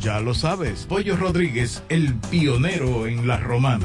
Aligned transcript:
Ya 0.00 0.20
lo 0.20 0.32
sabes, 0.32 0.86
Pollo 0.86 1.16
Rodríguez, 1.16 1.82
el 1.88 2.14
pionero 2.14 3.08
en 3.08 3.26
la 3.26 3.38
romana. 3.38 3.84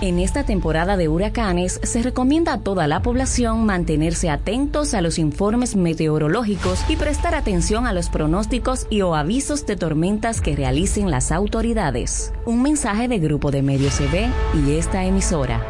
En 0.00 0.20
esta 0.20 0.44
temporada 0.44 0.96
de 0.96 1.08
huracanes 1.08 1.80
se 1.82 2.02
recomienda 2.04 2.52
a 2.52 2.60
toda 2.60 2.86
la 2.86 3.02
población 3.02 3.66
mantenerse 3.66 4.30
atentos 4.30 4.94
a 4.94 5.00
los 5.00 5.18
informes 5.18 5.74
meteorológicos 5.74 6.84
y 6.88 6.94
prestar 6.94 7.34
atención 7.34 7.84
a 7.84 7.92
los 7.92 8.08
pronósticos 8.08 8.86
y 8.90 9.00
o 9.00 9.16
avisos 9.16 9.66
de 9.66 9.74
tormentas 9.74 10.40
que 10.40 10.54
realicen 10.54 11.10
las 11.10 11.32
autoridades. 11.32 12.32
Un 12.46 12.62
mensaje 12.62 13.08
de 13.08 13.18
Grupo 13.18 13.50
de 13.50 13.62
Medios 13.62 13.94
CB 13.94 14.28
y 14.64 14.76
esta 14.76 15.04
emisora. 15.04 15.66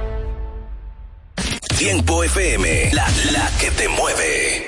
Tiempo 1.79 2.23
FM, 2.23 2.91
la, 2.93 3.07
la 3.33 3.51
que 3.59 3.71
te 3.71 3.89
mueve. 3.89 4.68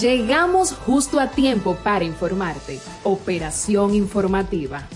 Llegamos 0.00 0.72
justo 0.72 1.20
a 1.20 1.30
tiempo 1.30 1.76
para 1.84 2.06
informarte. 2.06 2.80
Operación 3.04 3.94
informativa. 3.94 4.88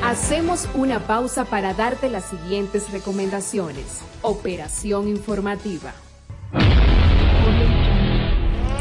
Hacemos 0.00 0.68
una 0.74 1.00
pausa 1.08 1.44
para 1.44 1.74
darte 1.74 2.08
las 2.08 2.26
siguientes 2.26 2.92
recomendaciones. 2.92 4.02
Operación 4.22 5.08
informativa. 5.08 5.92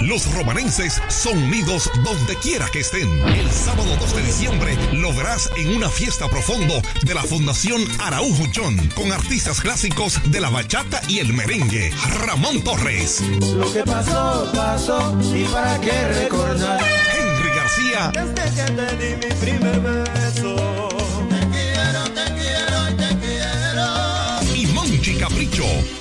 Los 0.04 0.34
romanenses 0.34 1.00
son 1.10 1.38
unidos 1.38 1.90
donde 2.04 2.36
quiera 2.38 2.68
que 2.70 2.80
estén. 2.80 3.08
El 3.28 3.50
sábado 3.52 3.96
2 4.00 4.16
de 4.16 4.24
diciembre 4.24 4.78
lo 4.94 5.14
verás 5.14 5.50
en 5.58 5.76
una 5.76 5.90
fiesta 5.90 6.28
profundo 6.28 6.82
de 7.04 7.14
la 7.14 7.22
Fundación 7.22 7.82
Araujo 8.00 8.44
John 8.54 8.78
con 8.96 9.12
artistas 9.12 9.62
clásicos 9.62 10.20
de 10.32 10.42
la 10.42 10.50
bachata 10.50 11.02
y 11.08 11.20
el 11.20 11.34
merengue. 11.34 11.94
Ramón 12.26 12.64
Torres. 12.64 13.22
Lo 13.56 13.72
que 13.72 13.84
pasó, 13.84 14.52
pasó, 14.56 15.18
y 15.36 15.44
para 15.46 15.80
qué 15.80 16.08
recordar. 16.08 16.80
Henry 17.16 17.56
García. 17.56 18.12
Desde 18.12 18.56
que 18.56 18.72
te 18.72 18.98
di 18.98 19.16
mi 19.16 19.34
primer 19.36 19.80
beso. 19.82 20.90
Te 21.30 21.48
quiero, 21.48 22.04
te 22.06 22.34
quiero, 22.34 22.98
te 22.98 23.18
quiero. 23.20 24.56
Y 24.56 24.66
Monchi 24.68 25.16
Capricho. 25.16 26.01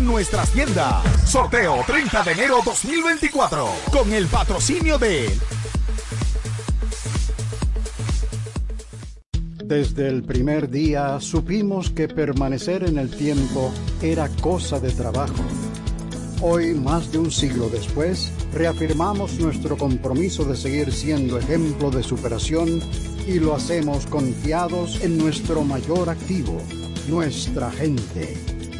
nuestras 0.00 0.50
tiendas. 0.50 1.02
Sorteo 1.28 1.82
30 1.86 2.22
de 2.22 2.32
enero 2.32 2.58
2024 2.64 3.68
con 3.90 4.12
el 4.12 4.26
patrocinio 4.26 4.98
de 4.98 5.28
Desde 9.64 10.08
el 10.08 10.22
primer 10.22 10.70
día 10.70 11.18
supimos 11.20 11.90
que 11.90 12.08
permanecer 12.08 12.84
en 12.84 12.98
el 12.98 13.10
tiempo 13.10 13.72
era 14.02 14.28
cosa 14.40 14.78
de 14.80 14.90
trabajo. 14.90 15.42
Hoy, 16.42 16.74
más 16.74 17.10
de 17.12 17.18
un 17.18 17.30
siglo 17.30 17.68
después, 17.68 18.32
reafirmamos 18.52 19.38
nuestro 19.38 19.78
compromiso 19.78 20.44
de 20.44 20.56
seguir 20.56 20.92
siendo 20.92 21.38
ejemplo 21.38 21.90
de 21.90 22.02
superación 22.02 22.80
y 23.26 23.38
lo 23.38 23.54
hacemos 23.54 24.06
confiados 24.06 25.00
en 25.02 25.16
nuestro 25.16 25.62
mayor 25.62 26.10
activo, 26.10 26.60
nuestra 27.08 27.70
gente. 27.70 28.61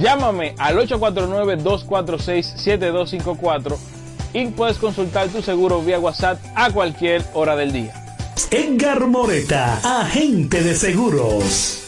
Llámame 0.00 0.54
al 0.58 0.78
849-246-7254 0.78 3.76
y 4.32 4.46
puedes 4.48 4.78
consultar 4.78 5.28
tu 5.28 5.42
seguro 5.42 5.82
vía 5.82 5.98
WhatsApp 5.98 6.40
a 6.54 6.70
cualquier 6.70 7.22
hora 7.34 7.56
del 7.56 7.72
día. 7.72 7.92
Edgar 8.50 9.06
Moreta, 9.06 10.00
agente 10.00 10.62
de 10.62 10.74
seguros. 10.74 11.87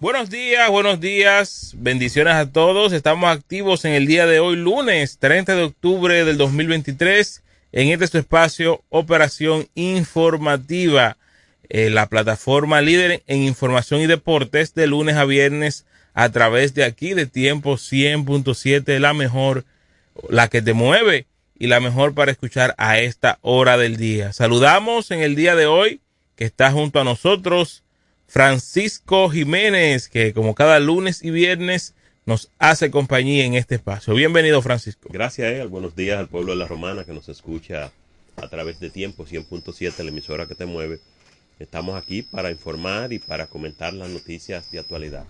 Buenos 0.00 0.30
días, 0.30 0.70
buenos 0.70 0.98
días, 0.98 1.74
bendiciones 1.76 2.32
a 2.32 2.50
todos. 2.50 2.94
Estamos 2.94 3.28
activos 3.28 3.84
en 3.84 3.92
el 3.92 4.06
día 4.06 4.24
de 4.24 4.40
hoy, 4.40 4.56
lunes 4.56 5.18
30 5.18 5.54
de 5.54 5.62
octubre 5.64 6.24
del 6.24 6.38
2023, 6.38 7.42
en 7.72 7.88
este 7.88 8.06
su 8.06 8.16
espacio 8.16 8.82
Operación 8.88 9.68
Informativa, 9.74 11.18
eh, 11.68 11.90
la 11.90 12.06
plataforma 12.06 12.80
líder 12.80 13.22
en 13.26 13.42
información 13.42 14.00
y 14.00 14.06
deportes 14.06 14.72
de 14.74 14.86
lunes 14.86 15.16
a 15.16 15.26
viernes 15.26 15.84
a 16.14 16.30
través 16.30 16.72
de 16.72 16.84
aquí 16.84 17.12
de 17.12 17.26
tiempo 17.26 17.74
100.7, 17.74 19.00
la 19.00 19.12
mejor, 19.12 19.66
la 20.30 20.48
que 20.48 20.62
te 20.62 20.72
mueve 20.72 21.26
y 21.58 21.66
la 21.66 21.78
mejor 21.78 22.14
para 22.14 22.32
escuchar 22.32 22.74
a 22.78 22.98
esta 23.00 23.38
hora 23.42 23.76
del 23.76 23.98
día. 23.98 24.32
Saludamos 24.32 25.10
en 25.10 25.20
el 25.20 25.36
día 25.36 25.54
de 25.54 25.66
hoy 25.66 26.00
que 26.36 26.46
está 26.46 26.72
junto 26.72 27.00
a 27.00 27.04
nosotros 27.04 27.82
Francisco 28.30 29.28
Jiménez, 29.28 30.08
que 30.08 30.32
como 30.32 30.54
cada 30.54 30.78
lunes 30.78 31.24
y 31.24 31.32
viernes 31.32 31.94
nos 32.26 32.52
hace 32.60 32.92
compañía 32.92 33.44
en 33.44 33.54
este 33.54 33.74
espacio. 33.74 34.14
Bienvenido, 34.14 34.62
Francisco. 34.62 35.08
Gracias, 35.12 35.52
Edgar. 35.52 35.66
Buenos 35.66 35.96
días 35.96 36.16
al 36.16 36.28
pueblo 36.28 36.52
de 36.52 36.58
la 36.58 36.68
Romana 36.68 37.02
que 37.02 37.12
nos 37.12 37.28
escucha 37.28 37.90
a 38.36 38.48
través 38.48 38.78
de 38.78 38.88
Tiempo 38.88 39.26
100.7, 39.26 40.04
la 40.04 40.10
emisora 40.10 40.46
que 40.46 40.54
te 40.54 40.64
mueve. 40.64 41.00
Estamos 41.58 42.00
aquí 42.00 42.22
para 42.22 42.52
informar 42.52 43.12
y 43.12 43.18
para 43.18 43.48
comentar 43.48 43.92
las 43.94 44.08
noticias 44.08 44.70
de 44.70 44.78
actualidad. 44.78 45.24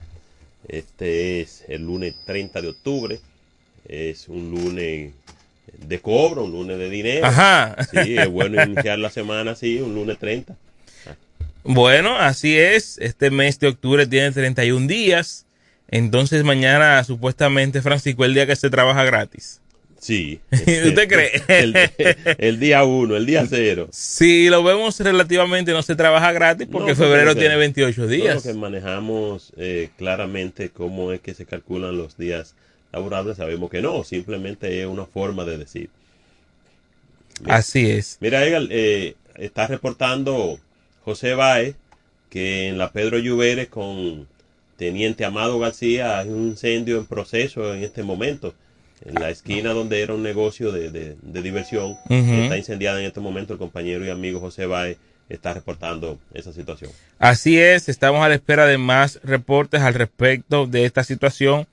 Este 0.69 1.41
es 1.41 1.65
el 1.69 1.87
lunes 1.87 2.15
30 2.27 2.61
de 2.61 2.69
octubre. 2.69 3.19
Es 3.89 4.29
un 4.29 4.51
lunes 4.51 5.15
de 5.79 6.01
cobro, 6.01 6.45
un 6.45 6.53
lunes 6.53 6.77
de 6.77 6.91
dinero. 6.91 7.25
Ajá. 7.27 7.79
Sí, 7.91 8.19
es 8.19 8.29
bueno 8.29 8.63
iniciar 8.63 8.99
la 8.99 9.09
semana 9.09 9.53
así, 9.53 9.79
un 9.79 9.95
lunes 9.95 10.19
30. 10.19 10.55
Bueno, 11.65 12.17
así 12.17 12.57
es. 12.59 12.99
Este 12.99 13.31
mes 13.31 13.59
de 13.61 13.69
octubre 13.69 14.07
tiene 14.07 14.31
31 14.33 14.87
días. 14.87 15.47
Entonces 15.89 16.45
mañana 16.45 17.03
supuestamente, 17.05 17.83
Francisco, 17.83 18.25
el 18.25 18.35
día 18.35 18.47
que 18.47 18.57
se 18.57 18.71
trabaja 18.71 19.05
gratis. 19.05 19.61
Sí. 19.99 20.41
¿Usted 20.51 21.09
cree? 21.09 21.43
El, 21.49 21.77
el 22.39 22.59
día 22.61 22.85
1, 22.85 23.17
el 23.17 23.27
día 23.27 23.45
0. 23.47 23.89
Si 23.93 24.49
lo 24.49 24.63
vemos 24.63 24.99
relativamente, 25.01 25.73
no 25.73 25.83
se 25.83 25.95
trabaja 25.97 26.33
gratis 26.33 26.67
porque 26.71 26.93
No, 26.93 26.97
febrero 26.97 27.37
tiene 27.37 27.57
28 27.57 27.97
Todo 28.01 28.07
días. 28.11 28.35
lo 28.37 28.53
que 28.53 28.59
manejamos 28.59 29.53
eh, 29.59 29.91
claramente 29.99 30.71
cómo 30.71 31.13
es 31.13 31.21
que 31.21 31.35
se 31.35 31.45
calculan 31.45 31.99
los 31.99 32.17
días 32.17 32.55
laborables, 32.93 33.37
sabemos 33.37 33.71
que 33.71 33.83
no, 33.83 34.03
simplemente 34.05 34.81
es 34.81 34.87
una 34.87 35.05
forma 35.05 35.45
de 35.45 35.59
decir. 35.59 35.91
Así 37.47 37.91
es. 37.91 38.17
Mira, 38.21 38.45
Egal, 38.47 38.69
eh, 38.71 39.17
está 39.37 39.67
reportando 39.67 40.59
José 41.05 41.35
Baez 41.35 41.77
que 42.29 42.69
en 42.69 42.79
la 42.79 42.93
Pedro 42.93 43.19
Lluveres 43.19 43.69
con 43.69 44.29
Teniente 44.77 45.25
Amado 45.25 45.59
García 45.59 46.19
hay 46.21 46.29
un 46.29 46.49
incendio 46.49 46.99
en 46.99 47.07
proceso 47.07 47.75
en 47.75 47.83
este 47.83 48.03
momento. 48.03 48.55
En 49.05 49.15
la 49.15 49.31
esquina 49.31 49.73
donde 49.73 50.03
era 50.03 50.15
un 50.15 50.23
negocio 50.23 50.73
de, 50.73 50.91
de- 50.91 51.17
de 51.21 51.43
diversión, 51.43 51.97
está 52.09 52.57
incendiada 52.59 53.01
en 53.01 53.07
este 53.07 53.21
momento. 53.21 53.55
El 53.55 53.59
compañero 53.59 54.05
y 54.05 54.11
amigo 54.11 54.41
José 54.41 54.67
Baez 54.67 54.99
está 55.29 55.55
reportando 55.55 56.19
esa 56.35 56.53
situación. 56.53 56.91
Así 57.19 57.59
es, 57.59 57.89
estamos 57.89 58.23
a 58.23 58.29
la 58.29 58.35
espera 58.35 58.67
de 58.67 58.79
más 58.79 59.19
reportes 59.23 59.81
al 59.81 59.95
respecto 59.95 60.67
de 60.67 60.85
esta 60.85 61.03
situación, 61.03 61.67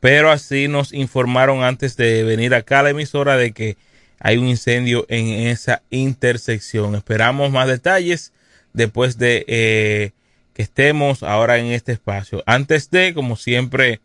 pero 0.00 0.30
así 0.30 0.68
nos 0.68 0.92
informaron 0.92 1.64
antes 1.64 1.96
de 1.96 2.22
venir 2.24 2.54
acá 2.54 2.80
a 2.80 2.82
la 2.84 2.90
emisora 2.90 3.36
de 3.36 3.52
que 3.52 3.76
hay 4.20 4.36
un 4.36 4.46
incendio 4.48 5.06
en 5.08 5.28
esa 5.28 5.82
intersección. 5.90 6.94
Esperamos 6.94 7.50
más 7.50 7.68
detalles 7.68 8.32
después 8.76 9.18
de 9.18 9.44
eh, 9.48 10.10
que 10.54 10.62
estemos 10.62 11.22
ahora 11.22 11.58
en 11.58 11.66
este 11.66 11.92
espacio. 11.92 12.42
Antes 12.46 12.90
de, 12.90 13.12
como 13.14 13.36
siempre, 13.36 14.00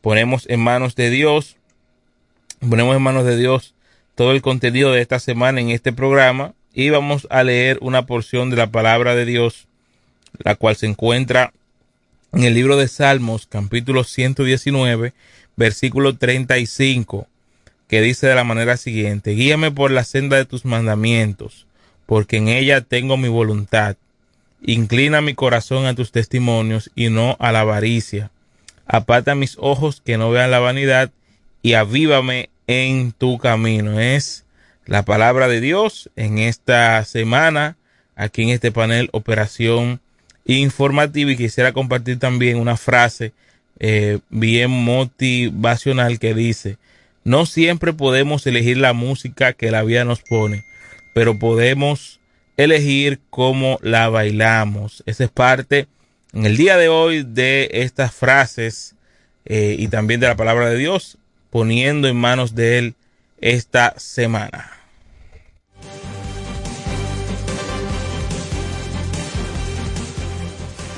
ponemos 0.00 0.46
en 0.48 0.60
manos 0.60 0.96
de 0.96 1.10
Dios, 1.10 1.56
ponemos 2.68 2.96
en 2.96 3.02
manos 3.02 3.24
de 3.24 3.36
Dios 3.36 3.74
todo 4.14 4.32
el 4.32 4.42
contenido 4.42 4.92
de 4.92 5.02
esta 5.02 5.18
semana 5.20 5.60
en 5.60 5.70
este 5.70 5.92
programa 5.92 6.54
y 6.72 6.90
vamos 6.90 7.26
a 7.30 7.42
leer 7.44 7.78
una 7.80 8.06
porción 8.06 8.50
de 8.50 8.56
la 8.56 8.66
palabra 8.66 9.14
de 9.14 9.26
Dios, 9.26 9.68
la 10.38 10.54
cual 10.56 10.76
se 10.76 10.86
encuentra 10.86 11.52
en 12.32 12.44
el 12.44 12.54
libro 12.54 12.76
de 12.76 12.88
Salmos, 12.88 13.46
capítulo 13.46 14.04
119, 14.04 15.12
versículo 15.56 16.16
35, 16.16 17.26
que 17.88 18.00
dice 18.00 18.26
de 18.26 18.34
la 18.34 18.44
manera 18.44 18.76
siguiente, 18.76 19.30
guíame 19.32 19.70
por 19.70 19.90
la 19.90 20.04
senda 20.04 20.36
de 20.36 20.44
tus 20.44 20.64
mandamientos, 20.64 21.66
porque 22.06 22.36
en 22.36 22.48
ella 22.48 22.80
tengo 22.80 23.16
mi 23.16 23.28
voluntad. 23.28 23.96
Inclina 24.66 25.20
mi 25.20 25.34
corazón 25.34 25.86
a 25.86 25.94
tus 25.94 26.10
testimonios 26.10 26.90
y 26.96 27.08
no 27.08 27.36
a 27.38 27.52
la 27.52 27.60
avaricia. 27.60 28.30
Aparta 28.84 29.36
mis 29.36 29.56
ojos 29.60 30.02
que 30.04 30.18
no 30.18 30.30
vean 30.30 30.50
la 30.50 30.58
vanidad 30.58 31.12
y 31.62 31.74
avívame 31.74 32.50
en 32.66 33.12
tu 33.12 33.38
camino. 33.38 34.00
Es 34.00 34.44
la 34.84 35.04
palabra 35.04 35.46
de 35.46 35.60
Dios 35.60 36.10
en 36.16 36.38
esta 36.38 37.04
semana, 37.04 37.76
aquí 38.16 38.42
en 38.42 38.50
este 38.50 38.72
panel 38.72 39.08
Operación 39.12 40.00
Informativa 40.44 41.30
y 41.30 41.36
quisiera 41.36 41.72
compartir 41.72 42.18
también 42.18 42.58
una 42.58 42.76
frase 42.76 43.32
eh, 43.78 44.18
bien 44.30 44.70
motivacional 44.70 46.18
que 46.18 46.34
dice, 46.34 46.76
no 47.24 47.46
siempre 47.46 47.92
podemos 47.92 48.46
elegir 48.46 48.78
la 48.78 48.92
música 48.92 49.52
que 49.52 49.70
la 49.70 49.82
vida 49.82 50.04
nos 50.04 50.22
pone, 50.22 50.64
pero 51.14 51.38
podemos 51.38 52.20
elegir 52.56 53.20
cómo 53.30 53.78
la 53.82 54.08
bailamos. 54.08 55.02
Esa 55.06 55.24
es 55.24 55.30
parte 55.30 55.88
en 56.32 56.46
el 56.46 56.56
día 56.56 56.76
de 56.76 56.88
hoy 56.88 57.22
de 57.22 57.68
estas 57.72 58.14
frases 58.14 58.94
eh, 59.44 59.76
y 59.78 59.88
también 59.88 60.20
de 60.20 60.26
la 60.26 60.36
palabra 60.36 60.68
de 60.68 60.76
Dios, 60.76 61.18
poniendo 61.50 62.08
en 62.08 62.16
manos 62.16 62.54
de 62.54 62.78
Él 62.78 62.94
esta 63.40 63.94
semana. 63.98 64.75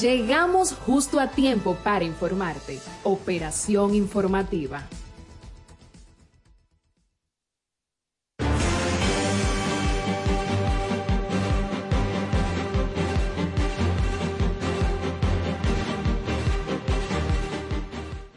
Llegamos 0.00 0.72
justo 0.72 1.20
a 1.20 1.30
tiempo 1.30 1.76
para 1.84 2.06
informarte. 2.06 2.78
Operación 3.04 3.94
informativa. 3.94 4.88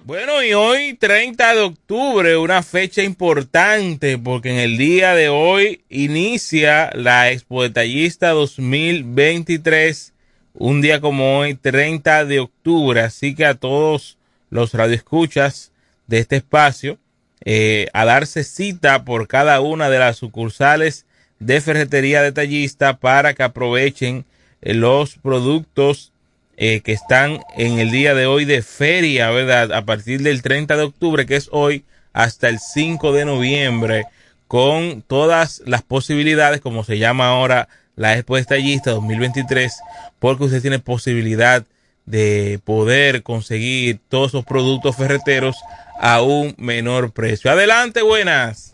Bueno, 0.04 0.44
y 0.44 0.54
hoy 0.54 0.96
30 0.96 1.56
de 1.56 1.62
octubre, 1.62 2.36
una 2.36 2.62
fecha 2.62 3.02
importante 3.02 4.18
porque 4.18 4.52
en 4.52 4.60
el 4.60 4.78
día 4.78 5.16
de 5.16 5.30
hoy 5.30 5.86
inicia 5.88 6.92
la 6.94 7.32
Expo 7.32 7.64
Detallista 7.64 8.32
2023, 8.32 10.13
un 10.54 10.82
día 10.82 11.02
como 11.02 11.40
hoy, 11.40 11.56
30 11.56 12.26
de 12.26 12.40
octubre, 12.40 13.02
así 13.02 13.36
que 13.36 13.46
a 13.46 13.56
todos 13.56 14.18
los 14.50 14.74
radioescuchas 14.74 15.72
de 16.08 16.20
este 16.20 16.38
espacio, 16.38 17.00
eh, 17.44 17.88
a 17.94 18.06
darse 18.06 18.44
cita 18.44 19.04
por 19.04 19.28
cada 19.28 19.60
una 19.60 19.90
de 19.90 20.00
las 20.00 20.18
sucursales 20.18 21.06
de 21.40 21.60
ferretería 21.60 22.22
detallista 22.22 22.98
para 22.98 23.34
que 23.34 23.44
aprovechen 23.44 24.26
eh, 24.62 24.74
los 24.74 25.16
productos 25.18 26.14
eh, 26.56 26.82
que 26.82 26.94
están 26.94 27.40
en 27.58 27.80
el 27.80 27.92
día 27.92 28.14
de 28.14 28.28
hoy 28.28 28.46
de 28.46 28.62
feria, 28.62 29.32
¿verdad? 29.32 29.74
A 29.74 29.86
partir 29.86 30.22
del 30.22 30.42
30 30.42 30.78
de 30.78 30.84
octubre, 30.84 31.26
que 31.26 31.36
es 31.36 31.50
hoy, 31.52 31.84
hasta 32.14 32.48
el 32.48 32.60
5 32.60 33.12
de 33.12 33.26
noviembre, 33.26 34.06
con 34.48 35.02
todas 35.02 35.64
las 35.66 35.82
posibilidades, 35.82 36.62
como 36.62 36.84
se 36.84 37.00
llama 37.00 37.30
ahora 37.30 37.70
la 37.96 38.14
Expo 38.14 38.38
Estallista 38.38 38.92
2023, 38.92 39.82
porque 40.20 40.46
usted 40.46 40.62
tiene 40.62 40.80
posibilidad 40.80 41.64
de 42.06 42.60
poder 42.66 43.24
conseguir 43.24 44.00
todos 44.10 44.32
esos 44.32 44.46
productos 44.46 44.98
ferreteros 44.98 45.56
a 46.00 46.22
un 46.22 46.56
menor 46.58 47.14
precio. 47.14 47.52
Adelante, 47.52 48.02
buenas. 48.02 48.74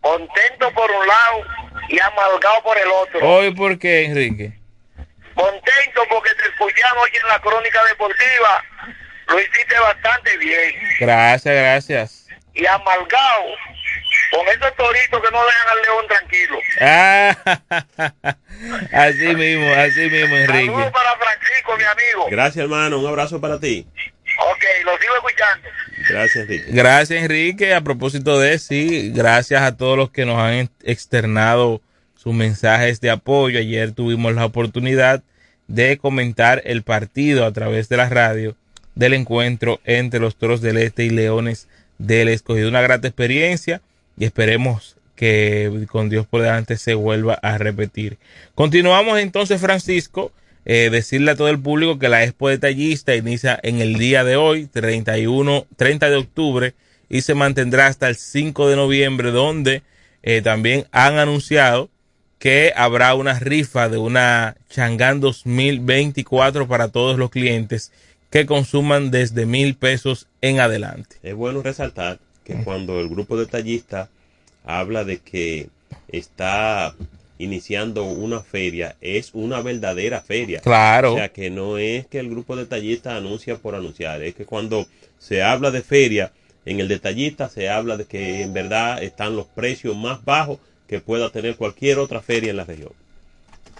Contento 0.00 0.70
por 0.74 0.90
un 0.90 1.06
lado 1.06 1.44
y 1.88 1.98
amargado 1.98 2.62
por 2.62 2.76
el 2.78 2.88
otro. 2.88 3.28
Hoy, 3.28 3.54
¿por 3.54 3.78
qué, 3.78 4.06
Enrique? 4.06 4.58
Contento 5.34 6.02
porque 6.08 6.30
te 6.34 6.48
escuchamos 6.48 7.04
hoy 7.04 7.10
en 7.22 7.28
la 7.28 7.40
crónica 7.40 7.80
deportiva. 7.88 8.64
Lo 9.28 9.40
hiciste 9.40 9.78
bastante 9.80 10.36
bien. 10.38 10.74
Gracias, 11.00 11.54
gracias. 11.54 12.26
Y 12.54 12.66
amargado 12.66 13.44
con 14.30 14.48
esos 14.48 14.76
toritos 14.76 15.22
que 15.22 15.30
no 15.30 15.40
dejan 15.44 15.68
al 15.68 15.82
león 15.82 16.06
tranquilo. 16.08 16.58
Ah, 16.80 18.36
así 18.92 19.34
mismo, 19.34 19.72
así 19.74 20.10
mismo, 20.10 20.36
Enrique. 20.36 20.66
Saludos 20.66 20.92
para 20.92 21.16
Francisco, 21.16 21.76
mi 21.76 21.84
amigo. 21.84 22.26
Gracias, 22.30 22.62
hermano. 22.64 22.98
Un 22.98 23.06
abrazo 23.06 23.40
para 23.40 23.60
ti. 23.60 23.86
Ok, 24.50 24.64
lo 24.84 24.98
sigo 24.98 25.14
escuchando. 25.16 25.68
Gracias, 26.08 26.36
Enrique. 26.36 26.64
Gracias, 26.68 27.22
Enrique. 27.22 27.74
A 27.74 27.80
propósito 27.82 28.40
de 28.40 28.58
sí, 28.58 29.12
gracias 29.14 29.62
a 29.62 29.76
todos 29.76 29.96
los 29.96 30.10
que 30.10 30.24
nos 30.24 30.38
han 30.38 30.70
externado 30.82 31.80
sus 32.16 32.34
mensajes 32.34 33.00
de 33.00 33.10
apoyo. 33.10 33.58
Ayer 33.58 33.92
tuvimos 33.92 34.34
la 34.34 34.44
oportunidad 34.44 35.22
de 35.68 35.98
comentar 35.98 36.62
el 36.64 36.82
partido 36.82 37.44
a 37.44 37.52
través 37.52 37.88
de 37.88 37.96
la 37.96 38.08
radio 38.08 38.56
del 38.94 39.14
encuentro 39.14 39.80
entre 39.84 40.20
los 40.20 40.36
Toros 40.36 40.60
del 40.60 40.78
Este 40.78 41.04
y 41.04 41.10
Leones 41.10 41.68
del 41.98 42.28
Escogido. 42.28 42.68
Una 42.68 42.82
grata 42.82 43.08
experiencia 43.08 43.80
y 44.16 44.24
esperemos 44.24 44.96
que 45.16 45.86
con 45.90 46.08
Dios 46.08 46.26
por 46.26 46.42
delante 46.42 46.76
se 46.76 46.94
vuelva 46.94 47.34
a 47.34 47.58
repetir. 47.58 48.18
Continuamos 48.54 49.18
entonces, 49.18 49.60
Francisco. 49.60 50.32
Eh, 50.66 50.88
decirle 50.90 51.30
a 51.30 51.36
todo 51.36 51.50
el 51.50 51.60
público 51.60 51.98
que 51.98 52.08
la 52.08 52.24
Expo 52.24 52.48
Detallista 52.48 53.14
inicia 53.14 53.60
en 53.62 53.82
el 53.82 53.98
día 53.98 54.24
de 54.24 54.36
hoy, 54.36 54.66
31, 54.66 55.66
30 55.76 56.08
de 56.08 56.16
octubre, 56.16 56.74
y 57.10 57.20
se 57.20 57.34
mantendrá 57.34 57.86
hasta 57.86 58.08
el 58.08 58.16
5 58.16 58.70
de 58.70 58.76
noviembre, 58.76 59.30
donde 59.30 59.82
eh, 60.22 60.40
también 60.40 60.86
han 60.90 61.18
anunciado 61.18 61.90
que 62.38 62.72
habrá 62.76 63.14
una 63.14 63.38
rifa 63.38 63.88
de 63.88 63.98
una 63.98 64.56
Changán 64.70 65.20
2024 65.20 66.66
para 66.66 66.88
todos 66.88 67.18
los 67.18 67.30
clientes 67.30 67.92
que 68.34 68.46
consuman 68.46 69.12
desde 69.12 69.46
mil 69.46 69.76
pesos 69.76 70.26
en 70.40 70.58
adelante. 70.58 71.18
Es 71.22 71.36
bueno 71.36 71.62
resaltar 71.62 72.18
que 72.42 72.54
cuando 72.64 72.98
el 72.98 73.08
grupo 73.08 73.36
detallista 73.36 74.08
habla 74.64 75.04
de 75.04 75.18
que 75.18 75.68
está 76.08 76.96
iniciando 77.38 78.02
una 78.02 78.40
feria, 78.40 78.96
es 79.00 79.30
una 79.34 79.62
verdadera 79.62 80.20
feria. 80.20 80.58
Claro. 80.62 81.12
O 81.12 81.16
sea, 81.16 81.28
que 81.28 81.48
no 81.48 81.78
es 81.78 82.08
que 82.08 82.18
el 82.18 82.28
grupo 82.28 82.56
detallista 82.56 83.14
anuncia 83.14 83.56
por 83.56 83.76
anunciar, 83.76 84.20
es 84.24 84.34
que 84.34 84.44
cuando 84.44 84.84
se 85.20 85.44
habla 85.44 85.70
de 85.70 85.82
feria, 85.82 86.32
en 86.66 86.80
el 86.80 86.88
detallista 86.88 87.48
se 87.48 87.68
habla 87.68 87.96
de 87.96 88.06
que 88.06 88.42
en 88.42 88.52
verdad 88.52 89.00
están 89.00 89.36
los 89.36 89.46
precios 89.46 89.96
más 89.96 90.24
bajos 90.24 90.58
que 90.88 90.98
pueda 90.98 91.30
tener 91.30 91.54
cualquier 91.54 92.00
otra 92.00 92.20
feria 92.20 92.50
en 92.50 92.56
la 92.56 92.64
región. 92.64 92.90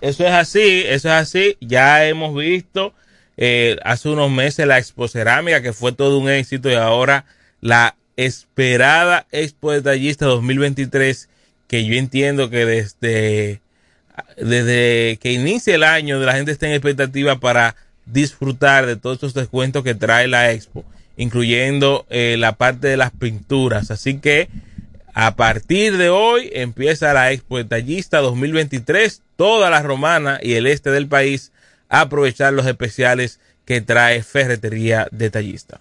Eso 0.00 0.25
es 0.25 0.32
así, 0.32 0.84
eso 0.87 1.08
es 1.08 1.14
así. 1.14 1.56
Ya 1.61 2.06
hemos 2.06 2.37
visto 2.37 2.94
eh, 3.37 3.76
hace 3.85 4.09
unos 4.09 4.31
meses 4.31 4.67
la 4.67 4.79
Expo 4.79 5.09
Cerámica, 5.09 5.62
que 5.62 5.73
fue 5.73 5.93
todo 5.93 6.19
un 6.19 6.29
éxito, 6.29 6.71
y 6.71 6.75
ahora 6.75 7.25
la 7.61 7.97
esperada 8.17 9.26
Expo 9.33 9.73
Detallista 9.73 10.26
2023, 10.26 11.29
que 11.67 11.85
yo 11.85 11.95
entiendo 11.95 12.50
que 12.50 12.64
desde, 12.64 13.61
desde 14.37 15.19
que 15.21 15.33
inicia 15.33 15.75
el 15.75 15.83
año 15.83 16.19
la 16.21 16.35
gente 16.35 16.53
está 16.53 16.67
en 16.67 16.75
expectativa 16.75 17.41
para 17.41 17.75
disfrutar 18.07 18.87
de 18.87 18.97
todos 18.97 19.17
estos 19.17 19.35
descuentos 19.35 19.83
que 19.83 19.95
trae 19.95 20.29
la 20.29 20.53
Expo, 20.53 20.85
incluyendo 21.17 22.07
eh, 22.11 22.37
la 22.38 22.53
parte 22.53 22.87
de 22.88 22.97
las 22.97 23.11
pinturas. 23.11 23.91
Así 23.91 24.19
que 24.19 24.49
a 25.14 25.37
partir 25.37 25.97
de 25.97 26.11
hoy 26.11 26.50
empieza 26.53 27.14
la 27.14 27.33
Expo 27.33 27.57
Detallista 27.57 28.19
2023, 28.19 29.23
toda 29.37 29.71
la 29.71 29.83
romana 29.83 30.38
y 30.43 30.55
el 30.55 30.67
este 30.67 30.91
del 30.91 31.09
país 31.09 31.53
aprovechar 31.88 32.53
los 32.53 32.67
especiales 32.67 33.41
que 33.64 33.81
trae 33.81 34.23
Ferretería 34.23 35.09
Detallista. 35.11 35.81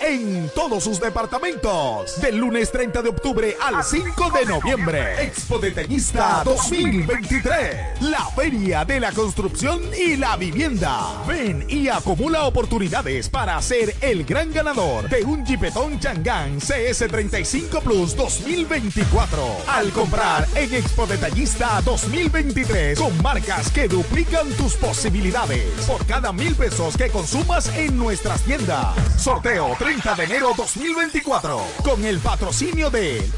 en 0.00 0.50
todos 0.52 0.82
sus 0.82 0.98
departamentos. 0.98 2.20
Del 2.20 2.38
lunes 2.38 2.72
30 2.72 3.02
de 3.02 3.08
octubre 3.08 3.56
al 3.62 3.84
5 3.84 4.30
de 4.36 4.44
noviembre. 4.44 5.22
Expo 5.22 5.60
Detallista 5.60 6.42
2023. 6.44 8.00
La 8.00 8.24
Feria 8.34 8.84
de 8.84 8.98
la 8.98 9.12
Construcción 9.12 9.80
y 9.96 10.16
la 10.16 10.36
Vivienda. 10.36 11.22
Ven 11.24 11.66
y 11.68 11.86
acumula 11.86 12.46
oportunidades 12.46 13.28
para 13.28 13.62
ser 13.62 13.94
el 14.00 14.24
gran 14.24 14.52
ganador 14.52 15.08
de 15.08 15.22
un 15.22 15.46
Jeepetón 15.46 16.00
Changán 16.00 16.58
CS35 16.58 17.80
Plus 17.80 18.16
2024. 18.16 19.40
Al 19.68 19.90
comprar 19.90 20.48
en 20.56 20.74
Expo 20.74 21.06
Detallista 21.06 21.80
2023 21.84 22.98
con 22.98 23.22
marcas 23.22 23.70
que 23.70 23.86
duplican 23.86 24.48
tus 24.54 24.74
posibilidades. 24.74 25.86
Por 25.86 26.04
cada 26.06 26.32
mil 26.32 26.56
pesos 26.56 26.96
que 26.96 27.08
consumas 27.08 27.68
en 27.76 27.96
nuestras 27.96 28.42
tiendas. 28.42 28.96
Sorteo 29.16 29.59
30 29.78 30.14
de 30.14 30.24
enero 30.24 30.52
2024 30.56 31.60
con 31.84 32.04
el 32.04 32.18
patrocinio 32.18 32.90
de 32.90 33.30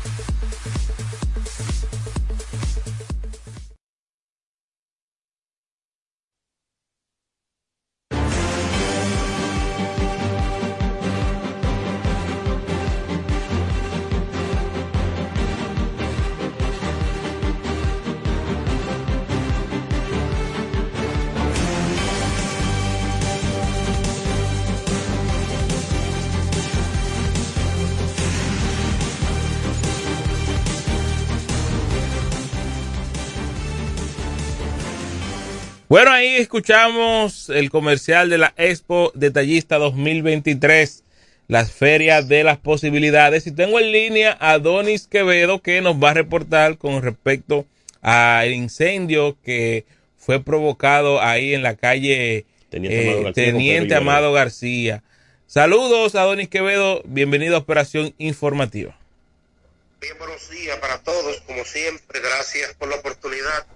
Bueno, 35.92 36.10
ahí 36.10 36.36
escuchamos 36.36 37.50
el 37.50 37.68
comercial 37.68 38.30
de 38.30 38.38
la 38.38 38.54
Expo 38.56 39.12
Detallista 39.14 39.76
2023, 39.76 41.04
las 41.48 41.70
ferias 41.70 42.28
de 42.28 42.44
las 42.44 42.56
posibilidades. 42.56 43.46
Y 43.46 43.52
tengo 43.52 43.78
en 43.78 43.92
línea 43.92 44.34
a 44.40 44.58
Donis 44.58 45.06
Quevedo 45.06 45.60
que 45.60 45.82
nos 45.82 46.02
va 46.02 46.12
a 46.12 46.14
reportar 46.14 46.78
con 46.78 47.02
respecto 47.02 47.66
al 48.00 48.54
incendio 48.54 49.36
que 49.44 49.84
fue 50.16 50.42
provocado 50.42 51.20
ahí 51.20 51.52
en 51.52 51.62
la 51.62 51.76
calle 51.76 52.46
Teniente 52.70 53.02
Amado 53.02 53.18
eh, 53.18 53.24
García, 53.24 53.44
Teniente 53.44 53.94
Amado 53.94 54.32
García. 54.32 55.02
Saludos 55.46 56.14
a 56.14 56.22
Donis 56.22 56.48
Quevedo, 56.48 57.02
bienvenido 57.04 57.56
a 57.56 57.58
Operación 57.58 58.14
Informativa. 58.16 58.98
Bien, 60.00 60.16
buenos 60.18 60.48
días 60.48 60.78
para 60.78 61.02
todos, 61.02 61.42
como 61.42 61.66
siempre, 61.66 62.18
gracias 62.20 62.72
por 62.78 62.88
la 62.88 62.96
oportunidad. 62.96 63.66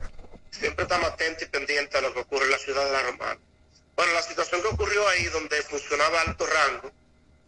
Siempre 0.59 0.85
estamos 0.85 1.09
atentos 1.11 1.43
y 1.43 1.47
pendientes 1.47 1.95
a 1.95 2.01
lo 2.01 2.15
que 2.15 2.21
ocurre 2.21 2.47
en 2.47 2.53
la 2.53 2.59
ciudad 2.59 2.85
de 2.85 2.93
La 2.93 3.03
Romana. 3.03 3.41
Bueno, 3.95 4.13
la 4.13 4.23
situación 4.23 4.63
que 4.63 4.69
ocurrió 4.69 5.07
ahí 5.09 5.25
donde 5.27 5.63
funcionaba 5.63 6.23
alto 6.23 6.47
rango, 6.47 6.91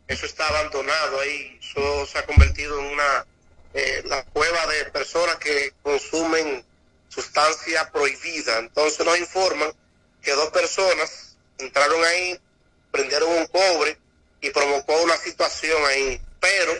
eso 0.06 0.26
está 0.26 0.46
abandonado 0.48 1.20
ahí, 1.20 1.58
eso 1.60 2.06
se 2.06 2.18
ha 2.18 2.26
convertido 2.26 2.78
en 2.80 2.86
una, 2.86 3.26
eh, 3.74 4.02
la 4.06 4.24
cueva 4.24 4.66
de 4.66 4.86
personas 4.86 5.36
que 5.36 5.72
consumen 5.82 6.64
sustancia 7.08 7.90
prohibida. 7.90 8.58
Entonces 8.58 9.04
nos 9.04 9.18
informan 9.18 9.72
que 10.22 10.32
dos 10.32 10.50
personas 10.50 11.36
entraron 11.58 12.04
ahí, 12.04 12.38
prendieron 12.90 13.30
un 13.30 13.46
cobre 13.46 13.98
y 14.40 14.50
provocó 14.50 15.00
una 15.02 15.16
situación 15.16 15.82
ahí. 15.86 16.20
Pero 16.40 16.72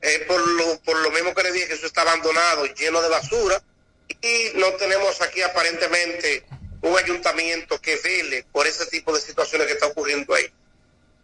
eh, 0.00 0.24
por, 0.26 0.46
lo, 0.46 0.80
por 0.80 0.96
lo 0.98 1.10
mismo 1.10 1.34
que 1.34 1.42
le 1.42 1.52
dije, 1.52 1.68
que 1.68 1.74
eso 1.74 1.86
está 1.86 2.02
abandonado, 2.02 2.66
lleno 2.66 3.02
de 3.02 3.08
basura, 3.08 3.62
y 4.08 4.58
no 4.58 4.72
tenemos 4.72 5.20
aquí 5.20 5.42
aparentemente 5.42 6.44
un 6.82 6.96
ayuntamiento 6.96 7.80
que 7.80 7.96
vele 7.96 8.44
por 8.52 8.66
ese 8.66 8.86
tipo 8.86 9.14
de 9.14 9.20
situaciones 9.20 9.66
que 9.66 9.74
está 9.74 9.86
ocurriendo 9.86 10.34
ahí. 10.34 10.46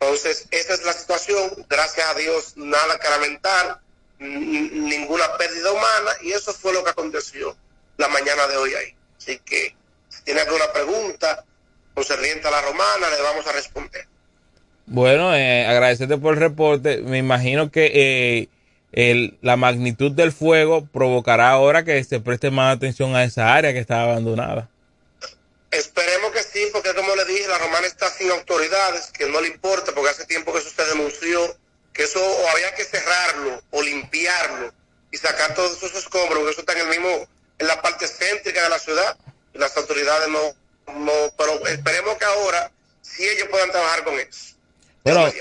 Entonces, 0.00 0.48
esa 0.50 0.74
es 0.74 0.84
la 0.84 0.92
situación, 0.92 1.64
gracias 1.68 2.06
a 2.08 2.14
Dios, 2.14 2.56
nada 2.56 2.98
que 2.98 3.08
ninguna 4.18 5.36
pérdida 5.36 5.72
humana, 5.72 6.10
y 6.22 6.32
eso 6.32 6.52
fue 6.52 6.72
lo 6.72 6.82
que 6.84 6.90
aconteció 6.90 7.56
la 7.96 8.08
mañana 8.08 8.46
de 8.46 8.56
hoy 8.56 8.74
ahí. 8.74 8.94
Así 9.18 9.38
que, 9.44 9.74
si 10.08 10.24
tiene 10.24 10.40
alguna 10.40 10.72
pregunta 10.72 11.44
concerniente 11.94 12.48
a 12.48 12.50
la 12.50 12.62
romana, 12.62 13.10
le 13.10 13.22
vamos 13.22 13.46
a 13.46 13.52
responder. 13.52 14.06
Bueno, 14.86 15.34
eh, 15.34 15.66
agradecerte 15.66 16.18
por 16.18 16.34
el 16.34 16.40
reporte. 16.40 16.98
Me 16.98 17.18
imagino 17.18 17.70
que 17.70 17.90
eh, 17.94 18.48
el, 18.92 19.38
la 19.40 19.56
magnitud 19.56 20.12
del 20.12 20.32
fuego 20.32 20.86
provocará 20.86 21.50
ahora 21.50 21.84
que 21.84 22.02
se 22.04 22.20
preste 22.20 22.50
más 22.50 22.76
atención 22.76 23.16
a 23.16 23.24
esa 23.24 23.54
área 23.54 23.72
que 23.72 23.78
está 23.78 24.02
abandonada. 24.02 24.68
Esperemos 25.70 26.32
que 26.32 26.42
sí, 26.42 26.68
porque 26.70 26.94
como 26.94 27.16
le 27.16 27.24
dije, 27.24 27.48
la 27.48 27.56
romana 27.56 27.86
está 27.86 28.10
sin 28.10 28.30
autoridades, 28.30 29.10
que 29.10 29.26
no 29.26 29.40
le 29.40 29.48
importa, 29.48 29.92
porque 29.92 30.10
hace 30.10 30.26
tiempo 30.26 30.52
que 30.52 30.58
eso 30.58 30.68
se 30.68 30.84
denunció, 30.84 31.56
que 31.94 32.02
eso 32.02 32.20
o 32.20 32.48
había 32.50 32.74
que 32.74 32.84
cerrarlo 32.84 33.62
o 33.70 33.82
limpiarlo 33.82 34.72
y 35.10 35.16
sacar 35.16 35.54
todos 35.54 35.78
esos 35.78 35.94
escombros, 35.94 36.38
porque 36.38 36.50
eso 36.50 36.60
está 36.60 36.74
en 36.74 36.80
el 36.80 36.88
mismo, 36.88 37.26
en 37.58 37.66
la 37.66 37.80
parte 37.80 38.06
céntrica 38.06 38.62
de 38.62 38.68
la 38.68 38.78
ciudad, 38.78 39.16
y 39.54 39.58
las 39.58 39.74
autoridades 39.78 40.28
no, 40.28 40.94
no, 40.94 41.12
pero 41.38 41.66
esperemos 41.66 42.18
que 42.18 42.24
ahora 42.26 42.70
sí 43.00 43.26
ellos 43.26 43.48
puedan 43.50 43.70
trabajar 43.70 44.04
con 44.04 44.18
eso. 44.20 44.54
Bueno, 45.04 45.32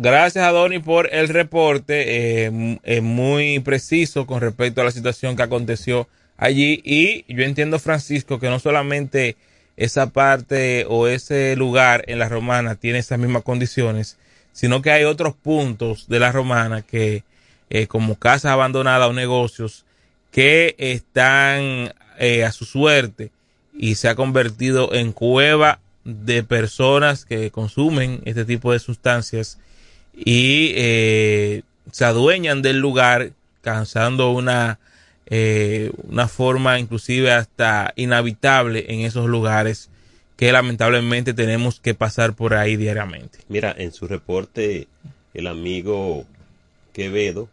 gracias 0.00 0.44
a 0.44 0.50
Donny 0.50 0.78
por 0.78 1.12
el 1.12 1.28
reporte, 1.28 2.46
eh, 2.46 2.78
eh, 2.84 3.00
muy 3.00 3.60
preciso 3.60 4.26
con 4.26 4.40
respecto 4.40 4.80
a 4.80 4.84
la 4.84 4.90
situación 4.90 5.36
que 5.36 5.42
aconteció 5.42 6.08
allí. 6.36 6.80
Y 6.84 7.24
yo 7.32 7.44
entiendo, 7.44 7.78
Francisco, 7.78 8.40
que 8.40 8.48
no 8.48 8.58
solamente 8.58 9.36
esa 9.76 10.10
parte 10.10 10.84
o 10.88 11.06
ese 11.06 11.54
lugar 11.56 12.04
en 12.06 12.18
la 12.18 12.28
romana 12.28 12.74
tiene 12.74 12.98
esas 12.98 13.18
mismas 13.18 13.42
condiciones, 13.42 14.18
sino 14.52 14.82
que 14.82 14.90
hay 14.90 15.04
otros 15.04 15.34
puntos 15.34 16.08
de 16.08 16.18
la 16.18 16.32
romana 16.32 16.82
que, 16.82 17.24
eh, 17.70 17.86
como 17.86 18.16
casas 18.16 18.52
abandonadas 18.52 19.08
o 19.08 19.12
negocios, 19.12 19.84
que 20.30 20.74
están 20.78 21.94
eh, 22.18 22.44
a 22.44 22.52
su 22.52 22.64
suerte 22.64 23.30
y 23.76 23.94
se 23.94 24.08
ha 24.08 24.14
convertido 24.14 24.92
en 24.94 25.12
cueva 25.12 25.80
de 26.04 26.42
personas 26.42 27.24
que 27.24 27.50
consumen 27.50 28.20
este 28.24 28.44
tipo 28.44 28.72
de 28.72 28.78
sustancias 28.78 29.58
y 30.24 30.72
eh, 30.76 31.62
se 31.90 32.04
adueñan 32.04 32.62
del 32.62 32.78
lugar 32.78 33.32
causando 33.62 34.30
una 34.30 34.78
eh, 35.26 35.92
una 36.08 36.26
forma 36.26 36.80
inclusive 36.80 37.30
hasta 37.30 37.92
inhabitable 37.94 38.86
en 38.88 39.00
esos 39.00 39.26
lugares 39.26 39.88
que 40.36 40.50
lamentablemente 40.50 41.34
tenemos 41.34 41.78
que 41.78 41.94
pasar 41.94 42.34
por 42.34 42.54
ahí 42.54 42.76
diariamente. 42.76 43.38
Mira, 43.48 43.72
en 43.76 43.92
su 43.92 44.08
reporte 44.08 44.88
el 45.34 45.46
amigo 45.46 46.24
Quevedo 46.92 47.48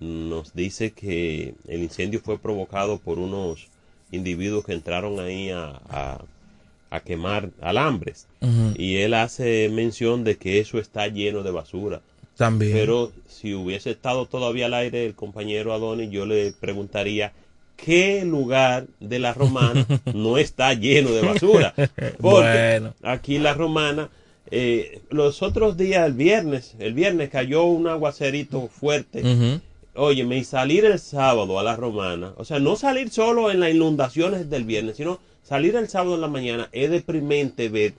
nos 0.00 0.52
dice 0.54 0.90
que 0.90 1.54
el 1.66 1.82
incendio 1.82 2.20
fue 2.20 2.38
provocado 2.38 2.98
por 2.98 3.18
unos 3.18 3.68
individuos 4.10 4.64
que 4.64 4.72
entraron 4.72 5.18
ahí 5.20 5.50
a, 5.50 5.80
a, 5.88 6.24
a 6.94 7.00
quemar 7.00 7.50
alambres. 7.60 8.26
Y 8.76 8.96
él 8.96 9.14
hace 9.14 9.68
mención 9.72 10.22
de 10.24 10.36
que 10.36 10.60
eso 10.60 10.78
está 10.78 11.08
lleno 11.08 11.42
de 11.42 11.50
basura. 11.50 12.00
También. 12.36 12.72
Pero 12.72 13.12
si 13.28 13.54
hubiese 13.54 13.90
estado 13.90 14.26
todavía 14.26 14.66
al 14.66 14.74
aire 14.74 15.06
el 15.06 15.14
compañero 15.14 15.72
Adonis, 15.72 16.10
yo 16.10 16.26
le 16.26 16.52
preguntaría 16.52 17.32
qué 17.76 18.24
lugar 18.24 18.86
de 19.00 19.18
la 19.18 19.32
romana 19.34 19.86
no 20.14 20.38
está 20.38 20.74
lleno 20.74 21.10
de 21.10 21.22
basura. 21.22 21.74
Porque 21.76 22.78
Bueno. 22.80 22.94
aquí 23.02 23.38
la 23.38 23.54
romana, 23.54 24.08
eh, 24.50 25.00
los 25.10 25.42
otros 25.42 25.76
días, 25.76 26.06
el 26.06 26.12
viernes, 26.14 26.74
el 26.78 26.92
viernes 26.94 27.30
cayó 27.30 27.64
un 27.64 27.86
aguacerito 27.88 28.68
fuerte. 28.68 29.22
Ujú. 29.22 29.60
Óyeme, 29.96 30.38
y 30.38 30.44
salir 30.44 30.84
el 30.86 30.98
sábado 30.98 31.58
a 31.60 31.62
la 31.62 31.76
romana, 31.76 32.32
o 32.36 32.44
sea, 32.44 32.58
no 32.58 32.74
salir 32.74 33.10
solo 33.10 33.52
en 33.52 33.60
las 33.60 33.70
inundaciones 33.70 34.50
del 34.50 34.64
viernes, 34.64 34.96
sino 34.96 35.20
salir 35.44 35.76
el 35.76 35.88
sábado 35.88 36.16
en 36.16 36.22
la 36.22 36.28
mañana, 36.28 36.68
es 36.72 36.90
deprimente 36.90 37.68
ver 37.68 37.94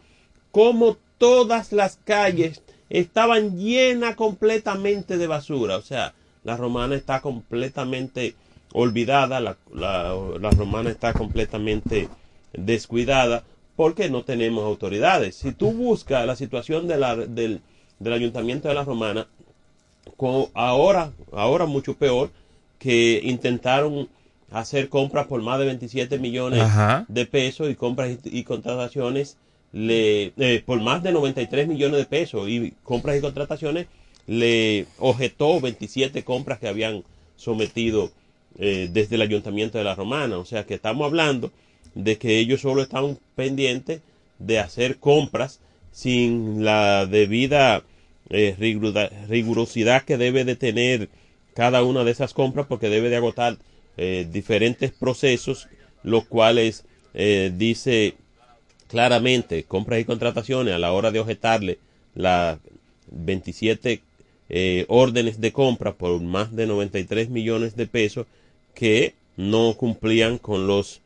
cómo 0.52 0.98
todas 1.18 1.72
las 1.72 1.98
calles 2.04 2.62
estaban 2.90 3.58
llenas 3.58 4.16
completamente 4.16 5.18
de 5.18 5.28
basura. 5.28 5.78
O 5.78 5.82
sea, 5.82 6.14
la 6.44 6.58
romana 6.58 6.96
está 6.96 7.22
completamente 7.22 8.36
olvidada, 8.74 9.40
la, 9.40 9.58
la, 9.74 10.14
la 10.40 10.50
romana 10.52 10.90
está 10.90 11.14
completamente 11.14 12.10
descuidada 12.54 13.44
porque 13.76 14.10
no 14.10 14.24
tenemos 14.24 14.64
autoridades. 14.64 15.36
Si 15.36 15.52
tú 15.52 15.72
buscas 15.72 16.26
la 16.26 16.36
situación 16.36 16.88
de 16.88 16.98
la, 16.98 17.16
del, 17.16 17.62
del 18.00 18.14
ayuntamiento 18.14 18.68
de 18.68 18.74
la 18.74 18.84
romana, 18.84 19.28
ahora, 20.54 21.12
ahora 21.32 21.66
mucho 21.66 21.96
peor, 21.96 22.32
que 22.80 23.22
intentaron 23.24 24.10
hacer 24.56 24.88
compras 24.88 25.28
por 25.28 25.42
más 25.42 25.60
de 25.60 25.66
27 25.66 26.18
millones 26.18 26.62
Ajá. 26.62 27.06
de 27.10 27.26
pesos 27.26 27.70
y 27.70 27.76
compras 27.76 28.18
y, 28.24 28.40
y 28.40 28.44
contrataciones 28.44 29.38
le, 29.74 30.32
eh, 30.38 30.64
por 30.66 30.80
más 30.80 31.04
de 31.04 31.12
93 31.12 31.68
millones 31.68 31.98
de 31.98 32.06
pesos 32.06 32.48
y 32.48 32.74
compras 32.84 33.18
y 33.18 33.22
contrataciones 33.22 33.88
le 34.28 34.86
objetó 34.98 35.60
27 35.60 36.24
compras 36.24 36.60
que 36.60 36.70
habían 36.70 37.04
sometido 37.36 38.12
eh, 38.58 38.90
desde 38.92 39.16
el 39.16 39.22
ayuntamiento 39.22 39.78
de 39.78 39.84
la 39.84 39.94
Romana. 39.94 40.38
O 40.38 40.46
sea 40.46 40.66
que 40.66 40.76
estamos 40.76 41.06
hablando 41.06 41.52
de 41.94 42.18
que 42.18 42.40
ellos 42.40 42.62
solo 42.62 42.82
están 42.82 43.20
pendientes 43.36 44.00
de 44.40 44.60
hacer 44.60 44.98
compras 44.98 45.60
sin 45.92 46.64
la 46.64 47.06
debida 47.06 47.84
eh, 48.30 48.56
rigurosidad 49.28 50.04
que 50.04 50.18
debe 50.18 50.46
de 50.46 50.56
tener 50.56 51.10
cada 51.54 51.84
una 51.84 52.06
de 52.06 52.12
esas 52.12 52.34
compras 52.34 52.66
porque 52.68 52.88
debe 52.88 53.10
de 53.10 53.18
agotar 53.18 53.58
eh, 53.98 54.28
diferentes 54.30 54.92
procesos, 54.92 55.68
los 56.04 56.26
cuales 56.26 56.84
eh, 57.14 57.52
dice 57.56 58.16
claramente 58.88 59.64
compras 59.64 60.00
y 60.00 60.06
contrataciones 60.06 60.74
a 60.74 60.80
la 60.80 60.92
hora 60.92 61.12
de 61.12 61.20
objetarle 61.20 61.80
las 62.14 62.60
27 63.10 64.02
eh, 64.50 64.86
órdenes 64.90 65.40
de 65.40 65.52
compra 65.52 65.94
por 65.94 66.22
más 66.22 66.56
de 66.56 66.68
93 66.68 67.30
millones 67.30 67.76
de 67.76 67.88
pesos 67.88 68.28
que 68.74 69.16
no 69.38 69.76
cumplían 69.76 70.38
con 70.38 70.68
los 70.68 71.02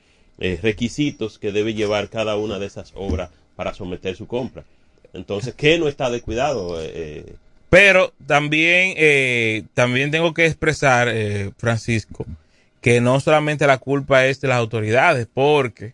requisitos 0.62 1.38
que 1.38 1.52
debe 1.52 1.73
llevar 1.73 2.08
cada 2.08 2.38
una 2.38 2.60
de 2.60 2.65
esas 2.65 2.93
obras 2.95 3.30
para 3.58 3.73
someter 3.73 4.15
su 4.15 4.25
compra. 4.25 4.63
Entonces, 5.12 5.54
¿qué 5.54 5.78
no 5.78 5.89
está 5.89 6.10
de 6.10 6.21
cuidado? 6.21 6.82
Eh, 6.82 7.25
Pero 7.69 8.13
también, 8.25 8.93
eh, 8.95 9.63
también 9.73 10.12
tengo 10.12 10.34
que 10.34 10.45
expresar, 10.45 11.13
Francisco, 11.58 12.25
que 12.82 13.02
no 13.02 13.20
solamente 13.20 13.68
la 13.68 13.78
culpa 13.78 14.26
es 14.26 14.42
de 14.42 14.48
las 14.48 14.58
autoridades, 14.58 15.28
porque 15.34 15.94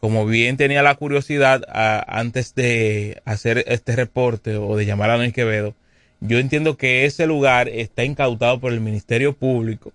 como 0.00 0.26
bien 0.26 0.56
tenía 0.56 0.82
la 0.82 0.94
curiosidad 0.94 1.62
antes 2.06 2.54
de 2.54 3.20
hacer 3.24 3.64
este 3.66 3.96
reporte 3.96 4.56
o 4.56 4.76
de 4.76 4.86
llamar 4.86 5.10
a 5.10 5.16
Noel 5.16 5.32
Quevedo, 5.32 5.74
yo 6.20 6.38
entiendo 6.38 6.76
que 6.76 7.04
ese 7.04 7.26
lugar 7.26 7.68
está 7.68 8.04
incautado 8.04 8.60
por 8.60 8.72
el 8.72 8.80
Ministerio 8.80 9.32
Público 9.34 9.92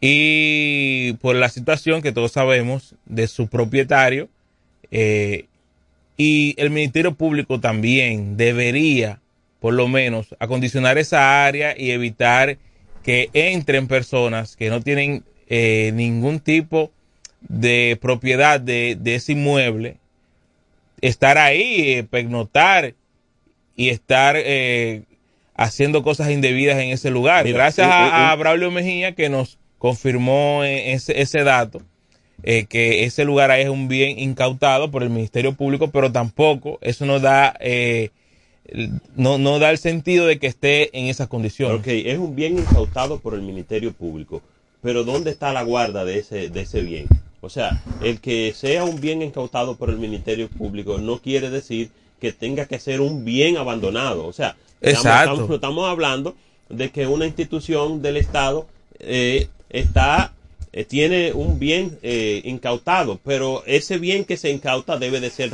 y 0.00 1.14
por 1.14 1.36
la 1.36 1.48
situación 1.48 2.02
que 2.02 2.12
todos 2.12 2.32
sabemos 2.32 2.94
de 3.06 3.26
su 3.26 3.48
propietario 3.48 4.28
eh, 4.90 5.46
y 6.16 6.54
el 6.58 6.70
Ministerio 6.70 7.14
Público 7.14 7.60
también 7.60 8.36
debería, 8.36 9.20
por 9.60 9.74
lo 9.74 9.88
menos, 9.88 10.34
acondicionar 10.38 10.96
esa 10.98 11.44
área 11.44 11.78
y 11.78 11.90
evitar 11.90 12.58
que 13.02 13.28
entren 13.32 13.86
personas 13.86 14.56
que 14.56 14.70
no 14.70 14.80
tienen 14.80 15.24
eh, 15.48 15.90
ningún 15.94 16.40
tipo 16.40 16.90
de 17.40 17.98
propiedad 18.00 18.60
de, 18.60 18.96
de 19.00 19.14
ese 19.16 19.32
inmueble, 19.32 19.96
estar 21.00 21.38
ahí, 21.38 21.92
eh, 22.12 22.94
y 23.76 23.88
estar 23.90 24.36
eh, 24.38 25.02
haciendo 25.54 26.02
cosas 26.02 26.30
indebidas 26.30 26.78
en 26.78 26.90
ese 26.90 27.10
lugar. 27.10 27.44
Mira, 27.44 27.58
Gracias 27.58 27.86
un- 27.86 27.92
a, 27.92 28.30
a 28.30 28.34
un- 28.34 28.40
Braulio 28.40 28.70
Mejía 28.70 29.12
que 29.12 29.28
nos 29.28 29.58
confirmó 29.78 30.64
eh, 30.64 30.92
ese, 30.92 31.20
ese 31.20 31.44
dato, 31.44 31.82
eh, 32.42 32.64
que 32.66 33.04
ese 33.04 33.24
lugar 33.24 33.50
ahí 33.50 33.62
es 33.62 33.68
un 33.68 33.88
bien 33.88 34.18
incautado 34.18 34.90
por 34.90 35.02
el 35.02 35.10
Ministerio 35.10 35.52
Público, 35.54 35.90
pero 35.90 36.10
tampoco 36.10 36.78
eso 36.80 37.04
no 37.06 37.20
da, 37.20 37.54
eh, 37.60 38.10
no, 39.14 39.38
no 39.38 39.58
da 39.58 39.70
el 39.70 39.78
sentido 39.78 40.26
de 40.26 40.38
que 40.38 40.46
esté 40.46 40.96
en 40.98 41.06
esas 41.06 41.28
condiciones. 41.28 41.78
Ok, 41.80 41.86
es 41.88 42.18
un 42.18 42.34
bien 42.34 42.58
incautado 42.58 43.20
por 43.20 43.34
el 43.34 43.42
Ministerio 43.42 43.92
Público, 43.92 44.42
pero 44.86 45.02
¿dónde 45.02 45.32
está 45.32 45.52
la 45.52 45.64
guarda 45.64 46.04
de 46.04 46.20
ese, 46.20 46.48
de 46.48 46.60
ese 46.60 46.80
bien? 46.80 47.06
O 47.40 47.50
sea, 47.50 47.82
el 48.02 48.20
que 48.20 48.52
sea 48.54 48.84
un 48.84 49.00
bien 49.00 49.20
incautado 49.20 49.74
por 49.76 49.90
el 49.90 49.98
Ministerio 49.98 50.48
Público 50.48 50.98
no 50.98 51.18
quiere 51.18 51.50
decir 51.50 51.90
que 52.20 52.32
tenga 52.32 52.66
que 52.66 52.78
ser 52.78 53.00
un 53.00 53.24
bien 53.24 53.56
abandonado. 53.56 54.24
O 54.26 54.32
sea, 54.32 54.54
estamos, 54.80 55.02
estamos- 55.32 55.54
estamos 55.56 55.88
hablando 55.88 56.36
de 56.68 56.90
que 56.90 57.08
una 57.08 57.26
institución 57.26 58.00
del 58.00 58.16
Estado 58.16 58.68
eh, 59.00 59.48
está 59.70 60.32
eh, 60.72 60.84
tiene 60.84 61.32
un 61.32 61.58
bien 61.58 61.98
eh, 62.04 62.42
incautado, 62.44 63.18
pero 63.24 63.64
ese 63.66 63.98
bien 63.98 64.24
que 64.24 64.36
se 64.36 64.50
incauta 64.52 64.98
debe 64.98 65.18
de 65.18 65.30
ser 65.30 65.52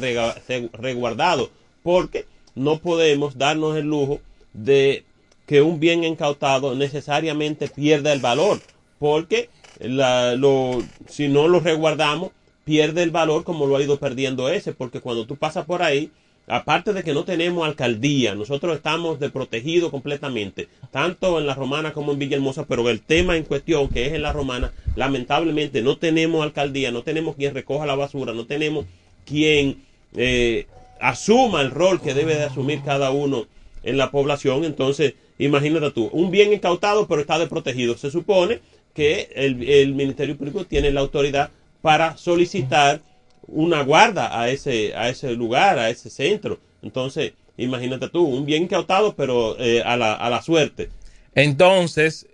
resguardado, 0.75 1.51
porque 1.83 2.27
no 2.55 2.79
podemos 2.81 3.39
darnos 3.39 3.77
el 3.79 3.87
lujo 3.87 4.21
de 4.53 5.05
que 5.47 5.63
un 5.63 5.81
bien 5.81 6.05
incautado 6.05 6.75
necesariamente 6.75 7.69
pierda 7.69 8.13
el 8.13 8.21
valor, 8.21 8.61
porque 9.03 9.51
la- 9.81 10.37
lo, 10.37 10.81
si 11.09 11.27
no 11.27 11.49
lo 11.49 11.59
resguardamos, 11.59 12.31
pierde 12.65 13.03
el 13.03 13.11
valor 13.11 13.43
como 13.43 13.67
lo 13.67 13.77
ha 13.77 13.83
ido 13.83 13.99
perdiendo 13.99 14.49
ese, 14.49 14.73
porque 14.73 15.01
cuando 15.01 15.27
tú 15.27 15.35
pasas 15.35 15.65
por 15.67 15.83
ahí, 15.83 16.13
aparte 16.47 16.93
de 16.93 17.03
que 17.03 17.13
no 17.13 17.25
tenemos 17.25 17.67
alcaldía, 17.67 18.37
nosotros 18.37 18.77
estamos 18.77 19.19
desprotegidos 19.19 19.91
completamente, 19.91 20.69
tanto 20.93 21.41
en 21.41 21.47
la 21.49 21.57
Romana 21.57 21.93
como 21.93 22.13
en 22.13 22.21
Villahermosa, 22.21 22.65
pero 22.67 22.89
el 22.89 23.01
tema 23.01 23.37
en 23.37 23.43
cuestión 23.43 23.89
que 23.89 24.07
es 24.07 24.13
en 24.13 24.23
la 24.23 24.33
Romana, 24.33 24.73
lamentablemente 24.95 25.83
no 25.83 25.97
tenemos 25.97 26.45
alcaldía, 26.45 26.93
no 26.93 27.03
tenemos 27.03 27.35
quien 27.35 27.55
recoja 27.55 27.85
la 27.87 27.97
basura, 27.97 28.33
no 28.33 28.47
tenemos 28.47 28.87
quien 29.27 29.83
eh, 30.15 30.67
asuma 31.01 31.61
el 31.61 31.73
rol 31.73 32.01
que 32.01 32.15
debe 32.15 32.37
de 32.37 32.45
asumir 32.45 32.83
cada 32.85 33.11
uno 33.11 33.47
en 33.83 33.97
la 33.97 34.13
población. 34.13 34.65
Entonces, 34.65 35.15
imagínate 35.39 35.91
tú, 35.91 36.09
un 36.13 36.31
bien 36.31 36.53
incautado 36.53 37.09
pero 37.09 37.21
está 37.21 37.39
desprotegido. 37.41 37.97
Se 37.97 38.11
supone 38.11 38.61
que 38.95 39.31
el, 39.35 39.63
el 39.69 39.95
Ministerio 39.95 40.37
Público 40.37 40.65
tiene 40.65 40.91
la 40.91 41.01
autoridad 41.01 41.51
para 41.81 42.17
solicitar 42.17 43.01
una 43.49 43.83
guarda 43.83 44.41
a 44.41 44.49
ese, 44.51 44.95
a 44.95 45.09
ese 45.09 45.33
lugar, 45.33 45.79
a 45.79 45.91
ese 45.91 46.11
centro. 46.11 46.59
Entonces, 46.83 47.33
imagínate 47.57 48.09
tú, 48.09 48.25
un 48.25 48.45
bien 48.47 48.65
incautado 48.65 49.15
pero 49.17 49.57
eh, 49.59 49.83
a, 49.85 49.97
la, 49.97 50.15
a 50.15 50.31
la 50.31 50.43
suerte. 50.43 50.91
Entonces, 51.35 52.27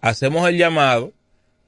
hacemos 0.00 0.48
el 0.48 0.56
llamado 0.56 1.12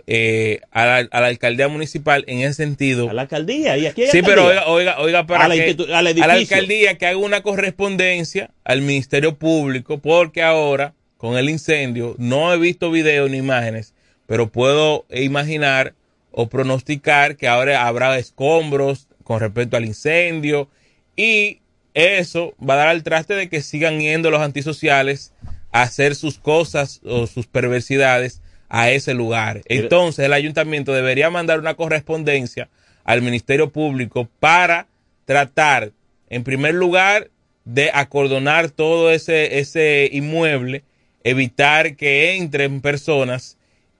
eh, 0.06 0.60
a, 0.70 0.86
la, 0.86 0.96
a 1.10 1.20
la 1.20 1.26
alcaldía 1.26 1.66
municipal 1.68 2.24
en 2.28 2.38
ese 2.40 2.54
sentido. 2.54 3.10
A 3.10 3.12
la 3.12 3.22
alcaldía, 3.22 3.76
y 3.76 3.86
aquí 3.86 4.02
hay 4.02 4.08
Sí, 4.10 4.22
pero 4.22 4.46
oiga, 4.46 4.66
oiga, 4.68 5.00
oiga, 5.00 5.26
para 5.26 5.44
A 5.44 5.48
la 5.48 5.56
que- 5.56 5.76
institu- 5.76 5.90
al 5.92 6.06
a 6.06 6.26
la 6.26 6.32
alcaldía 6.34 6.96
que 6.96 7.06
haga 7.06 7.18
una 7.18 7.42
correspondencia 7.42 8.50
al 8.64 8.82
Ministerio 8.82 9.36
Público, 9.36 9.98
porque 9.98 10.42
ahora, 10.42 10.94
con 11.16 11.36
el 11.36 11.50
incendio, 11.50 12.14
no 12.18 12.52
he 12.54 12.58
visto 12.58 12.90
videos 12.92 13.28
ni 13.30 13.38
imágenes, 13.38 13.94
pero 14.26 14.48
puedo 14.48 15.06
imaginar 15.10 15.94
o 16.30 16.48
pronosticar 16.48 17.36
que 17.36 17.48
ahora 17.48 17.86
habrá 17.86 18.18
escombros 18.18 19.08
con 19.24 19.40
respecto 19.40 19.76
al 19.76 19.84
incendio 19.84 20.68
y 21.16 21.60
eso 21.94 22.54
va 22.60 22.74
a 22.74 22.78
dar 22.78 22.88
al 22.88 23.02
traste 23.02 23.34
de 23.34 23.48
que 23.48 23.62
sigan 23.62 24.00
yendo 24.00 24.30
los 24.30 24.42
antisociales 24.42 25.32
a 25.72 25.82
hacer 25.82 26.14
sus 26.14 26.38
cosas 26.38 27.00
o 27.04 27.26
sus 27.26 27.46
perversidades 27.46 28.42
a 28.68 28.90
ese 28.90 29.14
lugar. 29.14 29.62
Entonces 29.66 30.24
el 30.24 30.32
ayuntamiento 30.32 30.92
debería 30.92 31.30
mandar 31.30 31.58
una 31.58 31.74
correspondencia 31.74 32.68
al 33.04 33.22
Ministerio 33.22 33.70
Público 33.70 34.28
para 34.40 34.88
tratar, 35.24 35.92
en 36.28 36.44
primer 36.44 36.74
lugar, 36.74 37.30
de 37.64 37.90
acordonar 37.94 38.70
todo 38.70 39.10
ese, 39.10 39.58
ese 39.58 40.08
inmueble, 40.12 40.84
evitar 41.24 41.96
que 41.96 42.36
entren 42.36 42.80
personas 42.80 43.55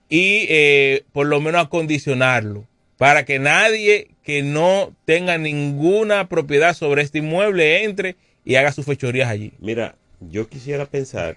y 0.08 0.46
eh, 0.48 1.04
por 1.12 1.26
lo 1.26 1.40
menos 1.40 1.64
acondicionarlo 1.64 2.64
para 2.98 3.24
que 3.24 3.38
nadie 3.38 4.08
que 4.22 4.42
no 4.42 4.94
tenga 5.04 5.38
ninguna 5.38 6.28
propiedad 6.28 6.74
sobre 6.74 7.02
este 7.02 7.18
inmueble 7.18 7.84
entre 7.84 8.16
y 8.44 8.54
haga 8.56 8.72
sus 8.72 8.86
fechorías 8.86 9.28
allí. 9.28 9.52
Mira, 9.58 9.96
yo 10.20 10.48
quisiera 10.48 10.86
pensar 10.86 11.36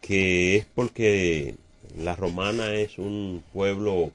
que 0.00 0.56
es 0.56 0.66
porque 0.74 1.54
la 1.98 2.14
Romana 2.14 2.74
es 2.74 2.98
un 2.98 3.42
pueblo 3.52 4.12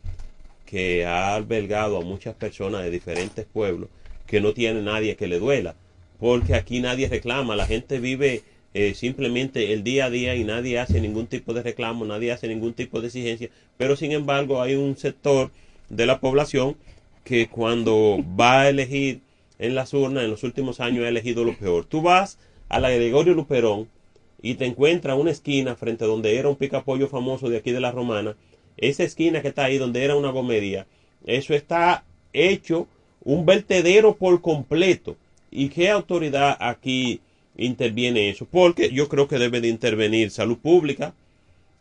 que 0.66 1.06
ha 1.06 1.36
albergado 1.36 1.98
a 1.98 2.02
muchas 2.02 2.36
personas 2.36 2.84
de 2.84 2.92
diferentes 2.92 3.46
pueblos 3.46 3.90
que 4.28 4.40
no 4.40 4.54
tiene 4.54 4.82
nadie 4.82 5.18
que 5.18 5.28
le 5.28 5.40
duela, 5.40 5.76
porque 6.20 6.56
aquí 6.56 6.80
nadie 6.80 7.10
reclama, 7.10 7.56
la 7.58 7.66
gente 7.66 8.00
vive 8.00 8.44
eh, 8.74 8.94
simplemente 8.94 9.74
el 9.74 9.84
día 9.84 10.06
a 10.06 10.10
día 10.10 10.36
y 10.36 10.44
nadie 10.44 10.80
hace 10.80 11.02
ningún 11.02 11.28
tipo 11.28 11.54
de 11.54 11.64
reclamo, 11.64 12.06
nadie 12.06 12.32
hace 12.32 12.48
ningún 12.48 12.74
tipo 12.74 13.02
de 13.02 13.08
exigencia, 13.08 13.50
pero 13.78 13.96
sin 13.96 14.12
embargo 14.14 14.62
hay 14.62 14.76
un 14.76 14.96
sector 14.98 15.52
de 15.90 16.06
la 16.06 16.20
población 16.20 16.78
que 17.24 17.48
cuando 17.48 18.24
va 18.40 18.62
a 18.62 18.70
elegir 18.70 19.22
en 19.60 19.76
las 19.76 19.94
urnas 19.94 20.24
en 20.24 20.32
los 20.32 20.44
últimos 20.44 20.80
años 20.80 21.06
ha 21.06 21.10
elegido 21.10 21.44
lo 21.44 21.56
peor. 21.56 21.86
Tú 21.86 22.02
vas 22.02 22.40
a 22.70 22.80
la 22.80 22.90
Gregorio 22.90 23.34
Luperón 23.34 23.90
y 24.42 24.56
te 24.56 24.66
encuentras 24.66 25.18
una 25.18 25.32
esquina 25.32 25.76
frente 25.76 26.06
a 26.06 26.08
donde 26.08 26.38
era 26.38 26.50
un 26.50 26.56
picapollo 26.56 27.08
famoso 27.08 27.50
de 27.50 27.58
aquí 27.58 27.72
de 27.72 27.82
la 27.82 27.92
Romana, 27.92 28.36
esa 28.78 29.04
esquina 29.04 29.42
que 29.42 29.50
está 29.50 29.66
ahí 29.66 29.78
donde 29.78 30.04
era 30.04 30.16
una 30.16 30.32
gomería, 30.32 30.88
eso 31.26 31.54
está 31.54 32.06
hecho 32.34 32.88
un 33.24 33.46
vertedero 33.46 34.16
por 34.16 34.42
completo. 34.42 35.18
¿Y 35.52 35.70
qué 35.70 35.90
autoridad 35.90 36.58
aquí 36.60 37.20
interviene 37.66 38.30
eso? 38.30 38.46
Porque 38.46 38.92
yo 38.92 39.08
creo 39.08 39.28
que 39.28 39.38
debe 39.38 39.62
de 39.62 39.68
intervenir 39.68 40.32
salud 40.32 40.58
pública, 40.58 41.14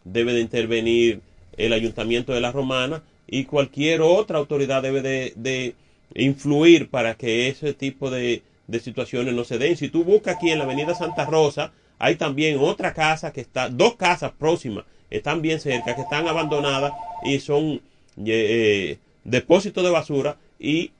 debe 0.05 0.33
de 0.33 0.41
intervenir 0.41 1.21
el 1.57 1.73
ayuntamiento 1.73 2.33
de 2.33 2.41
la 2.41 2.53
Romana 2.53 3.03
y 3.27 3.45
cualquier 3.45 4.01
otra 4.01 4.39
autoridad 4.39 4.83
debe 4.83 5.03
de, 5.03 5.33
de 5.37 5.75
influir 6.15 6.89
para 6.89 7.15
que 7.15 7.49
ese 7.49 7.75
tipo 7.75 8.11
de, 8.11 8.43
de 8.67 8.81
situaciones 8.81 9.35
no 9.35 9.45
se 9.45 9.59
den. 9.59 9.77
Si 9.77 9.89
tú 9.89 10.05
buscas 10.05 10.37
aquí 10.37 10.51
en 10.51 10.59
la 10.59 10.65
avenida 10.65 10.95
Santa 10.95 11.25
Rosa, 11.25 11.73
hay 11.99 12.17
también 12.17 12.59
otra 12.59 12.95
casa 12.95 13.33
que 13.33 13.41
está, 13.41 13.69
dos 13.69 13.97
casas 13.97 14.33
próximas, 14.39 14.85
están 15.11 15.43
bien 15.43 15.61
cerca, 15.61 15.95
que 15.95 16.03
están 16.03 16.29
abandonadas 16.29 16.93
y 17.25 17.41
son 17.41 17.81
eh, 18.25 18.99
depósitos 19.25 19.85
de 19.85 19.91
basura 19.91 20.37
y 20.59 20.93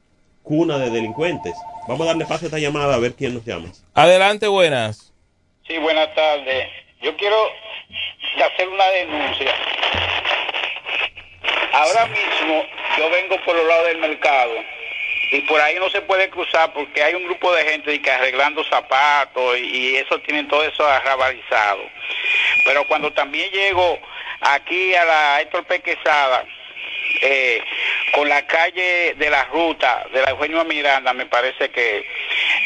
cuna 0.43 0.79
de 0.79 0.91
delincuentes. 0.91 1.55
Vamos 1.91 2.07
a 2.07 2.11
darle 2.11 2.25
paso 2.25 2.45
a 2.45 2.47
esta 2.47 2.59
llamada 2.61 2.95
a 2.95 2.99
ver 3.01 3.15
quién 3.15 3.35
nos 3.35 3.45
llama. 3.45 3.67
Adelante, 3.95 4.47
buenas. 4.47 5.13
Sí, 5.67 5.77
buenas 5.79 6.15
tardes. 6.15 6.69
Yo 7.03 7.17
quiero 7.17 7.37
hacer 8.45 8.69
una 8.69 8.87
denuncia. 8.91 9.53
Ahora 11.73 12.07
mismo 12.07 12.65
yo 12.97 13.11
vengo 13.11 13.45
por 13.45 13.57
los 13.57 13.67
lados 13.67 13.87
del 13.89 13.99
mercado 13.99 14.53
y 15.33 15.41
por 15.41 15.61
ahí 15.61 15.81
no 15.81 15.91
se 15.91 16.01
puede 16.03 16.31
cruzar 16.31 16.73
porque 16.73 17.03
hay 17.03 17.15
un 17.15 17.25
grupo 17.25 17.53
de 17.55 17.65
gente 17.65 18.01
que 18.01 18.11
arreglando 18.13 18.63
zapatos 18.71 19.59
y, 19.59 19.63
y 19.63 19.97
eso 19.97 20.17
tienen 20.21 20.47
todo 20.47 20.63
eso 20.63 20.87
arrabalizado. 20.87 21.83
Pero 22.67 22.87
cuando 22.87 23.13
también 23.15 23.51
llego 23.51 23.99
aquí 24.43 24.95
a 24.95 25.05
la 25.05 25.41
Héctor 25.41 25.67
eh, 27.23 27.61
con 28.21 28.29
la 28.29 28.47
calle 28.47 29.15
de 29.15 29.31
la 29.31 29.45
ruta 29.45 30.05
de 30.13 30.21
la 30.21 30.33
Eugenio 30.33 30.63
Miranda, 30.67 31.15
me 31.15 31.25
parece 31.25 31.71
que 31.71 32.07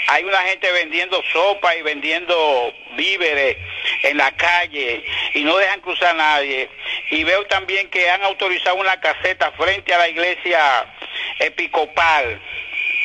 hay 0.09 0.25
una 0.25 0.39
gente 0.39 0.73
vendiendo 0.73 1.23
sopa 1.33 1.77
y 1.77 1.83
vendiendo 1.83 2.75
víveres 2.97 3.57
en 4.03 4.17
la 4.17 4.33
calle 4.33 5.05
y 5.33 5.45
no 5.45 5.57
dejan 5.57 5.81
cruzar 5.81 6.09
a 6.09 6.15
nadie. 6.15 6.69
Y 7.13 7.23
veo 7.23 7.47
también 7.47 7.89
que 7.89 8.11
han 8.11 8.25
autorizado 8.25 8.75
una 8.75 8.99
caseta 8.99 9.53
frente 9.53 9.95
a 9.95 9.99
la 9.99 10.09
iglesia 10.09 10.93
episcopal 11.39 12.41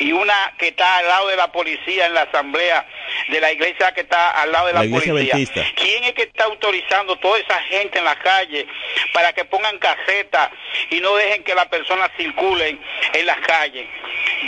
y 0.00 0.10
una 0.10 0.52
que 0.58 0.68
está 0.68 0.96
al 0.96 1.06
lado 1.06 1.28
de 1.28 1.36
la 1.36 1.52
policía 1.52 2.06
en 2.06 2.14
la 2.14 2.22
asamblea 2.22 2.84
de 3.30 3.40
la 3.40 3.52
iglesia 3.52 3.92
que 3.92 4.02
está 4.02 4.30
al 4.42 4.52
lado 4.52 4.66
de 4.66 4.72
la, 4.72 4.80
La 4.80 4.86
iglesia 4.86 5.12
policía. 5.12 5.34
adventista. 5.34 5.64
¿Quién 5.76 6.04
es 6.04 6.12
que 6.14 6.22
está 6.22 6.44
autorizando 6.44 7.16
toda 7.16 7.38
esa 7.38 7.60
gente 7.62 7.98
en 7.98 8.04
la 8.04 8.18
calle 8.18 8.66
para 9.14 9.32
que 9.32 9.44
pongan 9.44 9.78
casetas 9.78 10.50
y 10.90 11.00
no 11.00 11.14
dejen 11.16 11.42
que 11.44 11.54
las 11.54 11.66
personas 11.68 12.10
circulen 12.16 12.80
en 13.12 13.26
las 13.26 13.38
calles? 13.40 13.86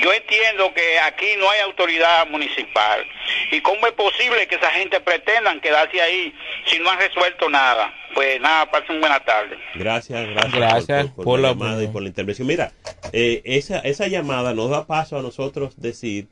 Yo 0.03 0.13
entiendo 0.13 0.73
que 0.75 0.99
aquí 1.01 1.27
no 1.39 1.49
hay 1.51 1.61
autoridad 1.61 2.27
municipal. 2.29 3.07
¿Y 3.51 3.61
cómo 3.61 3.87
es 3.87 3.93
posible 3.93 4.47
que 4.49 4.57
esa 4.57 4.71
gente 4.71 5.01
pretendan 5.01 5.61
quedarse 5.61 6.01
ahí 6.01 6.35
si 6.67 6.79
no 6.79 6.91
han 6.91 6.99
resuelto 6.99 7.49
nada? 7.49 7.95
Pues 8.15 8.41
nada, 8.41 8.71
pasen 8.71 9.01
buena 9.01 9.21
tarde. 9.21 9.59
Gracias, 9.75 10.29
gracias, 10.29 10.53
Gracias 10.55 11.07
por, 11.07 11.15
por 11.17 11.25
por 11.25 11.41
la 11.41 11.49
la 11.49 11.55
llamada 11.55 11.83
y 11.83 11.87
por 11.89 12.03
la 12.03 12.09
intervención. 12.09 12.47
Mira, 12.49 12.73
eh, 13.13 13.41
esa, 13.45 13.79
esa 13.81 14.07
llamada 14.07 14.53
nos 14.55 14.71
da 14.71 14.87
paso 14.87 15.19
a 15.19 15.23
nosotros 15.23 15.81
decir 15.81 16.27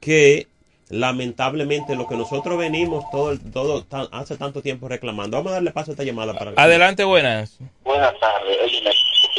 que 0.00 0.46
lamentablemente 0.90 1.94
lo 1.96 2.06
que 2.06 2.16
nosotros 2.16 2.58
venimos 2.58 3.04
todo, 3.10 3.32
el- 3.32 3.52
todo 3.52 3.84
tan- 3.84 4.08
hace 4.12 4.36
tanto 4.36 4.62
tiempo 4.62 4.88
reclamando. 4.88 5.36
Vamos 5.36 5.52
a 5.52 5.54
darle 5.56 5.70
paso 5.70 5.90
a 5.90 5.92
esta 5.92 6.04
llamada 6.04 6.34
para 6.38 6.52
Adelante, 6.56 7.04
buenas. 7.04 7.58
Buenas 7.84 8.18
tardes. 8.20 8.56
Óyeme, 8.62 8.90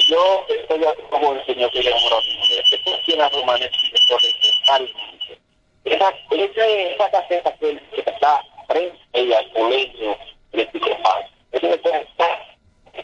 yo 0.09 0.45
estoy 0.61 0.83
a 0.85 1.09
favor 1.09 1.35
del 1.37 1.45
señor 1.45 1.71
que 1.71 1.79
en 1.79 3.17
la 3.17 3.29
Romana 3.29 3.65
es 3.65 3.71
totalmente. 4.07 5.39
Esa, 5.85 6.09
esa, 6.31 6.65
esa 6.67 7.11
caseta 7.11 7.55
que, 7.59 7.79
que 7.95 8.01
está 8.11 8.39
frente 8.67 9.35
al 9.35 9.51
colegio 9.53 10.15
de 10.53 10.65
Picopal, 10.67 11.23
eso 11.51 11.67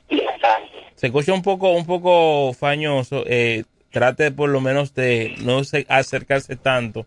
la 0.09 0.37
calle. 0.39 0.69
Se 0.95 1.07
escucha 1.07 1.33
un 1.33 1.41
poco, 1.41 1.71
un 1.71 1.85
poco 1.85 2.53
fañoso. 2.53 3.23
Eh, 3.25 3.63
trate 3.91 4.31
por 4.31 4.49
lo 4.49 4.61
menos 4.61 4.93
de 4.93 5.35
no 5.39 5.63
se- 5.63 5.85
acercarse 5.89 6.55
tanto 6.55 7.05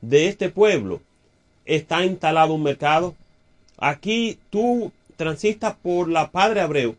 de 0.00 0.28
este 0.28 0.48
pueblo 0.48 1.00
está 1.64 2.04
instalado 2.04 2.54
un 2.54 2.62
mercado. 2.62 3.14
Aquí 3.78 4.38
tú 4.50 4.92
transistas 5.16 5.76
por 5.82 6.08
la 6.08 6.30
Padre 6.30 6.60
Abreu 6.60 6.96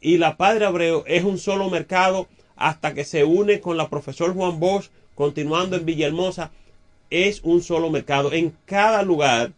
y 0.00 0.18
la 0.18 0.36
Padre 0.36 0.66
Abreu 0.66 1.04
es 1.06 1.24
un 1.24 1.38
solo 1.38 1.70
mercado 1.70 2.28
hasta 2.56 2.94
que 2.94 3.04
se 3.04 3.24
une 3.24 3.60
con 3.60 3.76
la 3.76 3.88
profesor 3.88 4.34
Juan 4.34 4.60
Bosch, 4.60 4.90
continuando 5.14 5.76
en 5.76 5.86
Villahermosa, 5.86 6.50
es 7.10 7.40
un 7.42 7.62
solo 7.62 7.90
mercado. 7.90 8.32
En 8.32 8.54
cada 8.66 9.02
lugar 9.02 9.52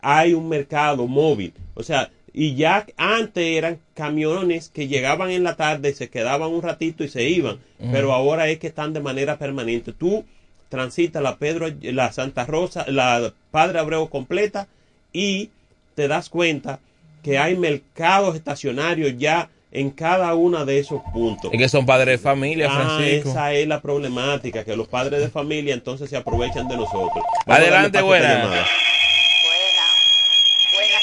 hay 0.00 0.34
un 0.34 0.48
mercado 0.48 1.06
móvil. 1.06 1.52
O 1.74 1.82
sea, 1.82 2.10
y 2.32 2.54
ya 2.54 2.86
antes 2.96 3.44
eran 3.44 3.80
camiones 3.94 4.68
que 4.68 4.88
llegaban 4.88 5.30
en 5.30 5.42
la 5.44 5.56
tarde, 5.56 5.92
se 5.94 6.08
quedaban 6.10 6.50
un 6.50 6.62
ratito 6.62 7.02
y 7.04 7.08
se 7.08 7.24
iban, 7.24 7.58
pero 7.90 8.12
ahora 8.12 8.48
es 8.48 8.58
que 8.58 8.66
están 8.68 8.92
de 8.92 9.00
manera 9.00 9.36
permanente. 9.38 9.92
Tú 9.92 10.24
transitas 10.68 11.22
la 11.22 11.36
Pedro, 11.38 11.66
la 11.82 12.12
Santa 12.12 12.44
Rosa, 12.46 12.84
la 12.88 13.32
Padre 13.50 13.78
Abreu 13.80 14.08
completa 14.08 14.68
y 15.12 15.50
te 15.96 16.06
das 16.08 16.28
cuenta 16.28 16.78
que 17.22 17.38
hay 17.38 17.56
mercados 17.56 18.36
estacionarios 18.36 19.14
ya 19.18 19.50
en 19.72 19.90
cada 19.90 20.34
uno 20.34 20.64
de 20.64 20.78
esos 20.78 21.00
puntos. 21.12 21.52
Es 21.52 21.58
que 21.58 21.68
son 21.68 21.86
padres 21.86 22.06
de 22.06 22.18
familia, 22.18 22.68
Ah, 22.70 22.74
Francisco. 22.96 23.30
esa 23.30 23.52
es 23.52 23.66
la 23.68 23.80
problemática, 23.80 24.64
que 24.64 24.74
los 24.76 24.88
padres 24.88 25.20
de 25.20 25.28
familia 25.28 25.74
entonces 25.74 26.08
se 26.10 26.16
aprovechan 26.16 26.66
de 26.68 26.76
nosotros. 26.76 27.24
Vamos 27.46 27.62
Adelante, 27.62 28.00
buena. 28.02 28.28
llamada. 28.34 28.66
Buenas 30.72 31.02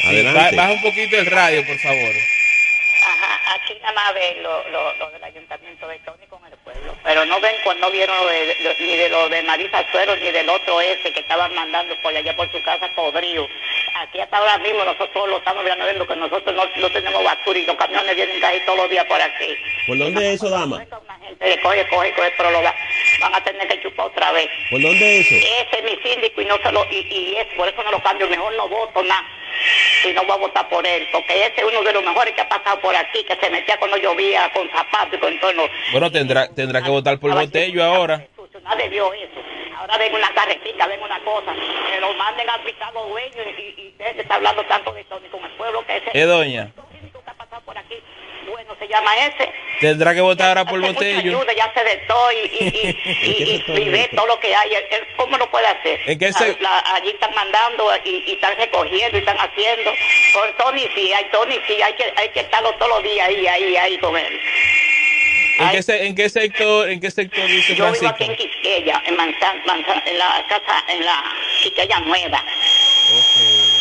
Sí, 0.00 0.06
Adelante. 0.08 0.56
ba- 0.56 0.62
baja 0.62 0.72
un 0.72 0.82
poquito 0.82 1.16
el 1.16 1.26
radio, 1.26 1.66
por 1.66 1.78
favor. 1.78 2.14
Ajá, 3.06 3.54
aquí 3.54 3.74
nada 3.80 3.92
más 3.94 4.14
ven 4.14 4.42
lo, 4.42 4.68
lo, 4.70 4.94
lo 4.96 5.10
del 5.10 5.24
ayuntamiento 5.24 5.88
de 5.88 5.98
pueblo. 5.98 6.17
Pero 7.08 7.24
no 7.24 7.40
ven 7.40 7.54
cuando 7.64 7.90
vieron 7.90 8.14
lo 8.18 8.26
de, 8.26 8.54
lo- 8.60 8.74
ni 8.86 8.94
de 8.96 9.08
lo 9.08 9.28
de 9.30 9.42
Marisa 9.42 9.82
Suero 9.90 10.14
ni 10.16 10.30
del 10.30 10.46
otro 10.50 10.78
ese 10.82 11.10
que 11.10 11.20
estaban 11.20 11.54
mandando 11.54 11.96
por 12.02 12.14
allá 12.14 12.36
por 12.36 12.52
su 12.52 12.60
casa 12.62 12.86
podrido. 12.94 13.48
Aquí 13.96 14.20
hasta 14.20 14.36
ahora 14.36 14.58
mismo 14.58 14.84
nosotros 14.84 15.26
lo 15.26 15.38
estamos 15.38 15.64
viendo 15.64 15.86
viendo 15.86 16.06
que 16.06 16.16
nosotros 16.16 16.54
no, 16.54 16.64
no 16.76 16.90
tenemos 16.90 17.24
basura 17.24 17.58
y 17.58 17.64
los 17.64 17.76
camiones 17.76 18.14
vienen 18.14 18.38
casi 18.40 18.60
todos 18.66 18.80
los 18.80 18.90
días 18.90 19.06
por 19.06 19.22
aquí. 19.22 19.56
¿Por 19.86 19.96
dónde 19.96 20.28
es 20.28 20.34
eso, 20.34 20.50
dama? 20.50 20.84
Gente 21.24 21.48
le 21.48 21.60
coge, 21.62 21.86
coge, 21.88 22.12
coge, 22.12 22.32
pero 22.36 22.50
lo 22.50 22.62
va- 22.62 22.76
van 23.20 23.34
a 23.34 23.40
tener 23.42 23.66
que 23.68 23.80
chupar 23.82 24.06
otra 24.06 24.30
vez. 24.32 24.48
¿Por 24.70 24.82
dónde 24.82 25.20
es 25.20 25.26
eso? 25.32 25.34
Ese 25.36 25.78
es 25.78 25.84
mi 25.84 26.02
síndico 26.02 26.42
y 26.42 26.44
no 26.44 26.58
se 26.62 26.70
lo, 26.72 26.84
y, 26.90 27.06
y 27.10 27.36
es, 27.38 27.46
por 27.56 27.66
eso 27.68 27.82
no 27.84 27.90
lo 27.90 28.02
cambio, 28.02 28.28
mejor 28.28 28.52
no 28.54 28.68
voto 28.68 29.02
nada. 29.02 29.24
Y 30.04 30.12
no 30.12 30.22
voy 30.22 30.32
a 30.32 30.36
votar 30.36 30.68
por 30.68 30.86
él, 30.86 31.08
porque 31.10 31.34
ese 31.46 31.54
es 31.56 31.64
uno 31.64 31.82
de 31.82 31.92
los 31.92 32.04
mejores 32.04 32.32
que 32.32 32.40
ha 32.42 32.48
pasado 32.48 32.78
por 32.80 32.94
aquí, 32.94 33.24
que 33.24 33.34
se 33.34 33.50
metía 33.50 33.76
cuando 33.78 33.96
llovía 33.96 34.48
con 34.52 34.70
zapatos 34.70 35.14
y 35.14 35.18
con 35.18 35.40
todo. 35.40 35.68
Bueno, 35.90 36.12
tendrá, 36.12 36.46
tendrá 36.54 36.80
que 36.80 36.88
votar 36.90 36.97
por 37.02 37.32
Botello 37.34 37.84
ahora. 37.84 38.26
Nadie 38.62 38.88
vio 38.88 39.12
eso. 39.14 39.40
Ahora 39.78 39.96
ven 39.98 40.14
una 40.14 40.28
carretita, 40.34 40.86
ven 40.86 41.00
una 41.02 41.18
cosa. 41.20 41.54
Que 41.54 42.00
lo 42.00 42.12
manden 42.14 42.48
a 42.50 42.58
picar 42.64 42.92
los 42.92 43.08
dueños 43.08 43.46
y, 43.56 43.62
y, 43.62 43.74
y 43.78 43.88
usted 43.92 44.20
está 44.20 44.34
hablando 44.34 44.62
tanto 44.66 44.92
de 44.92 45.04
Tony 45.04 45.28
con 45.28 45.42
el 45.44 45.50
pueblo 45.52 45.84
que 45.86 45.96
ese 45.96 46.10
Eh, 46.12 46.24
doña, 46.24 46.72
bueno 48.50 48.74
se 48.78 48.88
llama 48.88 49.10
ese. 49.26 49.52
tendrá 49.80 50.14
que 50.14 50.20
votar 50.20 50.48
ahora 50.58 50.64
por 50.64 50.80
Botello. 50.80 51.18
ayuda, 51.20 51.52
ya 51.54 51.72
se 51.74 51.84
de 51.84 51.96
todo 52.08 52.32
y, 52.32 52.36
y, 52.36 53.04
y, 53.22 53.64
y- 53.82 53.88
ve 53.90 54.10
todo 54.14 54.26
lo 54.26 54.40
que 54.40 54.54
hay. 54.54 54.70
¿Cómo 55.16 55.36
lo 55.38 55.50
puede 55.50 55.66
hacer? 55.66 56.00
¿En 56.06 56.18
qué 56.18 56.32
se- 56.32 56.56
La- 56.60 56.70
la- 56.70 56.94
allí 56.96 57.10
están 57.10 57.34
mandando 57.34 57.90
y, 58.04 58.32
están 58.32 58.56
recogiendo 58.56 59.16
y 59.16 59.20
están 59.20 59.36
haciendo. 59.38 59.92
Por 60.34 60.50
Tony 60.56 60.88
sí, 60.94 61.12
hay 61.12 61.24
Tony 61.30 61.58
sí, 61.66 61.80
hay 61.82 61.92
que, 61.94 62.12
hay 62.16 62.28
que 62.30 62.40
estarlo 62.40 62.72
todos 62.74 62.88
los 62.90 63.02
días 63.02 63.28
ahí, 63.28 63.46
ahí, 63.46 63.76
ahí 63.76 63.98
con 63.98 64.16
él. 64.16 64.40
¿En 65.58 65.70
qué, 65.70 65.82
se- 65.82 66.06
¿En 66.06 66.14
qué 66.14 66.28
sector, 66.28 66.88
en 66.88 67.00
qué 67.00 67.10
sector 67.10 67.46
dice 67.46 67.74
Yo 67.74 67.90
vivo 67.92 68.08
aquí 68.08 68.24
en 68.24 68.36
Quisqueya, 68.36 69.02
en 69.06 69.16
Manzan, 69.16 69.62
Manzan- 69.66 70.02
en 70.06 70.18
la 70.18 70.44
casa, 70.48 70.84
en 70.88 71.04
la 71.04 71.24
Quisqueya 71.62 72.00
Nueva. 72.00 72.44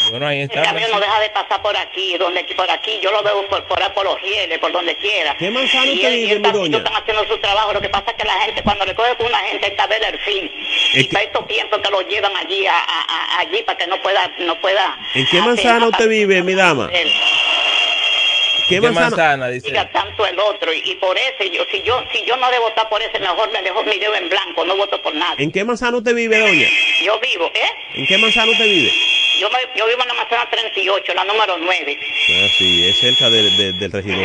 Bueno, 0.09 0.25
ahí 0.27 0.37
El 0.39 0.43
está. 0.49 0.61
camión 0.63 0.89
no 0.89 0.99
deja 1.01 1.19
de 1.19 1.29
pasar 1.31 1.61
por 1.61 1.75
aquí, 1.75 2.17
donde 2.17 2.43
por 2.55 2.69
aquí, 2.71 2.99
yo 3.01 3.11
lo 3.11 3.21
veo 3.23 3.45
por, 3.49 3.61
por, 3.65 3.93
por 3.93 4.05
los 4.05 4.21
rieles, 4.21 4.57
por 4.59 4.71
donde 4.71 4.95
quiera. 4.97 5.35
¿Qué 5.37 5.49
manzana 5.51 5.85
y 5.87 5.99
y 6.01 6.31
está- 6.31 6.51
doña? 6.51 6.77
están 6.77 6.95
haciendo 6.95 7.27
su 7.27 7.37
trabajo, 7.39 7.73
lo 7.73 7.81
que 7.81 7.89
pasa 7.89 8.11
es 8.11 8.13
que 8.17 8.23
la 8.23 8.39
gente, 8.41 8.63
cuando 8.63 8.85
le 8.85 8.95
coge 8.95 9.15
con 9.17 9.25
una 9.27 9.39
gente, 9.39 9.67
está 9.67 9.85
ver 9.87 10.01
el 10.03 10.17
fin. 10.19 10.49
Y 10.93 11.03
para 11.05 11.25
estos 11.25 11.45
tiempos 11.47 11.79
que 11.81 11.89
lo 11.91 12.01
llevan 12.07 12.35
allí, 12.37 12.65
a, 12.67 12.77
a- 12.77 13.05
a- 13.09 13.39
allí, 13.39 13.61
para 13.63 13.77
que 13.77 13.87
no 13.87 14.01
pueda, 14.01 14.31
no 14.39 14.59
pueda... 14.61 14.97
¿En 15.13 15.25
qué 15.27 15.41
manzana 15.41 15.87
usted 15.89 16.07
vive, 16.07 16.41
mi 16.41 16.53
dama? 16.53 16.89
Él. 18.75 18.81
¿Qué 18.81 18.91
manzana? 18.91 19.47
dice? 19.49 19.67
Diga 19.67 19.89
tanto 19.91 20.25
el 20.25 20.37
otro, 20.39 20.73
y, 20.73 20.81
y 20.85 20.95
por 20.95 21.17
ese, 21.17 21.49
yo, 21.49 21.63
si 21.71 21.81
yo 21.83 22.03
si 22.11 22.25
yo 22.25 22.35
no 22.37 22.49
de 22.51 22.59
votar 22.59 22.87
por 22.89 23.01
ese, 23.01 23.19
mejor 23.19 23.51
me 23.51 23.61
dejo 23.61 23.83
mi 23.83 23.97
dedo 23.97 24.15
en 24.15 24.29
blanco, 24.29 24.65
no 24.65 24.75
voto 24.75 25.01
por 25.01 25.13
nada. 25.15 25.35
¿En 25.37 25.51
qué 25.51 25.63
manzana 25.63 25.97
usted 25.97 26.13
vive, 26.15 26.37
doña? 26.39 26.67
Yo 27.03 27.19
vivo, 27.19 27.45
¿eh? 27.53 27.69
¿En 27.95 28.07
qué 28.07 28.17
manzana 28.17 28.51
usted 28.51 28.65
vive? 28.65 28.91
Yo, 29.39 29.49
me- 29.51 29.79
yo 29.79 29.85
vivo 29.85 30.01
en 30.01 30.07
la 30.07 30.13
manzana 30.15 30.49
38, 30.49 31.13
la 31.13 31.23
número 31.23 31.57
9. 31.59 31.99
Ah, 32.01 32.47
sí, 32.57 32.87
es 32.87 32.97
cerca 32.99 33.29
del, 33.29 33.55
del, 33.55 33.79
del 33.79 33.91
regidor. 33.91 34.17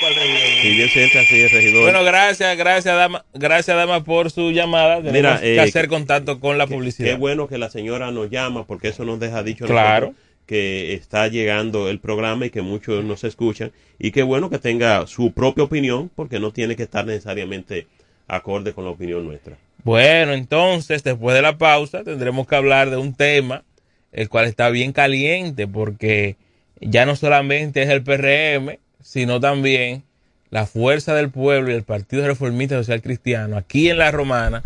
¿Cuál 0.00 0.14
regidor? 0.14 0.40
Sí, 0.62 0.70
bien 0.76 0.88
cerca, 0.90 1.22
sí, 1.24 1.40
el 1.42 1.50
regidor. 1.50 1.82
Bueno, 1.84 2.02
gracias, 2.04 2.56
gracias, 2.56 2.96
dama, 2.96 3.24
gracias, 3.32 3.76
dama, 3.76 4.02
por 4.02 4.30
su 4.32 4.50
llamada. 4.50 4.96
Tenemos 4.96 5.12
Mira, 5.12 5.40
que 5.40 5.54
eh, 5.54 5.60
hacer 5.60 5.86
contacto 5.88 6.40
con 6.40 6.58
la 6.58 6.66
publicidad. 6.66 7.10
Qué 7.10 7.14
bueno 7.16 7.46
que 7.48 7.58
la 7.58 7.70
señora 7.70 8.10
nos 8.10 8.28
llama 8.28 8.66
porque 8.66 8.88
eso 8.88 9.04
nos 9.04 9.20
deja 9.20 9.42
dicho 9.44 9.66
Claro. 9.66 10.06
nosotros 10.08 10.25
que 10.46 10.94
está 10.94 11.28
llegando 11.28 11.88
el 11.88 11.98
programa 11.98 12.46
y 12.46 12.50
que 12.50 12.62
muchos 12.62 13.04
nos 13.04 13.24
escuchan 13.24 13.72
y 13.98 14.12
qué 14.12 14.22
bueno 14.22 14.48
que 14.48 14.58
tenga 14.58 15.06
su 15.06 15.32
propia 15.32 15.64
opinión 15.64 16.10
porque 16.14 16.38
no 16.38 16.52
tiene 16.52 16.76
que 16.76 16.84
estar 16.84 17.04
necesariamente 17.04 17.86
acorde 18.28 18.72
con 18.72 18.84
la 18.84 18.90
opinión 18.90 19.26
nuestra. 19.26 19.56
Bueno, 19.82 20.32
entonces, 20.32 21.04
después 21.04 21.34
de 21.34 21.42
la 21.42 21.58
pausa, 21.58 22.02
tendremos 22.02 22.46
que 22.46 22.56
hablar 22.56 22.90
de 22.90 22.96
un 22.96 23.14
tema 23.14 23.64
el 24.12 24.28
cual 24.28 24.46
está 24.46 24.70
bien 24.70 24.92
caliente 24.92 25.68
porque 25.68 26.36
ya 26.80 27.06
no 27.06 27.16
solamente 27.16 27.82
es 27.82 27.90
el 27.90 28.02
PRM, 28.02 28.78
sino 29.02 29.40
también 29.40 30.04
la 30.50 30.66
Fuerza 30.66 31.14
del 31.14 31.30
Pueblo 31.30 31.70
y 31.70 31.74
el 31.74 31.82
Partido 31.82 32.26
Reformista 32.26 32.76
Social 32.76 33.02
Cristiano 33.02 33.56
aquí 33.56 33.90
en 33.90 33.98
La 33.98 34.10
Romana 34.10 34.62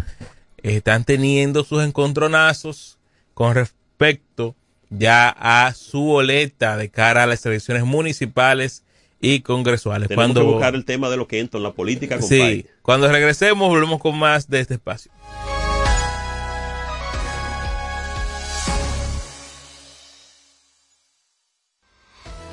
están 0.62 1.04
teniendo 1.04 1.64
sus 1.64 1.82
encontronazos 1.82 2.98
con 3.34 3.54
respecto 3.54 4.54
ya 4.90 5.28
a 5.30 5.72
su 5.74 6.02
boleta 6.02 6.76
de 6.76 6.90
cara 6.90 7.22
a 7.22 7.26
las 7.26 7.44
elecciones 7.46 7.84
municipales 7.84 8.84
y 9.20 9.40
congresuales. 9.40 10.08
Tenemos 10.08 10.26
Cuando, 10.26 10.40
que 10.40 10.46
buscar 10.52 10.74
el 10.74 10.84
tema 10.84 11.08
de 11.08 11.16
lo 11.16 11.26
que 11.26 11.38
entra 11.38 11.58
en 11.58 11.64
la 11.64 11.72
política, 11.72 12.20
sí, 12.20 12.38
compadre. 12.38 12.66
cuando 12.82 13.08
regresemos 13.10 13.68
volvemos 13.68 14.00
con 14.00 14.18
más 14.18 14.48
de 14.48 14.60
este 14.60 14.74
espacio. 14.74 15.12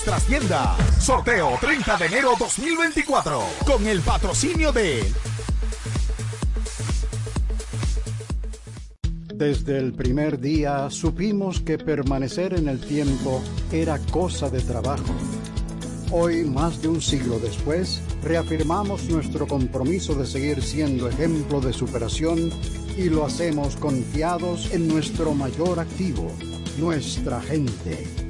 nuestras 0.00 0.24
tiendas. 0.24 1.04
Sorteo 1.04 1.58
30 1.60 1.98
de 1.98 2.06
enero 2.06 2.30
2024 2.38 3.42
con 3.66 3.86
el 3.86 4.00
patrocinio 4.00 4.72
de 4.72 5.04
Desde 9.34 9.76
el 9.76 9.92
primer 9.92 10.40
día 10.40 10.88
supimos 10.88 11.60
que 11.60 11.76
permanecer 11.76 12.54
en 12.54 12.68
el 12.68 12.80
tiempo 12.80 13.42
era 13.72 13.98
cosa 14.10 14.48
de 14.48 14.62
trabajo. 14.62 15.12
Hoy, 16.10 16.44
más 16.44 16.80
de 16.80 16.88
un 16.88 17.02
siglo 17.02 17.38
después, 17.38 18.00
reafirmamos 18.22 19.04
nuestro 19.04 19.46
compromiso 19.46 20.14
de 20.14 20.26
seguir 20.26 20.62
siendo 20.62 21.10
ejemplo 21.10 21.60
de 21.60 21.74
superación 21.74 22.50
y 22.96 23.10
lo 23.10 23.26
hacemos 23.26 23.76
confiados 23.76 24.72
en 24.72 24.88
nuestro 24.88 25.34
mayor 25.34 25.78
activo, 25.78 26.32
nuestra 26.78 27.42
gente 27.42 28.29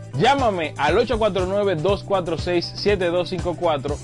Llámame 0.13 0.73
al 0.77 0.97
849-246-7254 0.97 3.97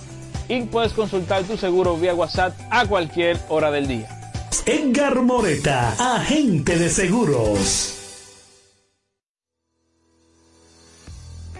y 0.49 0.61
puedes 0.63 0.93
consultar 0.93 1.43
tu 1.43 1.57
seguro 1.57 1.97
vía 1.97 2.15
WhatsApp 2.15 2.57
a 2.69 2.85
cualquier 2.85 3.37
hora 3.49 3.71
del 3.71 3.87
día. 3.87 4.07
Edgar 4.65 5.21
Moreta, 5.21 6.15
agente 6.15 6.77
de 6.77 6.89
seguros. 6.89 7.93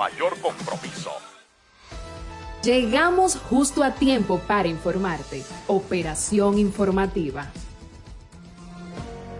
mayor 0.00 0.36
compromiso. 0.40 1.12
Llegamos 2.62 3.36
justo 3.36 3.84
a 3.84 3.94
tiempo 3.94 4.40
para 4.46 4.66
informarte. 4.66 5.44
Operación 5.66 6.58
informativa. 6.58 7.50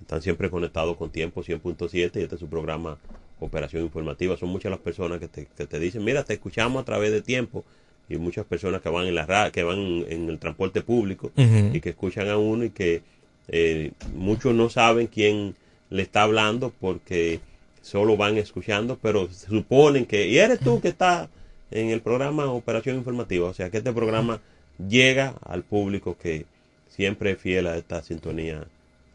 Están 0.01 0.23
siempre 0.23 0.49
conectados 0.49 0.97
con 0.97 1.11
Tiempo 1.11 1.43
100.7 1.43 1.91
y 1.93 2.01
este 2.01 2.33
es 2.33 2.39
su 2.39 2.49
programa 2.49 2.97
Operación 3.39 3.83
Informativa. 3.83 4.37
Son 4.37 4.49
muchas 4.49 4.69
las 4.71 4.79
personas 4.79 5.19
que 5.19 5.27
te, 5.27 5.45
que 5.57 5.65
te 5.65 5.79
dicen, 5.79 6.03
mira, 6.03 6.23
te 6.23 6.33
escuchamos 6.33 6.81
a 6.81 6.85
través 6.85 7.11
de 7.11 7.21
Tiempo 7.21 7.65
y 8.07 8.17
muchas 8.17 8.45
personas 8.45 8.81
que 8.81 8.89
van 8.89 9.07
en 9.07 9.15
la 9.15 9.25
ra- 9.25 9.51
que 9.51 9.63
van 9.63 10.05
en 10.07 10.29
el 10.29 10.39
transporte 10.39 10.81
público 10.81 11.31
y 11.75 11.81
que 11.81 11.89
escuchan 11.89 12.29
a 12.29 12.37
uno 12.37 12.63
y 12.65 12.69
que 12.69 13.01
eh, 13.47 13.91
muchos 14.15 14.53
no 14.55 14.69
saben 14.69 15.07
quién 15.07 15.55
le 15.89 16.03
está 16.03 16.23
hablando 16.23 16.71
porque 16.79 17.39
solo 17.81 18.17
van 18.17 18.37
escuchando, 18.37 18.97
pero 19.01 19.29
suponen 19.31 20.05
que, 20.05 20.27
y 20.27 20.37
eres 20.39 20.59
tú 20.59 20.81
que 20.81 20.87
está 20.87 21.29
en 21.71 21.89
el 21.89 22.01
programa 22.01 22.45
Operación 22.51 22.95
Informativa, 22.95 23.47
o 23.49 23.53
sea 23.53 23.69
que 23.69 23.77
este 23.77 23.91
programa 23.93 24.39
llega 24.87 25.35
al 25.43 25.63
público 25.63 26.17
que 26.17 26.45
siempre 26.89 27.31
es 27.31 27.37
fiel 27.39 27.67
a 27.67 27.77
esta 27.77 28.01
sintonía, 28.01 28.65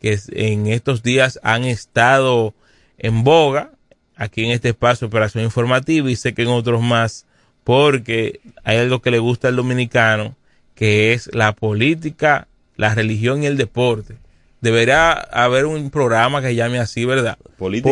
que 0.00 0.16
en 0.32 0.68
estos 0.68 1.02
días 1.02 1.40
han 1.42 1.64
estado 1.64 2.54
en 2.98 3.24
boga, 3.24 3.72
aquí 4.14 4.44
en 4.44 4.50
este 4.50 4.68
espacio 4.70 5.06
Operación 5.06 5.44
Informativa, 5.44 6.10
y 6.10 6.16
sé 6.16 6.34
que 6.34 6.42
en 6.42 6.48
otros 6.48 6.82
más, 6.82 7.24
porque 7.64 8.40
hay 8.64 8.76
algo 8.76 9.00
que 9.00 9.10
le 9.10 9.18
gusta 9.18 9.48
al 9.48 9.56
dominicano, 9.56 10.36
que 10.78 11.12
es 11.12 11.28
la 11.34 11.54
política, 11.56 12.46
la 12.76 12.94
religión 12.94 13.42
y 13.42 13.46
el 13.46 13.56
deporte. 13.56 14.14
Debería 14.60 15.10
haber 15.12 15.66
un 15.66 15.90
programa 15.90 16.40
que 16.40 16.54
llame 16.54 16.78
así, 16.78 17.04
¿verdad? 17.04 17.36
Política, 17.58 17.88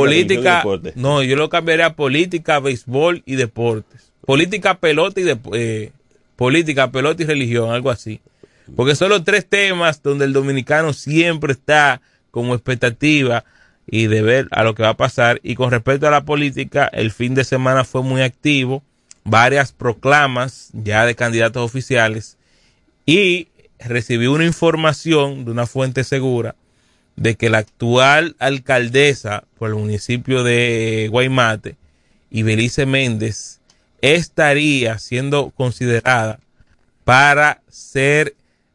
y 0.58 0.58
deporte. 0.60 0.92
no, 0.94 1.20
yo 1.24 1.34
lo 1.34 1.48
cambiaría 1.48 1.86
a 1.86 1.96
política, 1.96 2.60
béisbol 2.60 3.24
y 3.26 3.34
deportes. 3.34 4.12
Política, 4.24 4.78
pelota 4.78 5.20
y 5.20 5.24
dep- 5.24 5.50
eh, 5.54 5.90
política, 6.36 6.92
pelota 6.92 7.24
y 7.24 7.26
religión, 7.26 7.70
algo 7.72 7.90
así. 7.90 8.20
Porque 8.76 8.94
son 8.94 9.08
los 9.08 9.24
tres 9.24 9.46
temas 9.46 10.00
donde 10.00 10.24
el 10.24 10.32
dominicano 10.32 10.92
siempre 10.92 11.54
está 11.54 12.00
como 12.30 12.54
expectativa 12.54 13.44
y 13.88 14.06
de 14.06 14.22
ver 14.22 14.46
a 14.52 14.62
lo 14.62 14.76
que 14.76 14.84
va 14.84 14.90
a 14.90 14.96
pasar. 14.96 15.40
Y 15.42 15.56
con 15.56 15.72
respecto 15.72 16.06
a 16.06 16.12
la 16.12 16.24
política, 16.24 16.88
el 16.92 17.10
fin 17.10 17.34
de 17.34 17.42
semana 17.42 17.82
fue 17.82 18.02
muy 18.04 18.22
activo, 18.22 18.84
varias 19.24 19.72
proclamas 19.72 20.70
ya 20.72 21.04
de 21.04 21.16
candidatos 21.16 21.64
oficiales 21.64 22.35
y 23.06 23.48
recibí 23.78 24.26
una 24.26 24.44
información 24.44 25.44
de 25.44 25.52
una 25.52 25.66
fuente 25.66 26.04
segura 26.04 26.56
de 27.14 27.36
que 27.36 27.48
la 27.48 27.58
actual 27.58 28.36
alcaldesa 28.38 29.44
por 29.58 29.70
el 29.70 29.76
municipio 29.76 30.42
de 30.42 31.08
Guaymate, 31.10 31.76
Ibelice 32.30 32.84
Méndez, 32.84 33.60
estaría 34.02 34.98
siendo 34.98 35.50
considerada 35.56 36.40
para 37.04 37.62
ser 37.68 38.34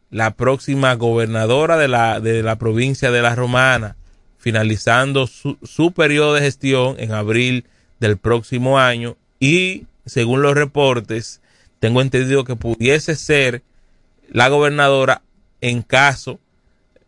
la 0.10 0.32
próxima 0.36 0.96
gobernadora 0.96 1.78
de 1.78 1.88
la, 1.88 2.20
de 2.20 2.42
la 2.42 2.58
provincia 2.58 3.12
de 3.12 3.22
La 3.22 3.36
Romana, 3.36 3.96
finalizando 4.38 5.28
su, 5.28 5.58
su 5.62 5.92
periodo 5.92 6.34
de 6.34 6.42
gestión 6.42 6.96
en 7.00 7.12
abril 7.12 7.66
del 8.00 8.18
próximo 8.18 8.80
año. 8.80 9.16
Y, 9.40 9.86
según 10.06 10.42
los 10.42 10.56
reportes, 10.56 11.42
tengo 11.80 12.02
entendido 12.02 12.44
que 12.44 12.56
pudiese 12.56 13.16
ser 13.16 13.62
la 14.32 14.50
gobernadora 14.50 15.22
en 15.62 15.84
caso, 15.84 16.40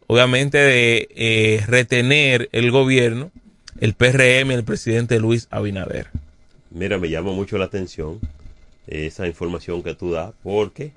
obviamente, 0.07 0.57
de 0.57 1.07
eh, 1.15 1.63
retener 1.65 2.49
el 2.51 2.69
gobierno, 2.69 3.32
el 3.80 3.93
PRM, 3.93 4.51
el 4.51 4.63
presidente 4.63 5.19
Luis 5.19 5.47
Abinader. 5.49 6.07
Mira, 6.69 6.97
me 6.97 7.09
llama 7.09 7.32
mucho 7.32 7.57
la 7.57 7.65
atención 7.65 8.19
esa 8.88 9.27
información 9.27 9.81
que 9.81 9.95
tú 9.95 10.11
das 10.11 10.31
porque 10.43 10.91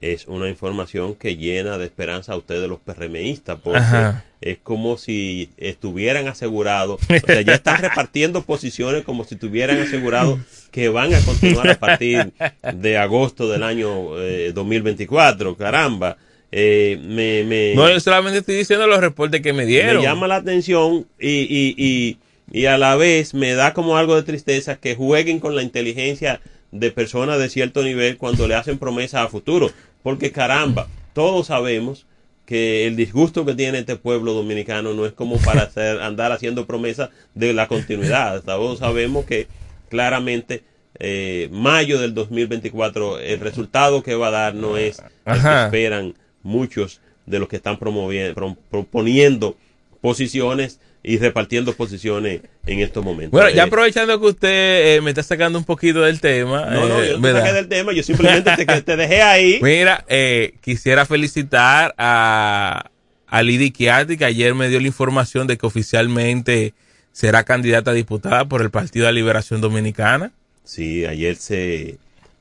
es 0.00 0.26
una 0.28 0.48
información 0.48 1.14
que 1.16 1.36
llena 1.36 1.76
de 1.76 1.84
esperanza 1.84 2.32
a 2.32 2.36
ustedes 2.36 2.68
los 2.68 2.78
PRMistas 2.78 3.58
porque 3.62 3.80
Ajá. 3.80 4.24
es 4.40 4.58
como 4.62 4.96
si 4.96 5.50
estuvieran 5.56 6.28
asegurados, 6.28 7.00
o 7.02 7.26
sea, 7.26 7.40
ya 7.40 7.54
están 7.54 7.78
repartiendo 7.82 8.42
posiciones 8.42 9.02
como 9.02 9.24
si 9.24 9.34
estuvieran 9.34 9.80
asegurados 9.80 10.38
que 10.70 10.88
van 10.88 11.14
a 11.14 11.20
continuar 11.20 11.68
a 11.70 11.78
partir 11.78 12.32
de 12.74 12.96
agosto 12.96 13.48
del 13.48 13.62
año 13.64 14.20
eh, 14.20 14.52
2024, 14.54 15.56
caramba. 15.56 16.16
Eh, 16.52 16.96
me, 17.02 17.42
me, 17.42 17.74
No, 17.74 17.90
yo 17.90 17.98
solamente 17.98 18.38
estoy 18.38 18.54
diciendo 18.54 18.86
los 18.86 19.00
reportes 19.00 19.40
que 19.40 19.52
me 19.52 19.66
dieron. 19.66 19.96
me 19.96 20.02
llama 20.02 20.28
la 20.28 20.36
atención 20.36 21.06
y, 21.18 21.28
y, 21.28 21.74
y, 21.76 22.18
y 22.52 22.66
a 22.66 22.78
la 22.78 22.94
vez 22.94 23.34
me 23.34 23.54
da 23.54 23.74
como 23.74 23.96
algo 23.96 24.14
de 24.14 24.22
tristeza 24.22 24.76
que 24.76 24.94
jueguen 24.94 25.40
con 25.40 25.56
la 25.56 25.62
inteligencia 25.62 26.40
de 26.78 26.90
personas 26.90 27.38
de 27.38 27.48
cierto 27.48 27.82
nivel 27.82 28.16
cuando 28.16 28.46
le 28.48 28.54
hacen 28.54 28.78
promesas 28.78 29.24
a 29.24 29.28
futuro. 29.28 29.70
Porque 30.02 30.32
caramba, 30.32 30.88
todos 31.14 31.48
sabemos 31.48 32.06
que 32.44 32.86
el 32.86 32.94
disgusto 32.94 33.44
que 33.44 33.54
tiene 33.54 33.78
este 33.80 33.96
pueblo 33.96 34.32
dominicano 34.32 34.94
no 34.94 35.04
es 35.06 35.12
como 35.12 35.36
para 35.38 35.62
hacer, 35.64 36.00
andar 36.00 36.30
haciendo 36.32 36.66
promesas 36.66 37.10
de 37.34 37.52
la 37.52 37.66
continuidad. 37.66 38.42
Todos 38.44 38.78
sabemos 38.78 39.24
que 39.24 39.48
claramente 39.88 40.62
eh, 40.98 41.48
mayo 41.52 42.00
del 42.00 42.14
2024 42.14 43.18
el 43.18 43.40
resultado 43.40 44.02
que 44.02 44.14
va 44.14 44.28
a 44.28 44.30
dar 44.30 44.54
no 44.54 44.76
es 44.76 44.98
el 45.26 45.34
que 45.42 45.64
esperan 45.64 46.14
muchos 46.42 47.00
de 47.26 47.38
los 47.40 47.48
que 47.48 47.56
están 47.56 47.78
promoviendo, 47.78 48.34
pro- 48.34 48.56
proponiendo 48.70 49.56
posiciones 50.00 50.78
y 51.08 51.18
repartiendo 51.18 51.72
posiciones 51.72 52.40
en 52.66 52.80
estos 52.80 53.04
momentos. 53.04 53.30
Bueno, 53.30 53.48
ya 53.50 53.62
Eh, 53.62 53.66
aprovechando 53.66 54.18
que 54.20 54.26
usted 54.26 54.96
eh, 54.96 55.00
me 55.00 55.10
está 55.10 55.22
sacando 55.22 55.56
un 55.56 55.64
poquito 55.64 56.00
del 56.02 56.20
tema. 56.20 56.66
no, 56.66 56.88
no, 56.88 57.00
eh, 57.00 57.10
yo 57.10 57.12
no 57.18 57.22
te 57.22 57.32
¿verdad? 57.32 57.40
saqué 57.42 57.52
del 57.52 57.68
tema, 57.68 57.92
yo 57.92 58.02
simplemente 58.02 58.56
te, 58.56 58.82
te 58.82 58.96
dejé 58.96 59.22
ahí. 59.22 59.58
Mira, 59.62 60.04
eh, 60.08 60.54
quisiera 60.60 61.06
felicitar 61.06 61.94
a, 61.96 62.90
a 63.28 63.42
Lidy 63.44 63.70
que 63.70 63.88
ayer 64.24 64.56
me 64.56 64.68
dio 64.68 64.80
la 64.80 64.88
información 64.88 65.46
de 65.46 65.56
que 65.56 65.64
oficialmente 65.64 66.74
será 67.12 67.44
candidata 67.44 67.92
a 67.92 67.94
diputada 67.94 68.44
por 68.46 68.60
el 68.60 68.70
Partido 68.70 69.06
de 69.06 69.12
Liberación 69.12 69.60
Dominicana. 69.60 70.32
Sí, 70.64 71.06
ayer 71.06 71.36
se 71.36 71.98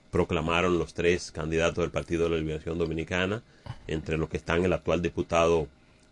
proclamaron 0.09 0.80
los 0.80 0.95
tres 0.95 1.32
candidatos 1.32 1.84
del 1.84 1.91
Partido 1.91 2.24
de 2.24 2.32
la 2.32 2.38
Liberación 2.38 2.80
Dominicana, 2.80 3.43
entre 3.88 4.18
los 4.18 4.28
que 4.28 4.38
están 4.38 4.66
el 4.66 4.74
actual 4.74 5.03
diputado 5.03 5.68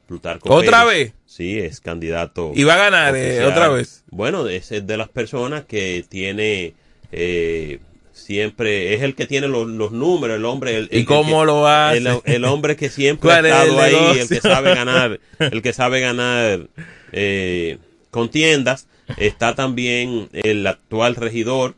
Plutarco 0.08 0.54
¿Otra 0.54 0.86
Pérez. 0.86 1.14
vez? 1.14 1.14
Sí, 1.26 1.58
es 1.60 1.80
candidato. 1.82 2.52
Y 2.56 2.64
va 2.64 2.76
a 2.76 2.78
ganar, 2.78 3.16
eh, 3.16 3.44
otra 3.46 3.70
vez. 3.70 4.04
Bueno, 4.12 4.48
es 4.48 4.70
de 4.70 4.98
las 4.98 5.10
personas 5.10 5.66
que 5.66 6.04
tiene 6.08 6.74
eh, 7.12 7.80
siempre, 8.12 8.94
es 8.94 9.02
el 9.02 9.16
que 9.16 9.26
tiene 9.26 9.48
los, 9.48 9.68
los 9.68 9.92
números, 9.92 10.38
el 10.38 10.46
hombre. 10.46 10.78
El, 10.78 10.90
¿Y 10.92 11.06
cómo 11.06 11.40
que- 11.42 11.46
lo 11.48 11.68
hace? 11.68 11.98
El, 11.98 12.08
el 12.26 12.46
hombre 12.46 12.76
que 12.76 12.90
siempre 12.90 13.32
ha 13.32 13.36
¿Cuál 13.42 13.46
es 13.46 13.54
estado 13.54 13.82
ahí, 13.82 14.20
el 14.20 14.28
que 14.30 14.42
sabe 14.42 14.76
ganar, 14.76 15.20
el 15.40 15.62
que 15.62 15.74
sabe 15.74 16.00
ganar 16.02 16.68
eh, 17.12 17.78
contiendas. 18.12 18.88
Está 19.18 19.54
también 19.56 20.30
el 20.34 20.66
actual 20.66 21.16
regidor, 21.16 21.76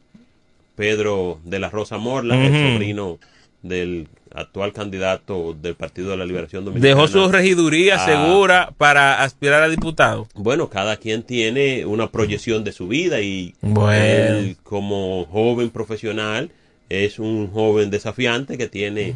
Pedro 0.75 1.39
de 1.43 1.59
la 1.59 1.69
Rosa 1.69 1.97
Morla, 1.97 2.35
el 2.35 2.73
sobrino 2.73 3.17
del 3.63 4.07
actual 4.35 4.73
candidato 4.73 5.55
del 5.59 5.75
Partido 5.75 6.11
de 6.11 6.17
la 6.17 6.25
Liberación 6.25 6.65
Dominicana. 6.65 6.95
Dejó 6.95 7.07
su 7.07 7.27
regiduría 7.31 7.95
Ah. 7.95 8.05
segura 8.05 8.73
para 8.77 9.23
aspirar 9.23 9.63
a 9.63 9.69
diputado. 9.69 10.27
Bueno, 10.35 10.69
cada 10.69 10.97
quien 10.97 11.23
tiene 11.23 11.85
una 11.85 12.11
proyección 12.11 12.63
de 12.63 12.71
su 12.71 12.87
vida 12.87 13.21
y 13.21 13.53
Bueno. 13.61 13.91
él 13.93 14.57
como 14.63 15.25
joven 15.25 15.69
profesional 15.69 16.49
es 16.89 17.17
un 17.19 17.49
joven 17.51 17.89
desafiante 17.89 18.57
que 18.57 18.67
tiene 18.67 19.15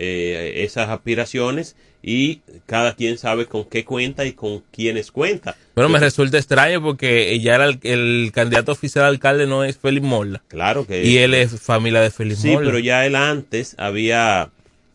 eh, 0.00 0.62
esas 0.64 0.88
aspiraciones 0.90 1.74
y 2.00 2.40
cada 2.66 2.94
quien 2.94 3.18
sabe 3.18 3.46
con 3.46 3.64
qué 3.64 3.84
cuenta 3.84 4.24
y 4.24 4.32
con 4.32 4.62
quiénes 4.70 5.10
cuenta. 5.10 5.56
Pero 5.74 5.88
me 5.88 5.98
resulta 5.98 6.38
extraño 6.38 6.80
porque 6.80 7.36
ya 7.40 7.56
era 7.56 7.64
el, 7.64 7.80
el 7.82 8.30
candidato 8.32 8.70
oficial 8.70 9.06
al 9.06 9.14
alcalde 9.14 9.48
no 9.48 9.64
es 9.64 9.76
Félix 9.76 10.06
Morla. 10.06 10.40
Claro 10.46 10.86
que 10.86 11.04
Y 11.04 11.18
él 11.18 11.34
es 11.34 11.60
familia 11.60 12.00
de 12.00 12.12
Félix 12.12 12.38
Sí, 12.42 12.54
pero 12.56 12.78
ya 12.78 13.04
él 13.04 13.16
antes 13.16 13.74
había 13.78 14.50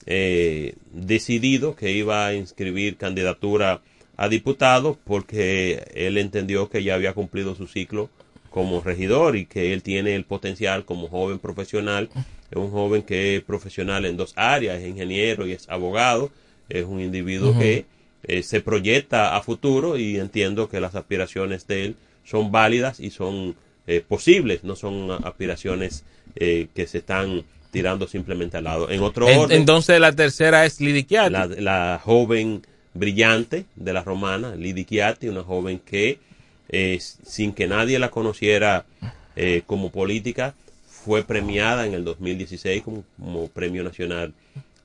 eh, 0.06 0.76
decidido 0.92 1.76
que 1.76 1.92
iba 1.92 2.28
a 2.28 2.34
inscribir 2.34 2.98
candidatura 2.98 3.82
a 4.18 4.30
diputado 4.30 4.98
porque 5.04 5.86
él 5.96 6.18
entendió 6.18 6.70
que 6.70 6.84
ya 6.84 6.96
había 6.96 7.14
cumplido 7.14 7.56
su 7.56 7.68
ciclo 7.68 8.10
como 8.50 8.82
regidor 8.82 9.36
y 9.36 9.46
que 9.46 9.74
él 9.74 9.82
tiene 9.82 10.16
el 10.16 10.26
potencial 10.26 10.86
como 10.86 11.08
joven 11.08 11.40
profesional. 11.40 12.10
Es 12.52 12.58
un 12.58 12.70
joven 12.70 13.02
que 13.02 13.36
es 13.36 13.44
profesional 13.44 14.06
en 14.06 14.16
dos 14.16 14.34
áreas, 14.36 14.80
es 14.80 14.88
ingeniero 14.88 15.48
y 15.48 15.54
es 15.54 15.68
abogado. 15.70 16.32
Es 16.70 16.86
un 16.86 17.02
individuo 17.02 17.58
que 17.58 17.86
eh, 18.24 18.44
se 18.44 18.62
proyecta 18.62 19.36
a 19.36 19.42
futuro 19.42 19.98
y 19.98 20.18
entiendo 20.18 20.70
que 20.70 20.80
las 20.80 20.96
aspiraciones 20.96 21.68
de 21.68 21.86
él 21.86 21.96
son 22.24 22.52
válidas 22.52 23.00
y 23.00 23.10
son 23.10 23.56
eh, 23.86 24.02
posibles, 24.08 24.64
no 24.64 24.76
son 24.76 25.12
aspiraciones 25.12 26.06
eh, 26.36 26.68
que 26.74 26.88
se 26.88 27.00
están 27.00 27.44
tirando 27.74 28.08
simplemente 28.08 28.56
al 28.58 28.64
lado. 28.66 28.90
En 28.90 29.02
otro 29.02 29.28
En- 29.28 29.40
orden, 29.40 29.58
entonces 29.60 30.00
la 30.00 30.14
tercera 30.14 30.64
es 30.64 30.78
Chiatti. 30.78 31.34
la, 31.34 31.48
la 31.48 32.00
joven 32.02 32.62
brillante 32.94 33.66
de 33.76 33.92
la 33.94 34.04
romana, 34.04 34.54
Chiatti, 34.86 35.28
una 35.28 35.44
joven 35.44 35.80
que 35.80 36.20
eh, 36.70 37.00
sin 37.02 37.52
que 37.52 37.68
nadie 37.68 37.98
la 38.00 38.10
conociera 38.10 38.86
eh, 39.36 39.64
como 39.66 39.92
política, 39.92 40.54
fue 40.88 41.24
premiada 41.24 41.86
en 41.86 41.94
el 41.94 42.04
2016 42.06 42.84
como, 42.84 43.04
como 43.20 43.48
Premio 43.50 43.84
Nacional 43.84 44.34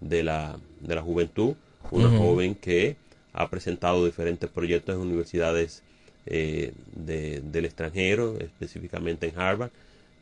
de 0.01 0.23
la, 0.25 0.59
de 0.81 0.95
la 0.95 1.03
Juventud, 1.03 1.55
una 1.91 2.09
joven 2.09 2.55
que 2.55 2.97
ha 3.35 3.49
presentado 3.49 4.05
diferentes 4.05 4.49
proyectos 4.51 4.95
en 4.95 5.03
universidades 5.03 5.83
eh, 6.27 6.73
de- 6.95 7.41
del 7.43 7.67
extranjero, 7.67 8.37
específicamente 8.41 9.29
en 9.29 9.39
Harvard, 9.39 9.71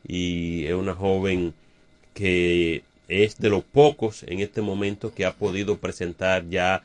y 0.06 0.64
es 0.66 0.74
una 0.74 0.94
joven 0.94 1.54
que 2.16 2.82
es 3.08 3.36
de 3.38 3.50
los 3.50 3.62
pocos 3.62 4.22
en 4.24 4.40
este 4.40 4.62
momento 4.62 5.12
que 5.14 5.26
ha 5.26 5.34
podido 5.34 5.76
presentar 5.76 6.48
ya 6.48 6.82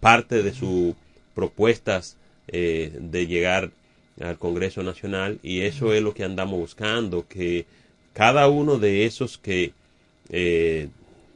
parte 0.00 0.42
de 0.42 0.54
sus 0.54 0.94
propuestas 1.34 2.16
eh, 2.48 2.90
de 2.98 3.26
llegar 3.26 3.70
al 4.18 4.38
Congreso 4.38 4.82
Nacional 4.82 5.38
y 5.42 5.60
eso 5.60 5.92
es 5.92 6.02
lo 6.02 6.14
que 6.14 6.24
andamos 6.24 6.58
buscando, 6.58 7.26
que 7.28 7.66
cada 8.14 8.48
uno 8.48 8.78
de 8.78 9.04
esos 9.04 9.36
que 9.36 9.72
eh, 10.30 10.88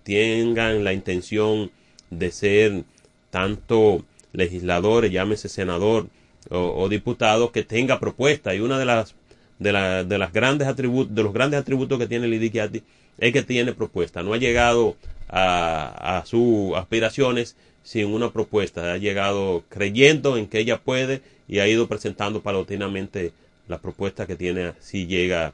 tengan 0.02 0.82
la 0.82 0.94
intención 0.94 1.70
de 2.08 2.30
ser 2.32 2.84
tanto 3.30 4.02
legisladores, 4.32 5.12
llámese 5.12 5.50
senador 5.50 6.08
o, 6.48 6.88
diputado, 6.88 7.52
que 7.52 7.64
tenga 7.64 8.00
propuesta. 8.00 8.54
Y 8.54 8.60
una 8.60 8.78
de 8.78 8.86
las 8.86 9.14
de, 9.58 9.72
la- 9.72 10.04
de 10.04 10.16
las 10.18 10.32
grandes 10.32 10.66
atributos, 10.68 11.14
de 11.14 11.22
los 11.22 11.34
grandes 11.34 11.60
atributos 11.60 11.98
que 11.98 12.06
tiene 12.06 12.26
Lidy 12.28 12.50
Chiatti 12.50 12.82
es 13.20 13.32
que 13.32 13.42
tiene 13.42 13.72
propuesta. 13.72 14.22
No 14.22 14.32
ha 14.32 14.38
llegado 14.38 14.96
a, 15.28 16.18
a 16.18 16.26
sus 16.26 16.74
aspiraciones 16.76 17.56
sin 17.82 18.06
una 18.06 18.32
propuesta. 18.32 18.92
Ha 18.92 18.96
llegado 18.96 19.62
creyendo 19.68 20.36
en 20.36 20.46
que 20.46 20.58
ella 20.58 20.80
puede 20.80 21.22
y 21.46 21.58
ha 21.60 21.68
ido 21.68 21.86
presentando 21.86 22.42
paulatinamente 22.42 23.32
la 23.68 23.78
propuesta 23.78 24.26
que 24.26 24.36
tiene 24.36 24.72
si 24.80 25.06
llega 25.06 25.52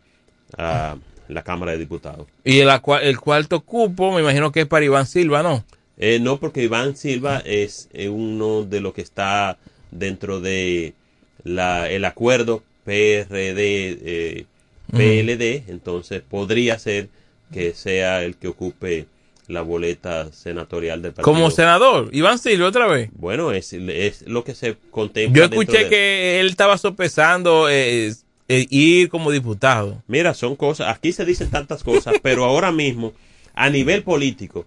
a 0.57 0.97
la 1.29 1.43
Cámara 1.43 1.73
de 1.73 1.79
Diputados. 1.79 2.27
Y 2.45 2.61
el, 2.61 3.19
cuarto 3.21 3.61
cupo, 3.61 4.13
me 4.13 4.21
imagino 4.21 4.53
que 4.53 4.63
es 4.63 4.67
para 4.67 4.85
Iván 4.85 5.07
Silva, 5.07 5.43
¿no? 5.43 5.65
Eh, 5.99 6.19
no, 6.21 6.39
porque 6.39 6.63
Iván 6.63 6.97
Silva 6.97 7.43
es 7.45 7.89
uno 8.09 8.65
de 8.65 8.81
los 8.81 8.95
que 8.95 9.03
está 9.03 9.59
dentro 9.91 10.41
de 10.41 10.95
la, 11.43 11.91
el 11.91 12.05
acuerdo 12.05 12.63
PRD 12.85 13.99
eh, 14.05 14.47
PLD, 14.93 15.69
entonces 15.69 16.23
podría 16.23 16.79
ser 16.79 17.09
que 17.53 17.73
sea 17.75 18.23
el 18.25 18.37
que 18.37 18.49
ocupe 18.49 19.07
la 19.49 19.63
boleta 19.63 20.33
senatorial 20.33 21.03
del 21.03 21.13
partido. 21.13 21.25
Como 21.33 21.51
senador, 21.51 22.09
Iván 22.13 22.39
Silva 22.39 22.67
otra 22.67 22.87
vez. 22.89 23.11
Bueno, 23.15 23.53
es, 23.53 23.73
es 23.73 24.23
lo 24.27 24.43
que 24.43 24.55
se 24.55 24.77
contempla. 24.91 25.39
Yo 25.39 25.45
escuché 25.45 25.85
de- 25.85 25.89
que 25.89 26.41
él 26.41 26.49
estaba 26.49 26.77
sopesando 26.79 27.69
eh, 27.69 28.13
eh, 28.49 28.67
ir 28.71 29.09
como 29.09 29.31
diputado. 29.31 30.03
Mira, 30.09 30.35
son 30.35 30.57
cosas, 30.57 30.95
aquí 30.95 31.13
se 31.13 31.25
dicen 31.25 31.49
tantas 31.51 31.85
cosas, 31.85 32.15
pero 32.23 32.45
ahora 32.45 32.73
mismo, 32.73 33.13
a 33.55 33.71
nivel 33.71 34.03
político, 34.03 34.67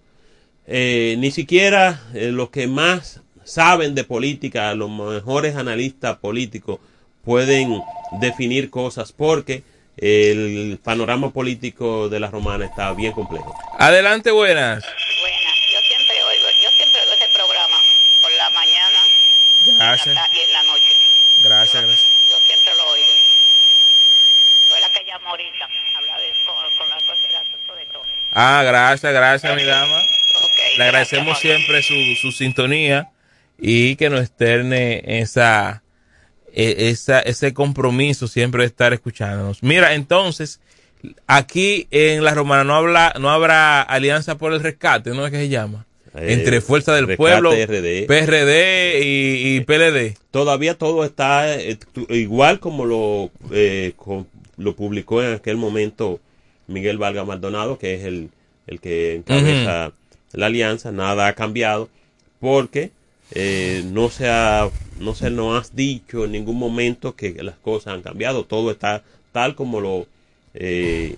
eh, 0.66 1.16
ni 1.18 1.30
siquiera 1.30 2.02
eh, 2.14 2.30
los 2.32 2.48
que 2.50 2.66
más 2.66 3.20
saben 3.44 3.94
de 3.94 4.04
política, 4.04 4.74
los 4.74 4.88
mejores 4.90 5.56
analistas 5.56 6.16
políticos, 6.18 6.78
pueden 7.24 7.80
definir 8.20 8.70
cosas 8.70 9.12
porque 9.12 9.62
el 9.96 10.78
panorama 10.82 11.30
político 11.30 12.08
de 12.08 12.20
la 12.20 12.28
romana 12.28 12.64
está 12.64 12.92
bien 12.94 13.12
complejo. 13.12 13.54
Adelante, 13.78 14.30
buenas. 14.30 14.82
Yo 14.84 15.80
siempre 15.88 16.22
oigo, 16.22 16.46
yo 16.62 16.70
siempre 16.76 17.00
oigo 17.02 17.12
ese 17.12 17.28
programa 17.34 17.76
por 18.22 18.32
la 18.32 18.50
mañana 18.50 18.98
Gracias. 19.78 20.06
y 20.06 20.10
en 20.10 20.14
la 20.14 20.22
ta- 20.22 20.30
y 20.36 20.40
en 20.40 20.52
la 20.52 20.62
noche. 20.64 20.92
Gracias, 21.42 21.82
gracias. 21.84 22.08
Yo 22.30 22.36
siempre 22.46 22.74
lo 22.76 22.86
oigo. 22.90 23.06
Fue 24.68 24.80
la 24.80 24.88
que 24.90 25.04
llamó 25.04 25.28
ahorita, 25.30 25.68
habla 25.96 26.18
de, 26.20 26.32
con, 26.46 26.54
con 26.78 26.88
la 26.88 26.96
cosa 27.06 27.22
del 27.26 27.36
asunto 27.36 27.74
de 27.74 27.86
todo. 27.86 28.02
Ah, 28.32 28.62
gracias, 28.64 29.12
gracias, 29.12 29.56
mi 29.56 29.64
dama. 29.64 30.02
Le 30.78 30.84
agradecemos 30.84 31.38
siempre 31.40 31.82
su, 31.82 31.94
su 32.20 32.30
sintonía 32.32 33.10
y 33.58 33.96
que 33.96 34.08
nos 34.08 34.20
externe 34.22 35.02
esa, 35.04 35.82
esa, 36.54 37.20
ese 37.20 37.52
compromiso 37.54 38.26
siempre 38.28 38.62
de 38.62 38.66
estar 38.68 38.92
escuchándonos. 38.92 39.62
Mira, 39.62 39.94
entonces, 39.94 40.60
aquí 41.26 41.86
en 41.90 42.24
la 42.24 42.34
Romana 42.34 42.64
no 42.64 42.74
habla, 42.74 43.14
no 43.20 43.30
habrá 43.30 43.82
alianza 43.82 44.36
por 44.38 44.52
el 44.52 44.60
rescate, 44.60 45.10
¿no 45.10 45.24
es 45.24 45.30
que 45.32 45.38
se 45.38 45.48
llama? 45.48 45.86
Eh, 46.14 46.32
Entre 46.32 46.60
Fuerza 46.60 46.92
del 46.94 47.06
Rescate 47.06 47.16
Pueblo, 47.16 47.52
RD. 47.52 48.06
PRD 48.06 49.00
y, 49.04 49.56
y 49.56 49.60
PLD. 49.60 50.16
Todavía 50.32 50.74
todo 50.76 51.04
está 51.04 51.56
eh, 51.56 51.78
igual 52.08 52.58
como 52.58 52.84
lo, 52.84 53.30
eh, 53.52 53.92
co- 53.96 54.26
lo 54.56 54.74
publicó 54.74 55.22
en 55.22 55.34
aquel 55.34 55.56
momento 55.56 56.20
Miguel 56.66 56.98
Valga 56.98 57.24
Maldonado, 57.24 57.78
que 57.78 57.94
es 57.94 58.04
el, 58.04 58.30
el 58.66 58.80
que 58.80 59.14
encabeza 59.14 59.92
la 60.32 60.46
alianza. 60.46 60.90
Nada 60.90 61.28
ha 61.28 61.34
cambiado 61.34 61.88
porque 62.40 62.90
eh, 63.32 63.82
no 63.86 64.10
se 64.10 64.28
ha, 64.28 64.68
no 64.98 65.14
se 65.14 65.30
nos 65.30 65.60
has 65.60 65.76
dicho 65.76 66.24
en 66.24 66.32
ningún 66.32 66.56
momento 66.58 67.14
que 67.14 67.42
las 67.42 67.56
cosas 67.56 67.94
han 67.94 68.02
cambiado. 68.02 68.44
Todo 68.44 68.70
está 68.70 69.02
tal 69.32 69.54
como 69.54 69.80
lo 69.80 70.06
eh, 70.54 71.16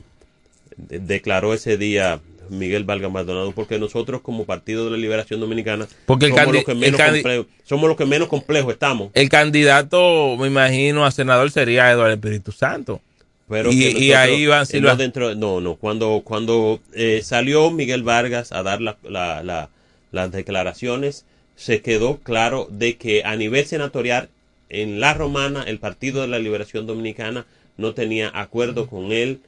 de- 0.77 0.99
declaró 0.99 1.55
ese 1.55 1.77
día 1.79 2.21
Miguel 2.51 2.85
Valga 2.85 3.09
Maldonado, 3.09 3.53
porque 3.53 3.79
nosotros 3.79 4.21
como 4.21 4.45
Partido 4.45 4.85
de 4.85 4.91
la 4.91 4.97
Liberación 4.99 5.41
Dominicana 5.41 5.87
Porque 6.05 6.27
el 6.27 6.33
somos, 6.35 6.53
los 6.55 6.65
que 6.65 6.75
menos 6.75 7.01
complejo- 7.01 7.47
somos 7.65 7.89
los 7.89 7.97
que 7.97 8.05
menos 8.05 8.29
complejos 8.29 8.73
estamos. 8.75 9.11
El 9.15 9.29
candidato, 9.31 10.37
me 10.37 10.49
imagino, 10.49 11.07
a 11.07 11.11
senador 11.11 11.51
sería 11.51 11.91
Eduardo 11.91 12.13
Espíritu 12.15 12.53
Santo. 12.53 13.01
Pero 13.49 13.71
y, 13.73 14.13
ahí 14.13 14.43
Iván 14.43 14.63
eh, 14.63 14.67
Silva. 14.67 14.91
No, 14.93 14.97
dentro, 14.97 15.35
no, 15.35 15.61
no, 15.61 15.75
cuando, 15.77 16.23
cuando 16.25 16.81
eh, 16.95 17.21
salió 17.23 17.71
Miguel 17.71 18.03
Vargas 18.03 18.51
a 18.53 18.63
dar 18.63 18.81
la- 18.83 18.97
la- 19.03 19.43
la- 19.43 19.69
las 20.11 20.31
declaraciones, 20.33 21.25
se 21.63 21.81
quedó 21.81 22.19
claro 22.19 22.67
de 22.71 22.97
que 22.97 23.23
a 23.25 23.37
nivel 23.37 23.65
senatorial, 23.67 24.29
en 24.69 24.99
la 25.01 25.15
romana, 25.15 25.63
el 25.63 25.79
Partido 25.79 26.23
de 26.23 26.29
la 26.29 26.39
Liberación 26.39 26.87
Dominicana 26.87 27.47
no 27.77 27.95
tenía 27.95 28.31
acuerdo 28.35 28.87
con 28.89 29.13
el 29.13 29.41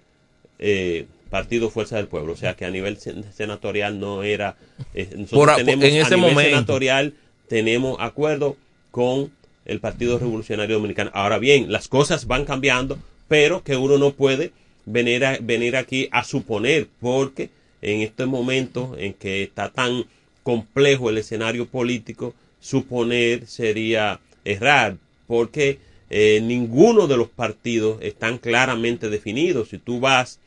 eh, 0.58 1.06
Partido 1.30 1.70
Fuerza 1.70 1.96
del 1.96 2.06
Pueblo. 2.06 2.32
O 2.32 2.36
sea 2.36 2.54
que 2.54 2.64
a 2.64 2.70
nivel 2.70 2.98
sen- 2.98 3.24
senatorial 3.32 3.98
no 3.98 4.22
era... 4.22 4.56
eh, 4.94 5.08
nosotros 5.12 5.30
Por 5.40 5.50
a- 5.50 5.56
tenemos, 5.56 5.84
en 5.84 5.96
a 5.96 6.02
ese 6.02 6.14
nivel 6.16 6.30
momento. 6.30 6.50
senatorial 6.50 7.14
tenemos 7.48 7.96
acuerdo 8.00 8.56
con 8.90 9.32
el 9.64 9.80
Partido 9.80 10.18
Revolucionario 10.18 10.76
Dominicano. 10.76 11.10
Ahora 11.14 11.38
bien, 11.38 11.72
las 11.72 11.88
cosas 11.88 12.26
van 12.26 12.44
cambiando, 12.44 12.98
pero 13.26 13.62
que 13.64 13.76
uno 13.76 13.98
no 13.98 14.12
puede 14.12 14.52
venir, 14.86 15.24
a, 15.24 15.38
venir 15.40 15.76
aquí 15.76 16.08
a 16.12 16.22
suponer, 16.22 16.86
porque 17.00 17.48
en 17.82 18.02
este 18.02 18.26
momento 18.26 18.94
en 18.98 19.14
que 19.14 19.42
está 19.42 19.70
tan 19.70 20.04
complejo 20.44 21.10
el 21.10 21.18
escenario 21.18 21.66
político, 21.66 22.34
suponer 22.60 23.48
sería 23.48 24.20
errar, 24.44 24.98
porque 25.26 25.80
eh, 26.10 26.40
ninguno 26.40 27.08
de 27.08 27.16
los 27.16 27.28
partidos 27.28 27.98
están 28.02 28.38
claramente 28.38 29.08
definidos. 29.08 29.70
Si 29.70 29.78
tú 29.78 29.98
vas 29.98 30.38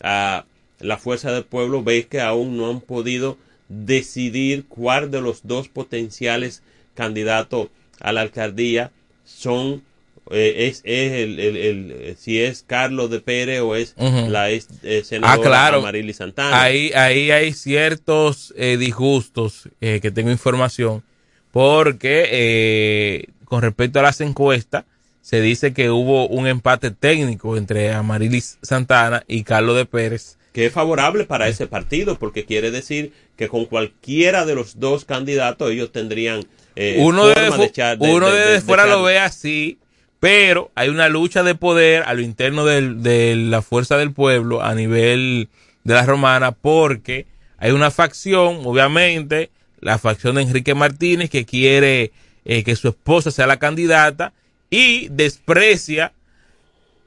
a 0.00 0.44
la 0.80 0.96
fuerza 0.96 1.30
del 1.30 1.44
pueblo, 1.44 1.84
ves 1.84 2.06
que 2.06 2.20
aún 2.20 2.56
no 2.56 2.68
han 2.68 2.80
podido 2.80 3.36
decidir 3.68 4.64
cuál 4.66 5.12
de 5.12 5.20
los 5.20 5.46
dos 5.46 5.68
potenciales 5.68 6.62
candidatos 6.94 7.68
a 8.00 8.12
la 8.12 8.22
alcaldía 8.22 8.90
son 9.24 9.82
eh, 10.30 10.68
es, 10.68 10.80
es 10.84 11.12
el, 11.12 11.40
el- 11.40 11.56
el- 11.56 12.16
si 12.18 12.40
es 12.40 12.64
Carlos 12.66 13.10
de 13.10 13.20
Pérez 13.20 13.60
o 13.60 13.74
es 13.74 13.94
Ujú. 13.98 14.28
la 14.30 14.50
ex, 14.50 14.68
eh, 14.82 15.02
senadora 15.04 15.38
Ah, 15.40 15.42
claro. 15.44 15.78
Amarili 15.78 16.12
Santana. 16.14 16.62
Ahí, 16.62 16.92
ahí 16.94 17.30
hay 17.30 17.52
ciertos 17.52 18.54
eh, 18.56 18.76
disgustos 18.78 19.68
eh, 19.80 19.98
que 20.00 20.10
tengo 20.10 20.30
información, 20.30 21.02
porque 21.50 22.28
eh, 22.30 23.26
con 23.44 23.62
respecto 23.62 23.98
a 23.98 24.02
las 24.02 24.20
encuestas, 24.20 24.84
se 25.20 25.40
dice 25.40 25.72
que 25.72 25.90
hubo 25.90 26.26
un 26.28 26.46
empate 26.48 26.90
técnico 26.90 27.56
entre 27.56 27.92
Amarilis 27.92 28.58
Santana 28.62 29.22
y 29.28 29.44
Carlos 29.44 29.76
de 29.76 29.84
Pérez. 29.86 30.36
que 30.52 30.66
es 30.66 30.72
favorable 30.72 31.24
para 31.24 31.48
ese 31.48 31.66
partido, 31.66 32.18
porque 32.18 32.44
quiere 32.44 32.70
decir 32.70 33.12
que 33.36 33.48
con 33.48 33.64
cualquiera 33.66 34.44
de 34.46 34.54
los 34.54 34.78
dos 34.80 35.04
candidatos 35.04 35.70
ellos 35.70 35.92
tendrían 35.92 36.44
eh, 36.74 36.96
uno 37.00 37.26
de 37.28 37.34
de- 37.34 37.96
uno 38.00 38.30
de- 38.30 38.60
fuera 38.62 38.86
lo 38.86 39.02
ve 39.02 39.18
así, 39.18 39.78
pero 40.22 40.70
hay 40.76 40.88
una 40.88 41.08
lucha 41.08 41.42
de 41.42 41.56
poder 41.56 42.04
a 42.04 42.14
lo 42.14 42.20
interno 42.20 42.64
de 42.64 43.34
la 43.34 43.60
fuerza 43.60 43.96
del 43.96 44.12
pueblo 44.12 44.62
a 44.62 44.72
nivel 44.72 45.48
de 45.82 45.94
la 45.94 46.06
romana 46.06 46.52
porque 46.52 47.26
hay 47.58 47.72
una 47.72 47.90
facción, 47.90 48.60
obviamente, 48.64 49.50
la 49.80 49.98
facción 49.98 50.36
de 50.36 50.42
Enrique 50.42 50.76
Martínez 50.76 51.28
que 51.28 51.44
quiere 51.44 52.12
eh, 52.44 52.62
que 52.62 52.76
su 52.76 52.86
esposa 52.86 53.32
sea 53.32 53.48
la 53.48 53.58
candidata 53.58 54.32
y 54.70 55.08
desprecia 55.08 56.12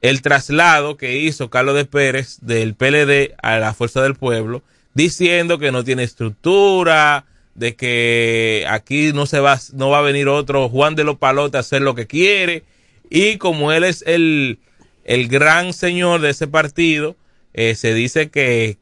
el 0.02 0.20
traslado 0.20 0.98
que 0.98 1.16
hizo 1.16 1.48
Carlos 1.48 1.74
de 1.74 1.86
Pérez 1.86 2.40
del 2.42 2.74
PLD 2.74 3.34
a 3.42 3.58
la 3.58 3.72
Fuerza 3.72 4.02
del 4.02 4.14
Pueblo, 4.14 4.62
diciendo 4.92 5.58
que 5.58 5.72
no 5.72 5.84
tiene 5.84 6.02
estructura, 6.02 7.24
de 7.54 7.76
que 7.76 8.66
aquí 8.68 9.14
no 9.14 9.24
se 9.24 9.40
va, 9.40 9.58
no 9.72 9.88
va 9.88 10.00
a 10.00 10.02
venir 10.02 10.28
otro 10.28 10.68
Juan 10.68 10.96
de 10.96 11.04
los 11.04 11.16
Palotes 11.16 11.56
a 11.56 11.60
hacer 11.60 11.80
lo 11.80 11.94
que 11.94 12.06
quiere, 12.06 12.62
y 13.10 13.36
como 13.38 13.72
él 13.72 13.84
es 13.84 14.02
el, 14.06 14.58
el 15.04 15.28
gran 15.28 15.72
señor 15.72 16.20
de 16.20 16.30
ese 16.30 16.46
partido, 16.48 17.16
eh, 17.54 17.74
se 17.74 17.94
dice 17.94 18.28
que 18.30 18.76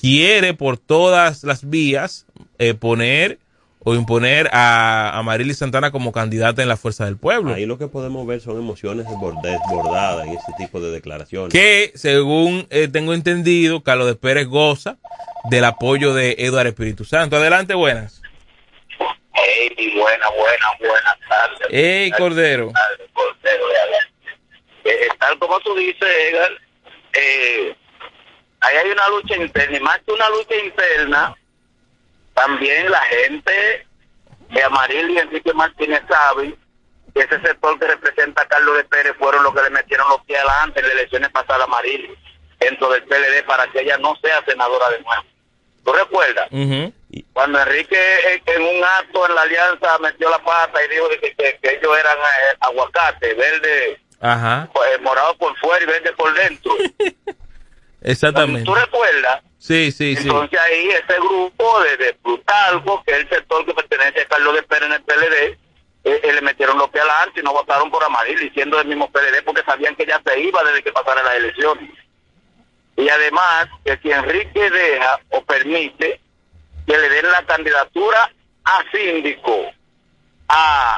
quiere 0.00 0.54
por 0.54 0.78
todas 0.78 1.42
las 1.44 1.68
vías 1.68 2.26
eh, 2.58 2.74
poner 2.74 3.38
o 3.88 3.94
imponer 3.94 4.48
a, 4.52 5.16
a 5.16 5.22
Marily 5.22 5.54
Santana 5.54 5.92
como 5.92 6.10
candidata 6.10 6.60
en 6.60 6.68
la 6.68 6.76
Fuerza 6.76 7.04
del 7.04 7.16
Pueblo. 7.16 7.54
Ahí 7.54 7.66
lo 7.66 7.78
que 7.78 7.86
podemos 7.86 8.26
ver 8.26 8.40
son 8.40 8.58
emociones 8.58 9.06
desbord- 9.06 9.40
desbordadas 9.42 10.26
en 10.26 10.32
ese 10.32 10.52
tipo 10.58 10.80
de 10.80 10.90
declaraciones. 10.90 11.52
que 11.52 11.92
según 11.94 12.66
eh, 12.70 12.88
tengo 12.88 13.14
entendido, 13.14 13.84
Carlos 13.84 14.08
de 14.08 14.16
Pérez 14.16 14.48
goza 14.48 14.98
del 15.50 15.64
apoyo 15.64 16.14
de 16.14 16.34
Eduardo 16.38 16.70
Espíritu 16.70 17.04
Santo. 17.04 17.36
Adelante, 17.36 17.74
buenas. 17.74 18.22
Hey, 19.36 19.92
buena, 19.94 20.28
buena, 20.30 20.66
buenas 20.78 21.18
tardes. 21.28 21.68
Hey, 21.70 22.10
Cordero. 22.16 22.72
Eh, 24.84 25.08
tal 25.18 25.38
como 25.38 25.58
tú 25.60 25.74
dices, 25.74 26.02
Edgar, 26.02 26.52
eh, 27.12 27.76
ahí 28.60 28.76
hay 28.76 28.90
una 28.90 29.08
lucha 29.08 29.36
interna, 29.36 29.76
y 29.76 29.80
más 29.80 29.98
que 30.06 30.12
una 30.12 30.28
lucha 30.30 30.56
interna, 30.56 31.34
también 32.34 32.90
la 32.90 33.00
gente 33.00 33.86
de 34.50 34.62
Amaril 34.62 35.10
y 35.10 35.18
Enrique 35.18 35.52
Martínez 35.52 36.02
saben 36.08 36.56
que 37.14 37.20
ese 37.20 37.40
sector 37.40 37.78
que 37.78 37.86
representa 37.86 38.42
a 38.42 38.48
Carlos 38.48 38.76
de 38.76 38.84
Pérez 38.84 39.14
fueron 39.18 39.42
los 39.42 39.54
que 39.54 39.62
le 39.62 39.70
metieron 39.70 40.08
los 40.08 40.22
pies 40.24 40.38
adelante 40.38 40.80
en 40.80 40.86
las 40.86 40.94
elecciones 40.94 41.30
pasadas 41.30 41.62
a 41.62 41.64
Amaril 41.64 42.16
dentro 42.60 42.88
del 42.90 43.02
PLD 43.04 43.44
para 43.46 43.66
que 43.72 43.80
ella 43.80 43.98
no 43.98 44.14
sea 44.22 44.44
senadora 44.44 44.88
de 44.90 45.00
nuevo. 45.00 45.24
¿Tú 45.86 45.92
recuerdas? 45.92 46.48
Cuando 47.32 47.60
Enrique 47.60 47.96
eh, 47.96 48.42
en 48.46 48.62
un 48.62 48.84
acto 48.84 49.24
en 49.28 49.34
la 49.36 49.42
alianza 49.42 49.98
metió 50.00 50.28
la 50.28 50.38
pata 50.40 50.84
y 50.84 50.88
dijo 50.88 51.08
de 51.08 51.18
que, 51.20 51.32
que- 51.34 51.58
que 51.62 51.70
ellos 51.76 51.96
eran 51.98 52.18
eh, 52.18 52.56
aguacate, 52.60 53.34
verde, 53.34 54.00
Ajá, 54.20 54.68
eh, 54.92 54.98
morado 55.00 55.36
por 55.38 55.56
fuera 55.58 55.82
y 55.84 55.86
verde 55.86 56.12
por 56.14 56.34
dentro. 56.34 56.72
exactamente. 58.02 58.64
¿Tú 58.64 58.74
recuerdas? 58.74 59.42
Sí, 59.58 59.90
sí, 59.92 60.16
sí. 60.16 60.22
Entonces 60.28 60.58
ahí 60.60 60.88
ese 60.90 61.18
grupo 61.20 61.80
de, 61.82 61.96
de 61.96 62.14
Plutarco, 62.14 63.02
que 63.04 63.12
es 63.12 63.18
el 63.20 63.28
sector 63.28 63.64
que 63.64 63.74
pertenece 63.74 64.22
a 64.22 64.26
Carlos 64.28 64.54
de 64.54 64.62
Pérez 64.64 64.86
en 64.86 64.92
el 64.92 65.02
PLD, 65.02 65.58
eh, 66.04 66.32
le 66.34 66.40
metieron 66.40 66.78
los 66.78 66.88
pies 66.90 67.04
adelante 67.04 67.40
y 67.40 67.42
no 67.44 67.52
votaron 67.52 67.90
por 67.90 68.02
Amaril, 68.04 68.42
y 68.42 68.50
siendo 68.50 68.76
del 68.78 68.86
mismo 68.88 69.10
PLD 69.10 69.42
porque 69.44 69.62
sabían 69.64 69.94
que 69.96 70.06
ya 70.06 70.20
se 70.24 70.38
iba 70.40 70.62
desde 70.64 70.82
que 70.82 70.92
pasaran 70.92 71.24
las 71.24 71.36
elecciones. 71.36 71.90
Y 72.96 73.08
además, 73.08 73.68
que 73.84 73.98
si 74.02 74.10
Enrique 74.10 74.70
deja 74.70 75.20
o 75.30 75.42
permite 75.44 76.20
que 76.86 76.96
le 76.98 77.08
den 77.08 77.30
la 77.30 77.44
candidatura 77.44 78.30
a 78.64 78.82
síndico, 78.90 79.66
a, 80.48 80.96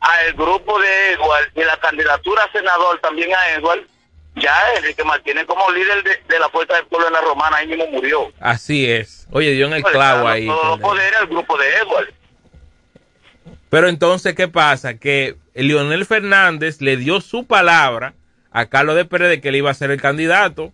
a 0.00 0.22
el 0.26 0.34
grupo 0.34 0.78
de 0.80 1.12
Edward 1.12 1.50
y 1.54 1.62
la 1.62 1.76
candidatura 1.78 2.42
a 2.44 2.52
senador 2.52 2.98
también 3.00 3.32
a 3.34 3.50
Edward, 3.50 3.82
ya 4.36 4.56
Enrique 4.76 5.04
Martínez 5.04 5.44
como 5.46 5.70
líder 5.70 6.02
de, 6.02 6.20
de 6.26 6.38
la 6.40 6.48
Fuerza 6.48 6.74
del 6.74 6.86
Pueblo 6.86 7.06
en 7.06 7.12
la 7.12 7.20
Romana 7.20 7.58
ahí 7.58 7.68
mismo 7.68 7.86
murió. 7.86 8.32
Así 8.40 8.90
es. 8.90 9.28
Oye, 9.30 9.52
dio 9.52 9.66
en 9.66 9.74
el 9.74 9.82
Pues, 9.82 9.92
clavo 9.94 10.26
ahí. 10.26 10.46
Cordero. 10.48 10.78
poderes 10.80 11.16
al 11.20 11.26
grupo 11.28 11.56
de 11.56 11.68
Edward. 11.76 12.12
Pero 13.70 13.88
entonces, 13.88 14.34
¿qué 14.34 14.48
pasa? 14.48 14.98
Que 14.98 15.36
Leonel 15.54 16.04
Fernández 16.06 16.80
le 16.80 16.96
dio 16.96 17.20
su 17.20 17.46
palabra 17.46 18.14
a 18.50 18.66
Carlos 18.66 18.96
de 18.96 19.04
Pérez 19.04 19.28
de 19.28 19.40
que 19.40 19.48
él 19.48 19.56
iba 19.56 19.70
a 19.70 19.74
ser 19.74 19.90
el 19.90 20.00
candidato. 20.00 20.72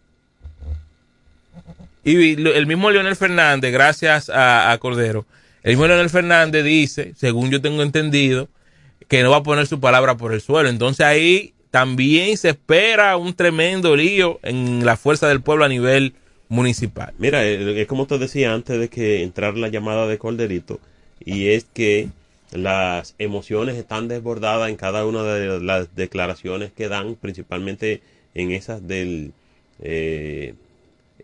Y 2.05 2.49
el 2.49 2.67
mismo 2.67 2.91
Leonel 2.91 3.17
Fernández, 3.17 3.73
gracias 3.73 4.31
a, 4.31 4.73
a 4.73 4.79
Cordero, 4.79 5.27
el 5.63 5.73
mismo 5.73 5.87
Leonel 5.87 6.09
Fernández 6.09 6.65
dice, 6.65 7.13
según 7.17 7.51
yo 7.51 7.61
tengo 7.61 7.83
entendido, 7.83 8.49
que 9.09 9.23
no 9.23 9.31
va 9.31 9.39
a 9.39 9.43
poner 9.43 9.67
su 9.67 9.81
palabra 9.81 10.17
por 10.17 10.33
el 10.33 10.41
suelo. 10.41 10.69
Entonces 10.69 11.05
ahí 11.05 11.53
también 11.71 12.37
se 12.37 12.51
espera 12.51 13.17
un 13.17 13.35
tremendo 13.35 13.97
lío 13.97 14.39
en 14.43 14.85
la 14.85 14.97
fuerza 14.97 15.29
del 15.29 15.43
pueblo 15.43 15.65
a 15.65 15.69
nivel 15.69 16.15
municipal. 16.49 17.13
Mira, 17.19 17.45
eh, 17.45 17.81
es 17.81 17.87
como 17.87 18.07
te 18.07 18.19
decía 18.19 18.53
antes 18.53 18.79
de 18.79 18.89
que 18.89 19.23
entrar 19.23 19.57
la 19.57 19.69
llamada 19.69 20.07
de 20.07 20.19
Corderito, 20.19 20.81
y 21.25 21.49
es 21.49 21.65
que 21.73 22.09
las 22.53 23.15
emociones 23.19 23.77
están 23.77 24.09
desbordadas 24.09 24.69
en 24.69 24.77
cada 24.77 25.07
una 25.07 25.23
de 25.23 25.61
las 25.61 25.95
declaraciones 25.95 26.73
que 26.73 26.89
dan, 26.89 27.15
principalmente 27.15 28.03
en 28.35 28.51
esas 28.51 28.87
del 28.87 29.33
eh, 29.81 30.55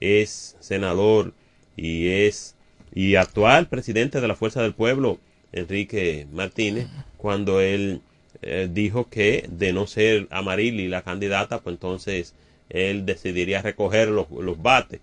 es 0.00 0.56
senador 0.60 1.32
y 1.76 2.08
es 2.08 2.54
y 2.94 3.16
actual 3.16 3.68
presidente 3.68 4.20
de 4.20 4.28
la 4.28 4.36
Fuerza 4.36 4.62
del 4.62 4.72
Pueblo, 4.72 5.18
Enrique 5.52 6.26
Martínez, 6.32 6.86
cuando 7.18 7.60
él 7.60 8.00
eh, 8.42 8.68
dijo 8.72 9.08
que 9.10 9.46
de 9.50 9.72
no 9.72 9.86
ser 9.86 10.26
Amarili 10.30 10.88
la 10.88 11.02
candidata, 11.02 11.60
pues 11.60 11.74
entonces 11.74 12.34
él 12.70 13.04
decidiría 13.04 13.60
recoger 13.60 14.08
los, 14.08 14.30
los 14.30 14.62
bates. 14.62 15.00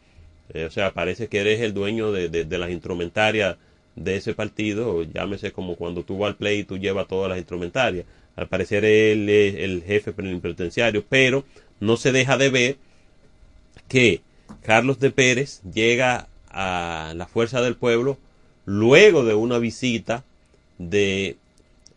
Eh, 0.53 0.65
o 0.65 0.71
sea, 0.71 0.91
parece 0.91 1.27
que 1.27 1.39
eres 1.39 1.61
el 1.61 1.73
dueño 1.73 2.11
de, 2.11 2.29
de, 2.29 2.45
de 2.45 2.57
las 2.57 2.71
instrumentarias 2.71 3.57
de 3.95 4.15
ese 4.15 4.33
partido, 4.33 5.03
llámese 5.03 5.51
como 5.51 5.75
cuando 5.75 6.03
tú 6.03 6.17
vas 6.17 6.29
al 6.29 6.35
play 6.35 6.59
y 6.59 6.63
tú 6.63 6.77
llevas 6.77 7.07
todas 7.07 7.29
las 7.29 7.37
instrumentarias. 7.37 8.05
Al 8.35 8.47
parecer 8.47 8.85
él 8.85 9.29
es 9.29 9.55
el 9.55 9.83
jefe 9.83 10.11
plenipotenciario, 10.13 11.05
pero 11.07 11.45
no 11.79 11.97
se 11.97 12.11
deja 12.11 12.37
de 12.37 12.49
ver 12.49 12.77
que 13.87 14.21
Carlos 14.61 14.99
de 14.99 15.11
Pérez 15.11 15.61
llega 15.73 16.27
a 16.49 17.13
la 17.15 17.27
Fuerza 17.27 17.61
del 17.61 17.75
Pueblo 17.75 18.17
luego 18.65 19.25
de 19.25 19.33
una 19.33 19.57
visita 19.57 20.23
de 20.77 21.37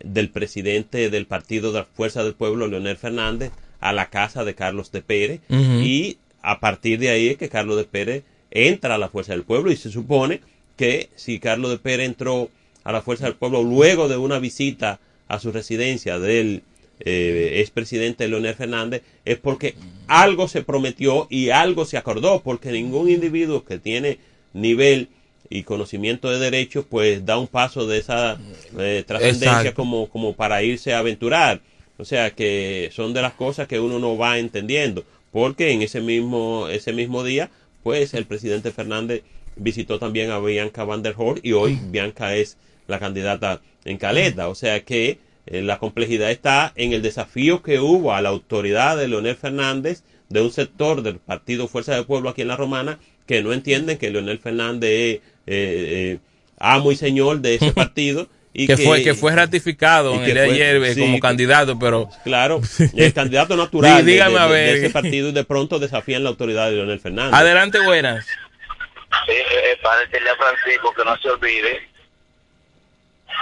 del 0.00 0.30
presidente 0.30 1.10
del 1.10 1.26
partido 1.26 1.72
de 1.72 1.80
la 1.80 1.84
Fuerza 1.84 2.22
del 2.22 2.34
Pueblo, 2.34 2.66
Leonel 2.66 2.96
Fernández, 2.96 3.50
a 3.80 3.92
la 3.92 4.10
casa 4.10 4.44
de 4.44 4.54
Carlos 4.54 4.92
de 4.92 5.02
Pérez. 5.02 5.40
Y 5.48 6.18
a 6.42 6.60
partir 6.60 6.98
de 6.98 7.10
ahí 7.10 7.28
es 7.28 7.38
que 7.38 7.48
Carlos 7.48 7.76
de 7.76 7.84
Pérez 7.84 8.24
entra 8.50 8.94
a 8.94 8.98
la 8.98 9.08
Fuerza 9.08 9.32
del 9.32 9.44
Pueblo 9.44 9.70
y 9.72 9.76
se 9.76 9.90
supone 9.90 10.40
que 10.76 11.08
si 11.16 11.40
Carlos 11.40 11.70
de 11.70 11.78
Pérez 11.78 12.06
entró 12.06 12.50
a 12.84 12.92
la 12.92 13.02
Fuerza 13.02 13.24
del 13.24 13.34
Pueblo 13.34 13.62
luego 13.62 14.08
de 14.08 14.16
una 14.16 14.38
visita 14.38 15.00
a 15.28 15.38
su 15.38 15.50
residencia 15.50 16.18
del 16.18 16.62
eh, 17.00 17.60
expresidente 17.60 18.28
Leonel 18.28 18.54
Fernández 18.54 19.02
es 19.24 19.38
porque 19.38 19.74
algo 20.06 20.48
se 20.48 20.62
prometió 20.62 21.26
y 21.28 21.50
algo 21.50 21.84
se 21.84 21.98
acordó 21.98 22.40
porque 22.42 22.72
ningún 22.72 23.10
individuo 23.10 23.64
que 23.64 23.78
tiene 23.78 24.18
nivel 24.54 25.08
y 25.50 25.62
conocimiento 25.62 26.30
de 26.30 26.38
derecho 26.38 26.86
pues 26.88 27.24
da 27.24 27.38
un 27.38 27.46
paso 27.46 27.86
de 27.86 27.98
esa 27.98 28.38
eh, 28.78 29.04
trascendencia 29.06 29.74
como, 29.74 30.08
como 30.08 30.34
para 30.34 30.62
irse 30.62 30.94
a 30.94 30.98
aventurar. 30.98 31.60
O 31.98 32.04
sea 32.04 32.30
que 32.30 32.90
son 32.92 33.12
de 33.14 33.22
las 33.22 33.34
cosas 33.34 33.68
que 33.68 33.80
uno 33.80 33.98
no 33.98 34.16
va 34.16 34.38
entendiendo 34.38 35.04
porque 35.32 35.72
en 35.72 35.82
ese 35.82 36.00
mismo 36.00 36.68
ese 36.68 36.92
mismo 36.92 37.24
día 37.24 37.50
pues 37.82 38.14
el 38.14 38.26
presidente 38.26 38.70
Fernández 38.70 39.22
visitó 39.56 39.98
también 39.98 40.30
a 40.30 40.38
Bianca 40.38 40.84
Van 40.84 41.02
der 41.02 41.14
Hoor 41.16 41.40
y 41.42 41.52
hoy 41.52 41.78
Bianca 41.90 42.34
es 42.34 42.56
la 42.86 42.98
candidata 42.98 43.60
en 43.84 43.98
Caleta. 43.98 44.48
O 44.48 44.54
sea 44.54 44.84
que 44.84 45.18
la 45.46 45.78
complejidad 45.78 46.30
está 46.30 46.72
en 46.76 46.92
el 46.92 47.02
desafío 47.02 47.62
que 47.62 47.78
hubo 47.78 48.12
a 48.14 48.20
la 48.20 48.30
autoridad 48.30 48.96
de 48.96 49.08
Leonel 49.08 49.36
Fernández 49.36 50.02
de 50.28 50.40
un 50.40 50.50
sector 50.50 51.02
del 51.02 51.18
partido 51.18 51.68
Fuerza 51.68 51.94
del 51.94 52.04
Pueblo 52.04 52.30
aquí 52.30 52.42
en 52.42 52.48
la 52.48 52.56
Romana 52.56 52.98
que 53.26 53.42
no 53.42 53.52
entienden 53.52 53.96
que 53.98 54.10
Leonel 54.10 54.38
Fernández 54.40 54.90
es 54.90 55.14
eh, 55.16 55.20
eh, 55.46 56.18
amo 56.58 56.90
y 56.90 56.96
señor 56.96 57.40
de 57.40 57.54
ese 57.56 57.72
partido 57.74 58.28
y 58.52 58.66
que, 58.66 58.76
fue 58.76 59.02
que 59.02 59.14
fue 59.14 59.32
ratificado 59.36 60.14
en 60.14 60.24
que 60.24 60.30
el 60.30 60.34
de 60.36 60.44
fue- 60.46 60.54
ayer 60.54 60.76
eh, 60.82 60.94
sí, 60.94 61.00
como 61.00 61.20
candidato, 61.20 61.78
pero 61.78 62.08
claro 62.24 62.60
el 62.96 63.12
candidato 63.12 63.56
natural 63.56 64.04
dígame 64.04 64.34
de, 64.34 64.40
a 64.40 64.46
ver. 64.46 64.72
de 64.72 64.78
ese 64.86 64.90
partido 64.90 65.28
y 65.28 65.32
de 65.32 65.44
pronto 65.44 65.78
desafían 65.78 66.24
la 66.24 66.30
autoridad 66.30 66.70
de 66.70 66.76
Leonel 66.76 66.98
Fernández 66.98 67.34
adelante 67.34 67.78
buenas. 67.84 68.24
Sí, 68.26 69.32
eh, 69.32 69.76
para 69.82 70.00
decirle 70.00 70.30
a 70.30 70.36
Francisco 70.36 70.92
que 70.96 71.04
no 71.04 71.16
se 71.18 71.28
olvide 71.28 71.88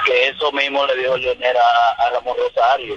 que 0.07 0.29
eso 0.29 0.53
mismo 0.53 0.87
le 0.87 0.97
dijo 0.97 1.17
Leonel 1.17 1.57
a, 1.57 2.05
a 2.07 2.11
Ramón 2.11 2.37
Rosario 2.39 2.97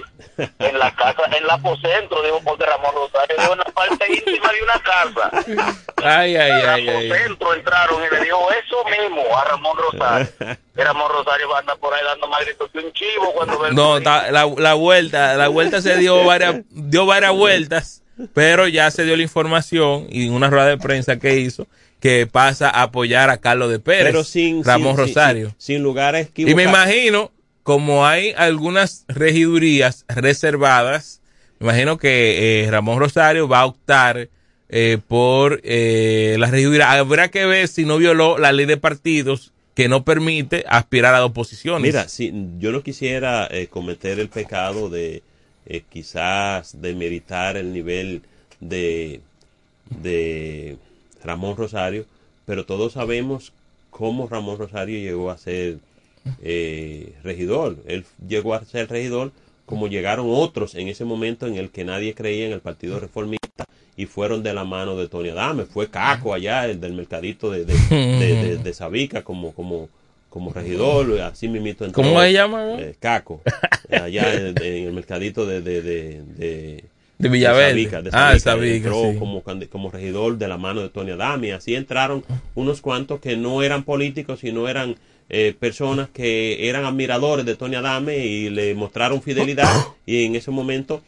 en 0.58 0.78
la 0.78 0.94
casa, 0.94 1.22
en 1.36 1.46
la 1.46 1.54
apocentro, 1.54 2.22
dijo 2.22 2.40
porque 2.44 2.66
Ramón 2.66 2.92
Rosario 2.94 3.36
dijo 3.38 3.52
una 3.52 3.64
parte 3.64 4.04
íntima 4.12 4.52
de 4.52 4.62
una 4.62 4.78
casa 4.80 5.30
Ay, 5.96 6.36
ay, 6.36 6.62
De 6.62 6.68
ay, 6.68 6.88
ay. 6.88 7.10
Centro 7.10 7.54
entraron 7.54 8.02
y 8.04 8.14
le 8.14 8.22
dijo 8.22 8.48
eso 8.52 8.84
mismo 8.84 9.22
a 9.36 9.44
Ramón 9.44 9.76
Rosario. 9.76 10.28
Que 10.74 10.84
Ramón 10.84 11.10
Rosario 11.10 11.48
va 11.48 11.56
a 11.56 11.60
andar 11.60 11.78
por 11.78 11.92
ahí 11.92 12.04
dando 12.04 12.28
más 12.28 12.44
gritos 12.44 12.70
que 12.70 12.78
un 12.78 12.92
chivo 12.92 13.32
cuando 13.34 13.58
ve 13.58 13.72
No, 13.72 13.98
la, 13.98 14.46
la 14.56 14.74
vuelta, 14.74 15.34
la 15.34 15.48
vuelta 15.48 15.80
se 15.80 15.96
dio 15.96 16.24
varias, 16.24 16.62
dio 16.70 17.04
varias 17.06 17.32
vueltas, 17.32 18.02
pero 18.34 18.68
ya 18.68 18.90
se 18.90 19.04
dio 19.04 19.16
la 19.16 19.22
información 19.22 20.06
y 20.08 20.26
en 20.26 20.34
una 20.34 20.48
rueda 20.50 20.66
de 20.66 20.78
prensa 20.78 21.18
que 21.18 21.34
hizo 21.34 21.66
que 22.00 22.26
pasa 22.26 22.68
a 22.70 22.82
apoyar 22.82 23.30
a 23.30 23.38
Carlos 23.38 23.70
de 23.70 23.80
Pérez, 23.80 24.12
Pero 24.12 24.24
sin, 24.24 24.64
Ramón 24.64 24.96
sin- 24.96 25.06
Rosario. 25.06 25.48
Sin, 25.58 25.76
sin 25.76 25.82
lugar 25.82 26.14
a 26.14 26.20
y 26.20 26.54
me 26.54 26.62
imagino, 26.64 27.32
como 27.62 28.06
hay 28.06 28.32
algunas 28.36 29.04
regidurías 29.08 30.04
reservadas, 30.08 31.20
me 31.58 31.66
imagino 31.66 31.98
que 31.98 32.64
eh, 32.64 32.70
Ramón 32.70 32.98
Rosario 33.00 33.48
va 33.48 33.60
a 33.60 33.66
optar 33.66 34.28
eh, 34.68 34.98
por 35.08 35.60
eh, 35.64 36.36
la 36.38 36.50
regiduría. 36.50 36.92
Habrá 36.92 37.28
que 37.30 37.44
ver 37.46 37.68
si 37.68 37.84
no 37.84 37.98
violó 37.98 38.38
la 38.38 38.52
ley 38.52 38.66
de 38.66 38.76
partidos 38.76 39.52
que 39.74 39.88
no 39.88 40.04
permite 40.04 40.64
aspirar 40.68 41.14
a 41.14 41.18
dos 41.18 41.32
posiciones. 41.32 41.82
Mira, 41.82 42.08
si 42.08 42.32
yo 42.58 42.72
no 42.72 42.82
quisiera 42.82 43.46
eh, 43.50 43.66
cometer 43.68 44.18
el 44.20 44.28
pecado 44.28 44.88
de 44.88 45.22
eh, 45.66 45.82
quizás 45.88 46.80
demeritar 46.80 47.56
el 47.56 47.72
nivel 47.72 48.22
de, 48.60 49.20
de 50.00 50.76
Ramón 51.24 51.56
Rosario, 51.56 52.04
pero 52.46 52.64
todos 52.64 52.92
sabemos 52.94 53.52
cómo 53.90 54.28
Ramón 54.28 54.58
Rosario 54.58 54.98
llegó 54.98 55.30
a 55.30 55.38
ser 55.38 55.78
eh, 56.42 57.12
regidor. 57.24 57.76
Él 57.86 58.04
llegó 58.26 58.54
a 58.54 58.64
ser 58.64 58.88
regidor 58.88 59.32
como 59.66 59.86
llegaron 59.88 60.26
otros 60.30 60.74
en 60.74 60.88
ese 60.88 61.04
momento 61.04 61.46
en 61.46 61.56
el 61.56 61.70
que 61.70 61.84
nadie 61.84 62.14
creía 62.14 62.46
en 62.46 62.52
el 62.52 62.60
Partido 62.60 62.98
Reformista 63.00 63.64
y 63.96 64.06
fueron 64.06 64.42
de 64.42 64.54
la 64.54 64.64
mano 64.64 64.96
de 64.96 65.08
Tony 65.08 65.28
Adame. 65.30 65.64
Fue 65.64 65.88
Caco 65.88 66.32
allá, 66.32 66.64
el 66.66 66.80
del 66.80 66.94
mercadito 66.94 67.50
de, 67.50 67.64
de, 67.64 68.58
de, 68.58 68.72
Sabica 68.72 69.22
como, 69.22 69.52
como, 69.52 69.88
como 70.30 70.52
regidor, 70.52 71.20
así 71.20 71.48
mismito 71.48 71.84
entró, 71.84 72.02
¿Cómo 72.02 72.20
se 72.22 72.32
llama? 72.32 72.76
eh, 72.78 72.94
Caco, 72.98 73.42
allá 73.90 74.32
en, 74.34 74.62
en 74.62 74.86
el 74.86 74.92
mercadito 74.92 75.44
de, 75.44 76.84
de, 77.18 77.28
de, 77.28 77.28
de, 77.28 77.28
De 77.28 77.28
Villaverde. 77.28 77.70
Sabica, 77.84 78.02
de 78.02 78.10
Ah, 78.12 78.38
Sabica, 78.38 78.76
entró 78.76 79.12
sí. 79.12 79.18
como, 79.18 79.42
como 79.70 79.90
regidor 79.90 80.38
de 80.38 80.48
la 80.48 80.58
mano 80.58 80.80
de 80.82 80.88
Tony 80.88 81.12
Adame. 81.12 81.52
Así 81.52 81.74
entraron 81.74 82.24
unos 82.54 82.80
cuantos 82.80 83.20
que 83.20 83.36
no 83.36 83.62
eran 83.62 83.84
políticos, 83.84 84.40
sino 84.40 84.68
eran 84.68 84.96
eh, 85.28 85.54
personas 85.58 86.08
que 86.10 86.68
eran 86.68 86.84
admiradores 86.84 87.44
de 87.44 87.56
Tony 87.56 87.76
Adame 87.76 88.18
y 88.26 88.50
le 88.50 88.74
mostraron 88.74 89.22
fidelidad 89.22 89.70
y 90.06 90.24
en 90.24 90.36
ese 90.36 90.50
momento 90.50 91.02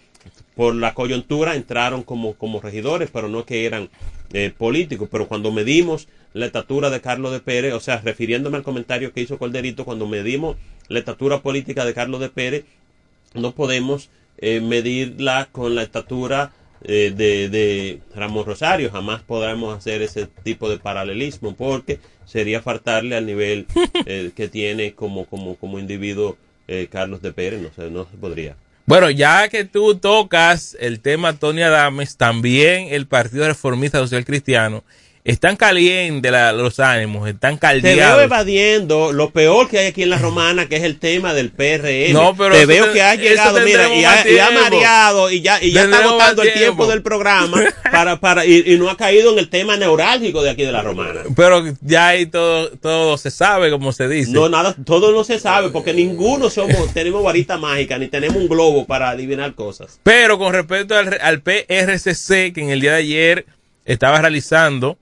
por 0.55 0.75
la 0.75 0.93
coyuntura 0.95 1.55
entraron 1.55 2.03
como, 2.03 2.35
como 2.35 2.61
regidores, 2.61 3.09
pero 3.11 3.29
no 3.29 3.47
que 3.47 3.65
eran 3.65 3.89
eh, 4.33 4.53
políticos. 4.57 5.09
Pero 5.11 5.27
cuando 5.27 5.53
medimos 5.53 6.09
la 6.35 6.45
estatura 6.47 6.91
de 6.91 7.01
Carlos 7.01 7.33
de 7.33 7.41
Pérez, 7.41 7.73
o 7.73 7.81
sea, 7.81 8.01
refiriéndome 8.03 8.59
al 8.59 8.63
comentario 8.63 9.13
que 9.13 9.23
hizo 9.23 9.39
Colderito, 9.39 9.85
cuando 9.87 10.07
medimos 10.07 10.57
la 10.89 10.99
estatura 10.99 11.41
política 11.41 11.85
de 11.87 11.95
Carlos 11.95 12.21
de 12.21 12.29
Pérez, 12.29 12.65
no 13.33 13.53
podemos 13.53 14.11
eh, 14.41 14.61
medirla 14.61 15.49
con 15.53 15.75
la 15.75 15.83
estatura 15.83 16.53
eh, 16.83 17.13
de, 17.15 17.49
de 17.49 18.01
Ramón 18.15 18.47
Rosario. 18.47 18.91
Jamás 18.91 19.23
podremos 19.23 19.77
hacer 19.77 20.03
ese 20.03 20.27
tipo 20.43 20.69
de 20.71 20.79
paralelismo 20.79 21.55
porque 21.55 21.99
sería 22.25 22.63
faltarle 22.63 23.17
al 23.17 23.27
nivel 23.27 23.67
eh, 24.07 24.31
que 24.35 24.49
tiene 24.49 24.93
como, 24.95 25.27
como, 25.27 25.57
como 25.57 25.79
individuo 25.79 26.37
eh, 26.69 26.89
Carlos 26.91 27.21
de 27.23 27.33
Pérez. 27.33 27.61
No, 27.61 27.71
se- 27.75 27.91
no 27.91 28.05
se 28.11 28.17
podría. 28.17 28.57
Bueno, 28.87 29.09
ya 29.11 29.49
que 29.49 29.65
tú 29.65 29.95
tocas 29.97 30.77
el 30.81 31.01
tema 31.01 31.35
Tony 31.39 31.63
Adames, 31.63 32.17
también 32.17 32.89
el 32.91 33.07
Partido 33.07 33.47
Reformista 33.47 33.99
Social 33.99 34.25
Cristiano, 34.25 34.83
están 35.23 35.57
calientes 35.57 36.33
la- 36.33 36.53
los 36.53 36.81
ánimos, 36.81 37.29
están 37.29 37.59
Te 37.59 37.67
veo 37.67 37.83
caldeados. 37.83 38.23
evadiendo 38.25 39.13
lo 39.13 39.31
peor 39.31 39.69
que 39.69 39.79
hay 39.79 39.87
aquí 39.89 40.03
en 40.03 40.11
la 40.11 40.19
romana, 40.19 40.67
que 40.67 40.77
es 40.77 40.83
el 40.83 40.99
tema 40.99 41.35
del 41.35 41.51
PRM. 41.51 42.13
No, 42.15 42.35
pero 42.37 42.55
te 42.55 42.65
veo 42.65 42.87
te- 42.87 42.93
que 42.95 43.03
has 43.03 43.19
llegado, 43.19 43.61
mira, 43.61 43.95
y 43.95 44.05
ha, 44.05 44.27
y 44.29 44.39
ha 44.39 44.51
mareado 44.51 45.31
y 45.31 45.43
ya, 45.43 45.63
y 45.63 45.73
ya 45.73 45.83
está 45.85 45.99
agotando 45.99 46.43
el 46.43 46.49
tiempo 46.55 46.61
tiempo. 46.63 46.87
del 46.87 47.03
programa 47.03 47.63
para, 47.93 48.19
para, 48.19 48.47
y, 48.47 48.63
y 48.67 48.79
no 48.79 48.89
ha 48.89 48.97
caído 48.97 49.33
en 49.33 49.39
el 49.39 49.51
tema 49.51 49.77
neurálgico 49.77 50.43
de 50.43 50.51
aquí 50.51 50.63
de 50.63 50.73
la 50.73 50.81
romana. 50.83 51.21
Pero 51.37 51.65
ya 51.83 52.09
ahí 52.09 52.25
todo, 52.27 52.71
todo 52.79 53.19
se 53.19 53.31
sabe, 53.31 53.71
como 53.71 53.93
se 53.93 54.09
dice. 54.09 54.31
No, 54.33 54.49
nada, 54.49 54.75
todo 54.87 55.13
no 55.13 55.23
se 55.25 55.39
sabe, 55.39 55.69
porque 55.69 55.93
ninguno 55.93 56.49
somos, 56.49 56.93
tenemos 56.95 57.23
varita 57.23 57.59
mágica, 57.59 57.99
ni 57.99 58.09
tenemos 58.09 58.37
un 58.39 58.49
globo 58.49 58.87
para 58.87 59.11
adivinar 59.11 59.55
cosas. 59.55 60.01
Pero 60.03 60.39
con 60.39 60.53
respecto 60.55 60.97
al, 60.97 61.19
al 61.21 61.43
PRCC, 61.43 62.53
que 62.55 62.63
en 62.63 62.71
el 62.71 62.81
día 62.81 62.93
de 62.93 62.99
ayer 62.99 63.47
estaba 63.85 64.21
realizando 64.21 64.97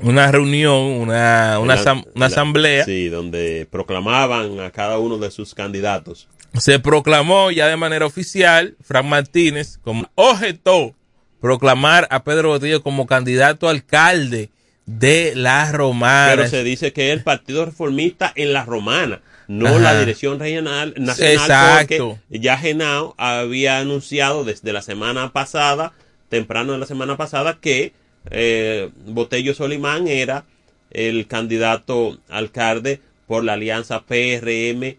una 0.00 0.30
reunión, 0.30 0.74
una, 0.76 1.58
una, 1.60 1.76
La- 1.76 2.02
la- 2.14 2.26
asamblea, 2.26 2.84
Sí, 2.84 3.08
donde 3.08 3.66
proclamaban 3.70 4.60
a 4.60 4.70
cada 4.70 4.98
uno 4.98 5.18
de 5.18 5.30
sus 5.30 5.54
candidatos. 5.54 6.28
se 6.58 6.78
proclamó 6.78 7.50
ya 7.50 7.66
de 7.68 7.76
manera 7.76 8.06
oficial, 8.06 8.76
Frank 8.82 9.06
Martínez, 9.06 9.78
como 9.82 10.08
objetó 10.14 10.94
proclamar 11.40 12.06
a 12.10 12.24
Pedro 12.24 12.48
Botello 12.50 12.82
como 12.82 13.06
candidato 13.06 13.68
a 13.68 13.70
alcalde 13.72 14.50
de 14.86 15.32
la 15.34 15.70
Romana. 15.72 16.32
Pero 16.36 16.48
se 16.48 16.62
dice 16.64 16.92
que 16.92 17.08
es 17.10 17.16
el 17.18 17.22
Partido 17.22 17.64
Reformista 17.64 18.32
en 18.34 18.52
la 18.52 18.64
Romana, 18.64 19.20
no 19.48 19.68
Ajá. 19.68 19.78
la 19.78 19.98
Dirección 19.98 20.38
Regional 20.38 20.94
Nacional, 20.96 21.32
Exacto. 21.34 22.18
porque 22.28 22.40
ya 22.40 22.56
Genao 22.56 23.14
había 23.18 23.78
anunciado 23.78 24.44
desde 24.44 24.72
la 24.72 24.82
semana 24.82 25.32
pasada, 25.32 25.92
temprano 26.28 26.72
de 26.72 26.78
la 26.78 26.86
semana 26.86 27.16
pasada, 27.16 27.58
que 27.60 27.92
eh, 28.30 28.90
Botello 29.06 29.54
Solimán 29.54 30.08
era 30.08 30.44
el 30.90 31.26
candidato 31.26 32.18
alcalde 32.28 33.00
por 33.26 33.44
la 33.44 33.54
alianza 33.54 34.02
PRM 34.02 34.96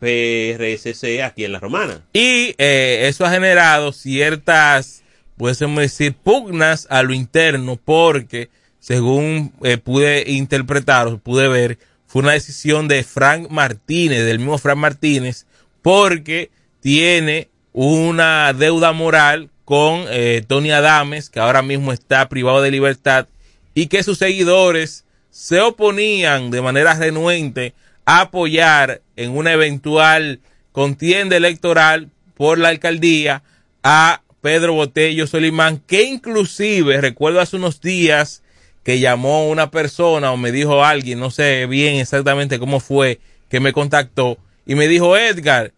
PRSC 0.00 1.22
aquí 1.22 1.44
en 1.44 1.52
la 1.52 1.60
Romana. 1.60 2.02
Y 2.12 2.54
eh, 2.58 3.06
eso 3.06 3.24
ha 3.24 3.30
generado 3.30 3.92
ciertas, 3.92 5.02
pudiésemos 5.36 5.80
decir, 5.80 6.14
pugnas 6.14 6.86
a 6.90 7.02
lo 7.02 7.12
interno, 7.12 7.76
porque 7.76 8.48
según 8.80 9.52
eh, 9.62 9.76
pude 9.76 10.30
interpretar 10.30 11.06
o 11.06 11.18
pude 11.18 11.48
ver, 11.48 11.78
fue 12.06 12.22
una 12.22 12.32
decisión 12.32 12.88
de 12.88 13.04
Frank 13.04 13.50
Martínez, 13.50 14.24
del 14.24 14.38
mismo 14.38 14.58
Frank 14.58 14.78
Martínez, 14.78 15.46
porque 15.82 16.50
tiene 16.80 17.48
una 17.72 18.52
deuda 18.52 18.92
moral 18.92 19.50
con 19.70 20.06
eh, 20.08 20.42
Tony 20.48 20.72
Adames, 20.72 21.30
que 21.30 21.38
ahora 21.38 21.62
mismo 21.62 21.92
está 21.92 22.28
privado 22.28 22.60
de 22.60 22.72
libertad, 22.72 23.28
y 23.72 23.86
que 23.86 24.02
sus 24.02 24.18
seguidores 24.18 25.04
se 25.30 25.60
oponían 25.60 26.50
de 26.50 26.60
manera 26.60 26.94
renuente 26.94 27.74
a 28.04 28.22
apoyar 28.22 29.00
en 29.14 29.30
una 29.30 29.52
eventual 29.52 30.40
contienda 30.72 31.36
electoral 31.36 32.08
por 32.34 32.58
la 32.58 32.70
alcaldía 32.70 33.44
a 33.84 34.22
Pedro 34.40 34.72
Botello 34.72 35.28
Solimán, 35.28 35.78
que 35.78 36.02
inclusive 36.02 37.00
recuerdo 37.00 37.40
hace 37.40 37.54
unos 37.54 37.80
días 37.80 38.42
que 38.82 38.98
llamó 38.98 39.48
una 39.48 39.70
persona 39.70 40.32
o 40.32 40.36
me 40.36 40.50
dijo 40.50 40.84
alguien, 40.84 41.20
no 41.20 41.30
sé 41.30 41.66
bien 41.66 41.94
exactamente 41.94 42.58
cómo 42.58 42.80
fue, 42.80 43.20
que 43.48 43.60
me 43.60 43.72
contactó 43.72 44.36
y 44.66 44.74
me 44.74 44.88
dijo, 44.88 45.16
Edgar, 45.16 45.72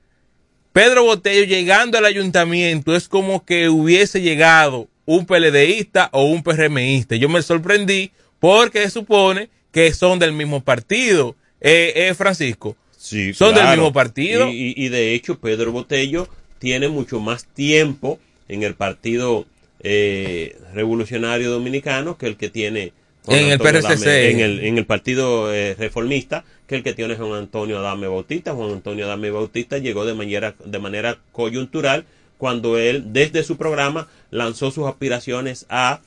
Pedro 0.72 1.04
Botello 1.04 1.44
llegando 1.44 1.98
al 1.98 2.04
ayuntamiento 2.06 2.94
es 2.96 3.08
como 3.08 3.44
que 3.44 3.68
hubiese 3.68 4.20
llegado 4.22 4.88
un 5.04 5.26
PLDista 5.26 6.08
o 6.12 6.24
un 6.24 6.42
PRMista. 6.42 7.16
Yo 7.16 7.28
me 7.28 7.42
sorprendí 7.42 8.10
porque 8.40 8.82
se 8.82 8.90
supone 8.90 9.50
que 9.70 9.92
son 9.92 10.18
del 10.18 10.32
mismo 10.32 10.62
partido. 10.62 11.36
Eh, 11.60 11.92
eh, 12.08 12.14
Francisco. 12.14 12.76
Sí, 12.96 13.34
Son 13.34 13.54
del 13.54 13.64
mismo 13.68 13.92
partido. 13.92 14.48
Y, 14.48 14.74
y- 14.76 14.84
y 14.86 14.88
de 14.88 15.14
hecho, 15.14 15.38
Pedro 15.38 15.72
Botello 15.72 16.28
tiene 16.58 16.88
mucho 16.88 17.18
más 17.20 17.44
tiempo 17.46 18.18
en 18.48 18.62
el 18.62 18.74
Partido 18.74 19.46
eh, 19.80 20.56
Revolucionario 20.72 21.50
Dominicano 21.50 22.16
que 22.16 22.26
el 22.26 22.36
que 22.36 22.48
tiene 22.48 22.92
En 23.26 23.50
el 23.50 23.58
PRCC. 23.58 23.86
Adame- 23.86 24.30
en, 24.30 24.40
el, 24.40 24.64
en 24.64 24.78
el 24.78 24.86
Partido 24.86 25.52
eh, 25.52 25.74
Reformista 25.78 26.44
que 26.66 26.76
el 26.76 26.82
que 26.82 26.92
tiene 26.94 27.16
Juan 27.16 27.32
Antonio 27.34 27.78
Adame 27.78 28.06
Bautista. 28.08 28.54
Juan 28.54 28.72
Antonio 28.72 29.04
Adame 29.04 29.30
Bautista 29.30 29.78
llegó 29.78 30.04
de 30.04 30.14
manera, 30.14 30.54
de 30.64 30.78
manera 30.78 31.18
coyuntural 31.32 32.04
cuando 32.38 32.78
él, 32.78 33.12
desde 33.12 33.44
su 33.44 33.56
programa, 33.56 34.08
lanzó 34.30 34.70
sus 34.70 34.86
aspiraciones 34.88 35.66
a 35.68 36.00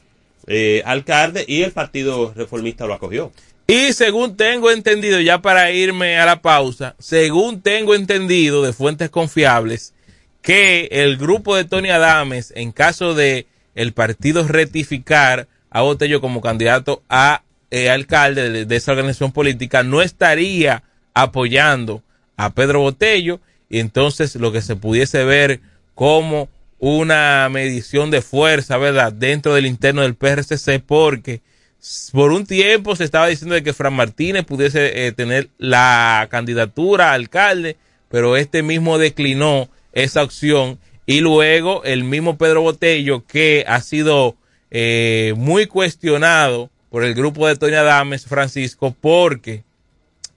eh, 0.47 0.81
alcalde 0.85 1.45
y 1.47 1.61
el 1.63 1.71
Partido 1.71 2.33
Reformista 2.35 2.85
lo 2.85 2.93
acogió. 2.93 3.31
Y 3.67 3.93
según 3.93 4.37
tengo 4.37 4.69
entendido, 4.69 5.19
ya 5.21 5.41
para 5.41 5.71
irme 5.71 6.19
a 6.19 6.25
la 6.25 6.41
pausa, 6.41 6.95
según 6.99 7.61
tengo 7.61 7.95
entendido 7.95 8.61
de 8.61 8.73
fuentes 8.73 9.09
confiables, 9.09 9.93
que 10.41 10.87
el 10.91 11.17
grupo 11.17 11.55
de 11.55 11.63
Tony 11.65 11.89
Adames, 11.89 12.53
en 12.55 12.71
caso 12.71 13.15
de 13.15 13.47
el 13.73 13.93
partido 13.93 14.47
rectificar 14.47 15.47
a 15.75 15.81
Botello 15.81 16.21
como 16.21 16.39
candidato 16.39 17.03
a 17.09 17.43
eh, 17.69 17.89
alcalde 17.89 18.65
de, 18.65 18.75
esa 18.77 18.93
organización 18.93 19.33
política, 19.33 19.83
no 19.83 20.01
estaría 20.01 20.83
apoyando 21.13 22.01
a 22.37 22.51
Pedro 22.51 22.79
Botello 22.79 23.41
y 23.69 23.79
entonces 23.79 24.37
lo 24.37 24.53
que 24.53 24.61
se 24.61 24.77
pudiese 24.77 25.25
ver 25.25 25.59
como 25.93 26.47
una 26.79 27.49
medición 27.51 28.09
de 28.09 28.21
fuerza, 28.21 28.77
¿verdad? 28.77 29.11
Dentro 29.11 29.53
del 29.53 29.65
interno 29.65 30.03
del 30.03 30.15
PRCC, 30.15 30.79
porque 30.79 31.41
Por 32.13 32.31
un 32.31 32.45
tiempo 32.45 32.95
se 32.95 33.03
estaba 33.03 33.27
diciendo 33.27 33.55
de 33.55 33.63
que 33.63 33.73
Fran 33.73 33.95
Martínez 33.95 34.45
pudiese 34.45 35.07
eh, 35.07 35.11
tener 35.11 35.49
la 35.57 36.29
candidatura 36.31 37.09
a 37.11 37.15
alcalde, 37.15 37.75
pero 38.07 38.37
este 38.37 38.63
mismo 38.63 38.97
declinó 38.97 39.67
esa 39.91 40.23
opción 40.23 40.79
y 41.05 41.19
luego 41.19 41.83
el 41.83 42.05
mismo 42.05 42.37
Pedro 42.37 42.61
Botello 42.61 43.25
que 43.27 43.65
ha 43.67 43.81
sido 43.81 44.37
eh, 44.71 45.33
muy 45.37 45.67
cuestionado 45.67 46.69
por 46.89 47.03
el 47.03 47.13
grupo 47.13 47.47
de 47.47 47.55
Tony 47.55 47.75
Adames, 47.75 48.25
Francisco, 48.25 48.95
porque 48.99 49.63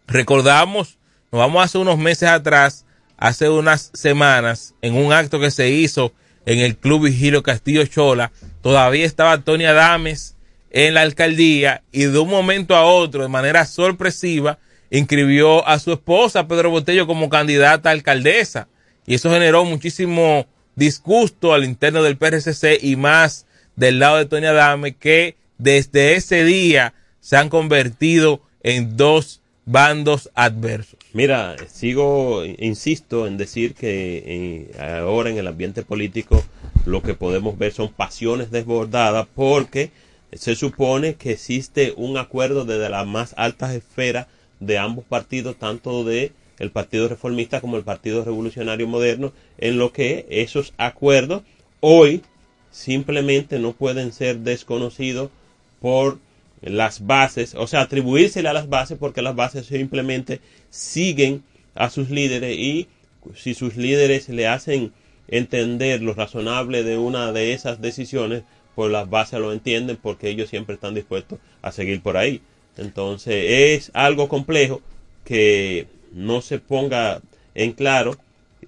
recordamos, 0.06 0.98
nos 1.30 1.38
vamos 1.40 1.64
hace 1.64 1.78
unos 1.78 1.98
meses 1.98 2.28
atrás, 2.28 2.84
hace 3.16 3.48
unas 3.48 3.90
semanas, 3.94 4.74
en 4.82 4.94
un 4.94 5.12
acto 5.12 5.40
que 5.40 5.50
se 5.50 5.70
hizo 5.70 6.12
en 6.46 6.60
el 6.60 6.76
Club 6.76 7.04
Vigilio 7.04 7.42
Castillo 7.42 7.84
Chola, 7.86 8.32
todavía 8.62 9.04
estaba 9.04 9.42
Tony 9.42 9.66
Adames 9.66 10.36
en 10.70 10.94
la 10.94 11.02
alcaldía 11.02 11.82
y 11.92 12.04
de 12.04 12.18
un 12.18 12.28
momento 12.28 12.74
a 12.74 12.84
otro, 12.84 13.22
de 13.22 13.28
manera 13.28 13.66
sorpresiva, 13.66 14.58
inscribió 14.90 15.66
a 15.66 15.78
su 15.78 15.92
esposa 15.92 16.48
Pedro 16.48 16.70
Botello 16.70 17.06
como 17.06 17.28
candidata 17.28 17.90
a 17.90 17.92
alcaldesa. 17.92 18.68
Y 19.06 19.14
eso 19.14 19.30
generó 19.30 19.64
muchísimo 19.64 20.46
disgusto 20.76 21.52
al 21.52 21.64
interno 21.64 22.02
del 22.02 22.16
PRCC 22.16 22.78
y 22.82 22.96
más 22.96 23.46
del 23.78 24.00
lado 24.00 24.16
de 24.16 24.26
Tony 24.26 24.46
Adame 24.46 24.96
que 24.96 25.36
desde 25.56 26.16
ese 26.16 26.44
día 26.44 26.94
se 27.20 27.36
han 27.36 27.48
convertido 27.48 28.42
en 28.64 28.96
dos 28.96 29.40
bandos 29.66 30.30
adversos. 30.34 30.98
Mira, 31.12 31.54
sigo, 31.70 32.44
insisto 32.44 33.28
en 33.28 33.36
decir 33.36 33.74
que 33.74 34.70
ahora 34.80 35.30
en 35.30 35.38
el 35.38 35.46
ambiente 35.46 35.82
político 35.82 36.44
lo 36.86 37.02
que 37.02 37.14
podemos 37.14 37.56
ver 37.56 37.72
son 37.72 37.92
pasiones 37.92 38.50
desbordadas 38.50 39.28
porque 39.32 39.92
se 40.32 40.56
supone 40.56 41.14
que 41.14 41.32
existe 41.32 41.94
un 41.96 42.18
acuerdo 42.18 42.64
desde 42.64 42.88
las 42.88 43.06
más 43.06 43.32
altas 43.36 43.74
esferas 43.74 44.26
de 44.58 44.78
ambos 44.78 45.04
partidos, 45.04 45.56
tanto 45.56 46.02
de 46.02 46.32
el 46.58 46.72
Partido 46.72 47.08
Reformista 47.08 47.60
como 47.60 47.76
el 47.76 47.84
Partido 47.84 48.24
Revolucionario 48.24 48.88
Moderno, 48.88 49.32
en 49.58 49.78
lo 49.78 49.92
que 49.92 50.26
esos 50.30 50.74
acuerdos 50.78 51.42
hoy 51.78 52.22
simplemente 52.70 53.58
no 53.58 53.72
pueden 53.72 54.12
ser 54.12 54.38
desconocidos 54.38 55.30
por 55.80 56.18
las 56.60 57.06
bases, 57.06 57.54
o 57.54 57.66
sea, 57.66 57.82
atribuírsele 57.82 58.48
a 58.48 58.52
las 58.52 58.68
bases 58.68 58.98
porque 58.98 59.22
las 59.22 59.36
bases 59.36 59.66
simplemente 59.66 60.40
siguen 60.70 61.44
a 61.74 61.88
sus 61.90 62.10
líderes 62.10 62.58
y 62.58 62.88
si 63.36 63.54
sus 63.54 63.76
líderes 63.76 64.28
le 64.28 64.48
hacen 64.48 64.92
entender 65.28 66.02
lo 66.02 66.14
razonable 66.14 66.82
de 66.82 66.98
una 66.98 67.32
de 67.32 67.52
esas 67.52 67.80
decisiones, 67.80 68.42
pues 68.74 68.90
las 68.90 69.08
bases 69.08 69.40
lo 69.40 69.52
entienden 69.52 69.96
porque 69.96 70.30
ellos 70.30 70.48
siempre 70.48 70.74
están 70.74 70.94
dispuestos 70.94 71.38
a 71.62 71.70
seguir 71.72 72.00
por 72.00 72.16
ahí. 72.16 72.40
Entonces 72.76 73.44
es 73.48 73.90
algo 73.94 74.28
complejo 74.28 74.80
que 75.24 75.86
no 76.12 76.40
se 76.40 76.58
ponga 76.58 77.20
en 77.54 77.72
claro 77.72 78.16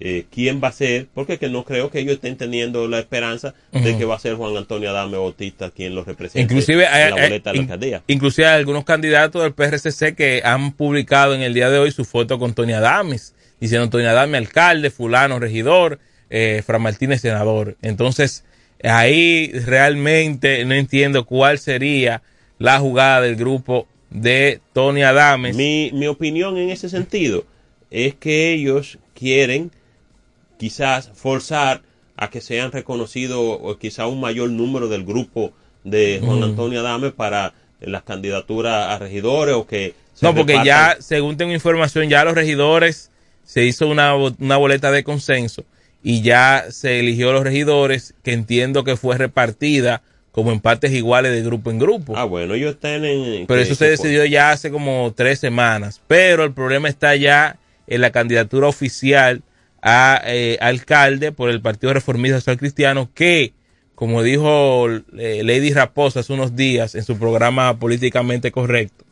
eh, 0.03 0.25
quién 0.31 0.59
va 0.63 0.69
a 0.69 0.71
ser, 0.71 1.05
porque 1.13 1.37
que 1.37 1.47
no 1.47 1.63
creo 1.63 1.91
que 1.91 1.99
ellos 1.99 2.15
estén 2.15 2.35
teniendo 2.35 2.87
la 2.87 2.97
esperanza 2.97 3.53
de 3.71 3.95
que 3.99 4.03
va 4.03 4.15
a 4.15 4.19
ser 4.19 4.33
Juan 4.33 4.57
Antonio 4.57 4.89
Adame 4.89 5.15
Bautista 5.15 5.69
quien 5.69 5.93
lo 5.93 6.03
represente 6.03 6.41
inclusive 6.41 6.85
en 6.85 7.09
la 7.11 7.21
boleta 7.21 7.51
de 7.51 7.57
la 7.57 7.61
alcaldía. 7.61 8.03
inclusive 8.07 8.47
hay 8.47 8.55
algunos 8.55 8.83
candidatos 8.83 9.43
del 9.43 9.53
PRCC 9.53 10.15
que 10.15 10.41
han 10.43 10.71
publicado 10.71 11.35
en 11.35 11.41
el 11.41 11.53
día 11.53 11.69
de 11.69 11.77
hoy 11.77 11.91
su 11.91 12.03
foto 12.03 12.39
con 12.39 12.55
Tony 12.55 12.73
Adames, 12.73 13.35
diciendo 13.59 13.91
Tony 13.91 14.05
Adame 14.05 14.39
alcalde, 14.39 14.89
fulano 14.89 15.37
regidor, 15.37 15.99
eh, 16.31 16.63
Fran 16.65 16.81
Martínez 16.81 17.21
senador. 17.21 17.77
Entonces, 17.83 18.43
ahí 18.83 19.51
realmente 19.51 20.65
no 20.65 20.73
entiendo 20.73 21.27
cuál 21.27 21.59
sería 21.59 22.23
la 22.57 22.79
jugada 22.79 23.21
del 23.21 23.35
grupo 23.35 23.87
de 24.09 24.61
Tony 24.73 25.03
Adames. 25.03 25.55
Mi, 25.55 25.91
mi 25.93 26.07
opinión 26.07 26.57
en 26.57 26.71
ese 26.71 26.89
sentido 26.89 27.45
es 27.91 28.15
que 28.15 28.53
ellos 28.53 28.97
quieren 29.13 29.69
quizás 30.61 31.09
forzar 31.15 31.81
a 32.15 32.29
que 32.29 32.39
sean 32.39 32.71
reconocidos 32.71 33.39
o 33.39 33.77
quizá 33.79 34.05
un 34.05 34.19
mayor 34.21 34.51
número 34.51 34.87
del 34.87 35.03
grupo 35.03 35.53
de 35.83 36.21
Juan. 36.23 36.43
Antonio 36.43 36.81
Adame 36.81 37.09
para 37.09 37.53
las 37.79 38.03
candidaturas 38.03 38.89
a 38.89 38.99
regidores 38.99 39.55
o 39.55 39.65
que 39.65 39.95
se 40.13 40.23
No, 40.23 40.35
porque 40.35 40.53
repartan- 40.53 40.65
ya, 40.65 40.97
según 40.99 41.35
tengo 41.35 41.51
información, 41.51 42.09
ya 42.09 42.23
los 42.23 42.35
regidores 42.35 43.09
se 43.43 43.65
hizo 43.65 43.87
una, 43.87 44.13
una 44.15 44.57
boleta 44.57 44.91
de 44.91 45.03
consenso 45.03 45.63
y 46.03 46.21
ya 46.21 46.65
se 46.69 46.99
eligió 46.99 47.33
los 47.33 47.43
regidores 47.43 48.13
que 48.21 48.33
entiendo 48.33 48.83
que 48.83 48.97
fue 48.97 49.17
repartida 49.17 50.03
como 50.31 50.51
en 50.51 50.59
partes 50.59 50.91
iguales 50.91 51.31
de 51.31 51.41
grupo 51.41 51.71
en 51.71 51.79
grupo. 51.79 52.13
Ah, 52.15 52.25
bueno, 52.25 52.53
ellos 52.53 52.75
están 52.75 53.03
en... 53.03 53.47
Pero 53.47 53.59
eso 53.61 53.73
se 53.73 53.89
decidió 53.89 54.23
ya 54.25 54.51
hace 54.51 54.69
como 54.69 55.11
tres 55.15 55.39
semanas. 55.39 56.01
Pero 56.07 56.43
el 56.43 56.53
problema 56.53 56.87
está 56.87 57.15
ya 57.15 57.57
en 57.87 57.99
la 58.01 58.11
candidatura 58.11 58.67
oficial 58.67 59.41
a 59.81 60.21
eh, 60.25 60.57
alcalde 60.61 61.31
por 61.31 61.49
el 61.49 61.61
Partido 61.61 61.93
Reformista 61.93 62.39
Social 62.39 62.57
Cristiano 62.57 63.09
que, 63.13 63.53
como 63.95 64.23
dijo 64.23 64.87
eh, 65.17 65.41
Lady 65.43 65.73
Raposa 65.73 66.21
hace 66.21 66.33
unos 66.33 66.55
días 66.55 66.95
en 66.95 67.03
su 67.03 67.17
programa 67.17 67.79
Políticamente 67.79 68.51
Correcto, 68.51 69.05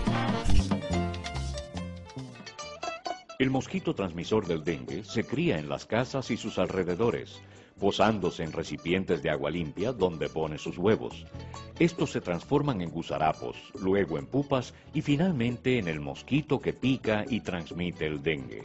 El 3.39 3.49
mosquito 3.51 3.93
transmisor 3.93 4.47
del 4.47 4.63
dengue 4.63 5.03
se 5.03 5.25
cría 5.25 5.59
en 5.59 5.69
las 5.69 5.85
casas 5.85 6.31
y 6.31 6.37
sus 6.37 6.57
alrededores, 6.57 7.39
posándose 7.79 8.43
en 8.43 8.51
recipientes 8.51 9.21
de 9.21 9.29
agua 9.29 9.51
limpia 9.51 9.93
donde 9.93 10.29
pone 10.29 10.57
sus 10.57 10.77
huevos. 10.77 11.25
Estos 11.79 12.11
se 12.11 12.21
transforman 12.21 12.81
en 12.81 12.89
gusarapos, 12.89 13.55
luego 13.79 14.17
en 14.17 14.25
pupas 14.25 14.73
y 14.93 15.01
finalmente 15.01 15.77
en 15.77 15.87
el 15.87 15.99
mosquito 15.99 16.59
que 16.59 16.73
pica 16.73 17.25
y 17.29 17.41
transmite 17.41 18.07
el 18.07 18.23
dengue. 18.23 18.63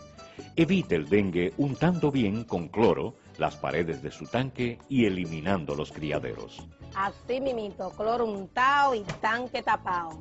Evite 0.56 0.96
el 0.96 1.08
dengue 1.08 1.52
untando 1.58 2.10
bien 2.10 2.44
con 2.44 2.68
cloro 2.68 3.14
las 3.38 3.56
paredes 3.56 4.02
de 4.02 4.10
su 4.10 4.26
tanque 4.26 4.78
y 4.88 5.06
eliminando 5.06 5.74
los 5.74 5.92
criaderos. 5.92 6.66
Así 6.94 7.40
mimito, 7.40 7.90
cloro 7.90 8.26
untado 8.26 8.94
y 8.94 9.02
tanque 9.20 9.62
tapado. 9.62 10.20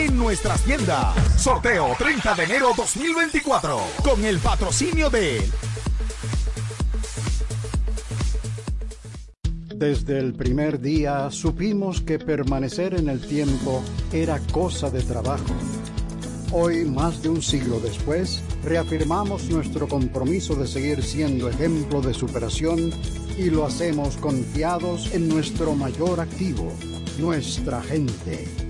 en 0.00 0.16
nuestras 0.16 0.62
tiendas. 0.62 1.14
Sorteo 1.36 1.94
30 1.98 2.34
de 2.34 2.44
enero 2.44 2.70
2024 2.74 3.78
con 4.02 4.24
el 4.24 4.38
patrocinio 4.38 5.10
de 5.10 5.42
Desde 9.74 10.18
el 10.18 10.34
primer 10.34 10.80
día 10.80 11.30
supimos 11.30 12.00
que 12.00 12.18
permanecer 12.18 12.94
en 12.94 13.08
el 13.08 13.20
tiempo 13.20 13.82
era 14.12 14.38
cosa 14.52 14.90
de 14.90 15.02
trabajo. 15.02 15.54
Hoy, 16.52 16.84
más 16.84 17.22
de 17.22 17.28
un 17.28 17.42
siglo 17.42 17.78
después, 17.80 18.42
reafirmamos 18.64 19.50
nuestro 19.50 19.86
compromiso 19.86 20.54
de 20.54 20.66
seguir 20.66 21.02
siendo 21.02 21.48
ejemplo 21.48 22.00
de 22.00 22.14
superación 22.14 22.90
y 23.38 23.50
lo 23.50 23.66
hacemos 23.66 24.16
confiados 24.16 25.14
en 25.14 25.28
nuestro 25.28 25.74
mayor 25.74 26.20
activo, 26.20 26.72
nuestra 27.18 27.82
gente. 27.82 28.69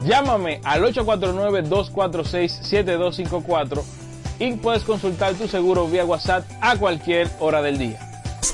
Llámame 0.00 0.60
al 0.64 0.82
849-246-7254 0.84 3.82
y 4.38 4.52
puedes 4.52 4.84
consultar 4.84 5.34
tu 5.34 5.48
seguro 5.48 5.88
vía 5.88 6.04
WhatsApp 6.04 6.44
a 6.60 6.76
cualquier 6.76 7.28
hora 7.40 7.62
del 7.62 7.78
día. 7.78 7.98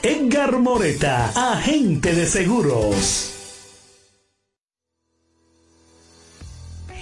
Edgar 0.02 0.58
Moreta, 0.58 1.30
agente 1.34 2.14
de 2.14 2.24
seguros. 2.26 3.33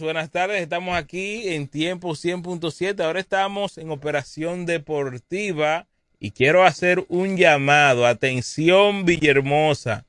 Buenas 0.00 0.30
tardes. 0.30 0.62
Estamos 0.62 0.96
aquí 0.96 1.48
en 1.48 1.68
tiempo 1.68 2.10
100.7. 2.10 3.00
Ahora 3.04 3.20
estamos 3.20 3.78
en 3.78 3.90
operación 3.90 4.64
deportiva 4.64 5.86
y 6.18 6.30
quiero 6.30 6.64
hacer 6.64 7.04
un 7.08 7.36
llamado. 7.36 8.06
Atención 8.06 9.04
Villahermosa. 9.04 10.04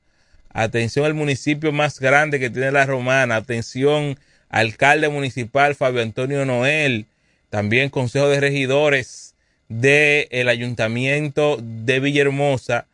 Atención 0.50 1.04
al 1.04 1.14
municipio 1.14 1.72
más 1.72 2.00
grande 2.00 2.40
que 2.40 2.50
tiene 2.50 2.72
la 2.72 2.86
Romana. 2.86 3.36
Atención 3.36 4.18
alcalde 4.48 5.08
municipal 5.08 5.74
Fabio 5.74 6.02
Antonio 6.02 6.44
Noel. 6.44 7.06
También 7.50 7.90
consejo 7.90 8.28
de 8.28 8.40
regidores 8.40 9.34
del 9.68 10.48
ayuntamiento 10.48 11.58
de 11.60 12.00
Villahermosa. 12.00 12.86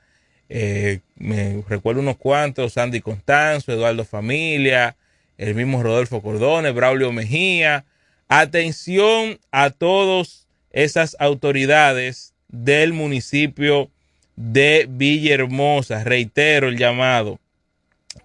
Eh, 0.48 1.00
me 1.16 1.62
recuerdo 1.68 2.00
unos 2.00 2.16
cuantos, 2.16 2.72
Sandy 2.72 3.00
Constanzo, 3.00 3.72
Eduardo 3.72 4.04
Familia, 4.04 4.96
el 5.40 5.54
mismo 5.54 5.82
Rodolfo 5.82 6.20
Cordones, 6.20 6.74
Braulio 6.74 7.12
Mejía. 7.12 7.86
Atención 8.28 9.40
a 9.50 9.70
todas 9.70 10.46
esas 10.70 11.16
autoridades 11.18 12.34
del 12.48 12.92
municipio 12.92 13.90
de 14.36 14.86
Villahermosa. 14.88 16.04
Reitero 16.04 16.68
el 16.68 16.76
llamado 16.76 17.40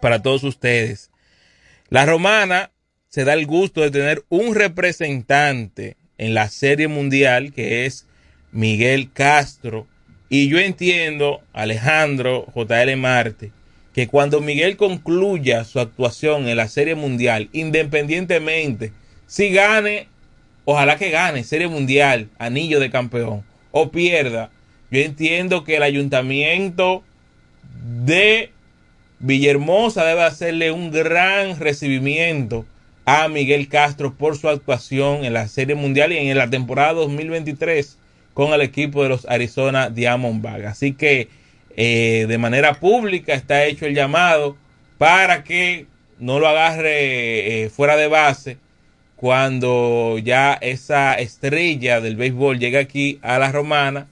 para 0.02 0.22
todos 0.22 0.44
ustedes. 0.44 1.10
La 1.88 2.06
romana 2.06 2.72
se 3.08 3.24
da 3.24 3.34
el 3.34 3.46
gusto 3.46 3.80
de 3.80 3.92
tener 3.92 4.26
un 4.28 4.54
representante 4.54 5.96
en 6.18 6.34
la 6.34 6.50
serie 6.50 6.90
mundial 6.90 7.54
que 7.54 7.86
es 7.86 8.06
Miguel 8.52 9.10
Castro. 9.14 9.88
Y 10.28 10.50
yo 10.50 10.60
entiendo, 10.60 11.42
Alejandro 11.54 12.46
JL 12.54 12.98
Marte, 12.98 13.54
que 13.95 14.09
cuando 14.09 14.41
Miguel 14.41 14.76
concluya 14.76 15.63
su 15.63 15.80
actuación 15.80 16.49
en 16.49 16.57
la 16.57 16.67
Serie 16.67 16.95
Mundial, 16.95 17.47
independientemente 17.53 18.91
si 19.26 19.51
gane, 19.51 20.09
ojalá 20.65 20.97
que 20.97 21.11
gane 21.11 21.45
Serie 21.45 21.69
Mundial, 21.69 22.27
anillo 22.38 22.81
de 22.81 22.91
campeón, 22.91 23.45
o 23.72 23.91
pierda, 23.91 24.51
yo 24.91 24.99
entiendo 24.99 25.63
que 25.63 25.77
el 25.77 25.84
ayuntamiento 25.84 27.03
de 28.03 28.51
Villahermosa 29.19 30.03
debe 30.03 30.23
hacerle 30.23 30.72
un 30.72 30.91
gran 30.91 31.57
recibimiento 31.57 32.65
a 33.05 33.30
Miguel 33.30 33.69
Castro 33.69 34.13
por 34.13 34.38
su 34.38 34.49
actuación 34.49 35.23
en 35.23 35.31
la 35.31 35.47
Serie 35.47 35.76
Mundial 35.76 36.11
y 36.11 36.17
en 36.17 36.38
la 36.38 36.49
temporada 36.49 36.91
2023 36.95 37.97
con 38.34 38.51
el 38.51 38.59
equipo 38.59 39.03
de 39.03 39.09
los 39.09 39.26
Arizona 39.26 39.89
Diamondbacks. 39.89 40.65
Así 40.65 40.91
que 40.91 41.30
eh, 41.76 42.26
de 42.27 42.38
manera 42.38 42.76
pública 42.76 43.34
está 43.34 43.65
hecho 43.65 43.85
el 43.85 43.95
llamado 43.95 44.57
para 44.97 45.43
que 45.43 45.88
no 46.19 46.39
lo 46.39 46.47
agarre 46.47 47.64
eh, 47.64 47.69
fuera 47.69 47.97
de 47.97 48.07
base 48.07 48.57
cuando 49.15 50.18
ya 50.19 50.53
esa 50.53 51.15
estrella 51.15 52.02
del 52.02 52.15
béisbol 52.15 52.60
llega 52.60 52.80
aquí 52.80 53.19
a 53.22 53.39
la 53.39 53.52
romana 53.52 54.07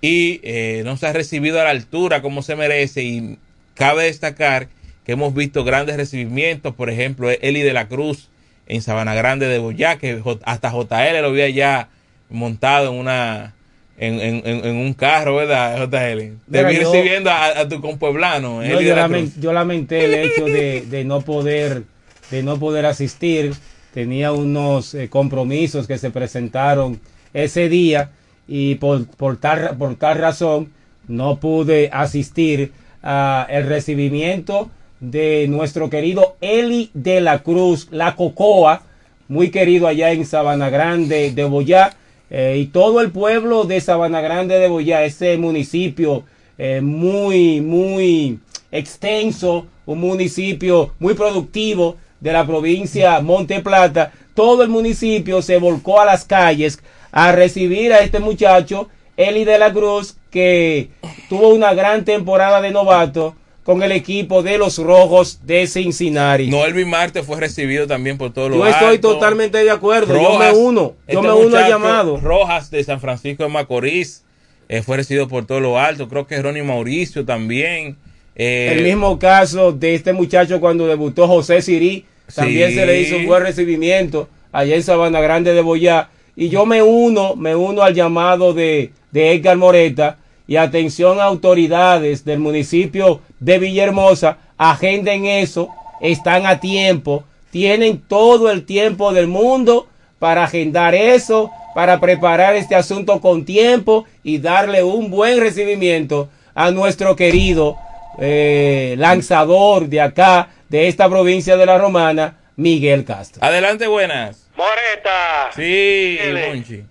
y 0.00 0.40
eh, 0.42 0.82
no 0.84 0.96
se 0.96 1.06
ha 1.06 1.12
recibido 1.12 1.60
a 1.60 1.64
la 1.64 1.70
altura 1.70 2.22
como 2.22 2.42
se 2.42 2.56
merece. 2.56 3.02
Y 3.02 3.38
cabe 3.74 4.04
destacar 4.04 4.68
que 5.04 5.12
hemos 5.12 5.34
visto 5.34 5.64
grandes 5.64 5.96
recibimientos, 5.96 6.74
por 6.74 6.90
ejemplo, 6.90 7.30
Eli 7.30 7.60
de 7.60 7.72
la 7.72 7.88
Cruz 7.88 8.28
en 8.66 8.82
Sabana 8.82 9.14
Grande 9.14 9.46
de 9.46 9.58
Boyá, 9.58 9.98
que 9.98 10.22
hasta 10.44 10.70
JL 10.70 11.20
lo 11.20 11.28
había 11.28 11.48
ya 11.50 11.88
montado 12.30 12.92
en 12.92 12.98
una 12.98 13.54
en, 14.00 14.42
en, 14.46 14.76
un 14.76 14.94
carro, 14.94 15.36
¿verdad, 15.36 15.76
JL? 15.76 16.38
Te 16.50 16.64
vi 16.64 16.76
recibiendo 16.78 17.30
a, 17.30 17.68
tu 17.68 17.80
compueblano. 17.80 18.64
yo, 18.64 18.80
yo, 18.80 19.52
lamenté 19.52 20.06
el 20.06 20.14
hecho 20.26 20.46
de, 20.46 20.86
de, 20.88 21.04
no 21.04 21.20
poder 21.20 21.84
de 22.30 22.42
no 22.42 22.58
poder 22.58 22.86
asistir. 22.86 23.52
Tenía 23.92 24.32
unos 24.32 24.94
eh, 24.94 25.08
compromisos 25.08 25.86
que 25.86 25.98
se 25.98 26.10
presentaron 26.10 27.00
ese 27.34 27.68
día 27.68 28.10
y 28.46 28.76
por, 28.76 29.06
por, 29.06 29.36
tal, 29.36 29.76
por 29.76 29.96
tal 29.96 30.18
razón 30.18 30.72
no 31.08 31.38
pude 31.38 31.90
asistir 31.92 32.72
al 33.02 33.66
recibimiento 33.66 34.70
de 35.00 35.46
nuestro 35.48 35.88
querido 35.90 36.36
Eli 36.40 36.90
de 36.94 37.20
la 37.20 37.40
Cruz, 37.40 37.88
la 37.90 38.14
Cocoa, 38.14 38.82
muy 39.28 39.50
querido 39.50 39.86
allá 39.86 40.12
en 40.12 40.26
Sabana 40.26 40.70
Grande 40.70 41.32
de 41.32 41.44
Boyá 41.44 41.96
eh, 42.30 42.58
y 42.58 42.66
todo 42.66 43.00
el 43.00 43.10
pueblo 43.10 43.64
de 43.64 43.80
Sabana 43.80 44.20
Grande 44.20 44.58
de 44.58 44.68
Boyá, 44.68 45.04
ese 45.04 45.36
municipio 45.36 46.24
eh, 46.58 46.80
muy, 46.80 47.60
muy 47.60 48.38
extenso, 48.70 49.66
un 49.84 49.98
municipio 49.98 50.94
muy 51.00 51.14
productivo 51.14 51.96
de 52.20 52.32
la 52.32 52.46
provincia 52.46 53.20
Monte 53.20 53.60
Plata, 53.60 54.12
todo 54.34 54.62
el 54.62 54.68
municipio 54.68 55.42
se 55.42 55.58
volcó 55.58 56.00
a 56.00 56.04
las 56.04 56.24
calles 56.24 56.80
a 57.10 57.32
recibir 57.32 57.92
a 57.92 58.00
este 58.00 58.20
muchacho, 58.20 58.88
Eli 59.16 59.44
de 59.44 59.58
la 59.58 59.72
Cruz, 59.72 60.16
que 60.30 60.90
tuvo 61.28 61.48
una 61.48 61.74
gran 61.74 62.04
temporada 62.04 62.60
de 62.60 62.70
novato 62.70 63.34
con 63.70 63.84
el 63.84 63.92
equipo 63.92 64.42
de 64.42 64.58
los 64.58 64.78
Rojos 64.78 65.46
de 65.46 65.64
Cincinnati. 65.68 66.48
No, 66.48 66.66
Elvin 66.66 66.90
Marte 66.90 67.22
fue 67.22 67.38
recibido 67.38 67.86
también 67.86 68.18
por 68.18 68.32
todos 68.32 68.50
los 68.50 68.58
Yo 68.58 68.66
estoy 68.66 68.98
totalmente 68.98 69.58
de 69.58 69.70
acuerdo. 69.70 70.20
yo 70.20 70.40
me 70.40 70.50
uno. 70.50 70.94
Yo 71.06 71.20
este 71.20 71.22
me 71.22 71.32
uno 71.32 71.56
al 71.56 71.68
llamado. 71.68 72.16
Rojas 72.16 72.72
de 72.72 72.82
San 72.82 73.00
Francisco 73.00 73.44
de 73.44 73.48
Macorís 73.48 74.24
eh, 74.68 74.82
fue 74.82 74.96
recibido 74.96 75.28
por 75.28 75.46
todo 75.46 75.60
lo 75.60 75.78
alto. 75.78 76.08
Creo 76.08 76.26
que 76.26 76.42
Ronnie 76.42 76.64
Mauricio 76.64 77.24
también. 77.24 77.96
Eh, 78.34 78.74
el 78.76 78.82
mismo 78.82 79.20
caso 79.20 79.70
de 79.70 79.94
este 79.94 80.12
muchacho 80.12 80.58
cuando 80.58 80.88
debutó 80.88 81.28
José 81.28 81.62
Sirí. 81.62 82.06
También 82.34 82.74
se 82.74 82.84
le 82.84 83.00
hizo 83.00 83.18
un 83.18 83.26
buen 83.26 83.44
recibimiento 83.44 84.28
allá 84.50 84.74
en 84.74 84.82
Sabana 84.82 85.20
Grande 85.20 85.54
de 85.54 85.60
Boyá. 85.60 86.08
Y 86.34 86.48
yo 86.48 86.66
me 86.66 86.82
uno, 86.82 87.36
me 87.36 87.54
uno 87.54 87.82
al 87.82 87.94
llamado 87.94 88.52
de, 88.52 88.90
de 89.12 89.32
Edgar 89.32 89.56
Moreta 89.56 90.18
y 90.50 90.56
atención 90.56 91.20
a 91.20 91.26
autoridades 91.26 92.24
del 92.24 92.40
municipio 92.40 93.20
de 93.38 93.60
Villahermosa, 93.60 94.38
agenden 94.58 95.24
eso, 95.24 95.68
están 96.00 96.44
a 96.44 96.58
tiempo, 96.58 97.22
tienen 97.52 98.00
todo 98.00 98.50
el 98.50 98.66
tiempo 98.66 99.12
del 99.12 99.28
mundo 99.28 99.86
para 100.18 100.42
agendar 100.42 100.96
eso, 100.96 101.52
para 101.72 102.00
preparar 102.00 102.56
este 102.56 102.74
asunto 102.74 103.20
con 103.20 103.44
tiempo 103.44 104.06
y 104.24 104.38
darle 104.38 104.82
un 104.82 105.08
buen 105.08 105.38
recibimiento 105.38 106.28
a 106.52 106.72
nuestro 106.72 107.14
querido 107.14 107.76
eh, 108.18 108.96
lanzador 108.98 109.86
de 109.86 110.00
acá, 110.00 110.48
de 110.68 110.88
esta 110.88 111.08
provincia 111.08 111.56
de 111.56 111.66
la 111.66 111.78
Romana, 111.78 112.38
Miguel 112.56 113.04
Castro. 113.04 113.40
Adelante, 113.44 113.86
buenas. 113.86 114.50
Moreta. 114.56 115.52
Sí, 115.54 116.18
Monchi. 116.48 116.82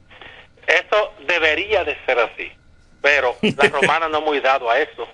Eso 0.66 1.12
debería 1.28 1.84
de 1.84 1.98
ser 2.06 2.20
así 2.20 2.59
pero 3.02 3.36
la 3.42 3.70
romana 3.70 4.10
no 4.10 4.20
hemos 4.20 4.42
dado 4.42 4.70
a 4.70 4.80
eso. 4.80 5.08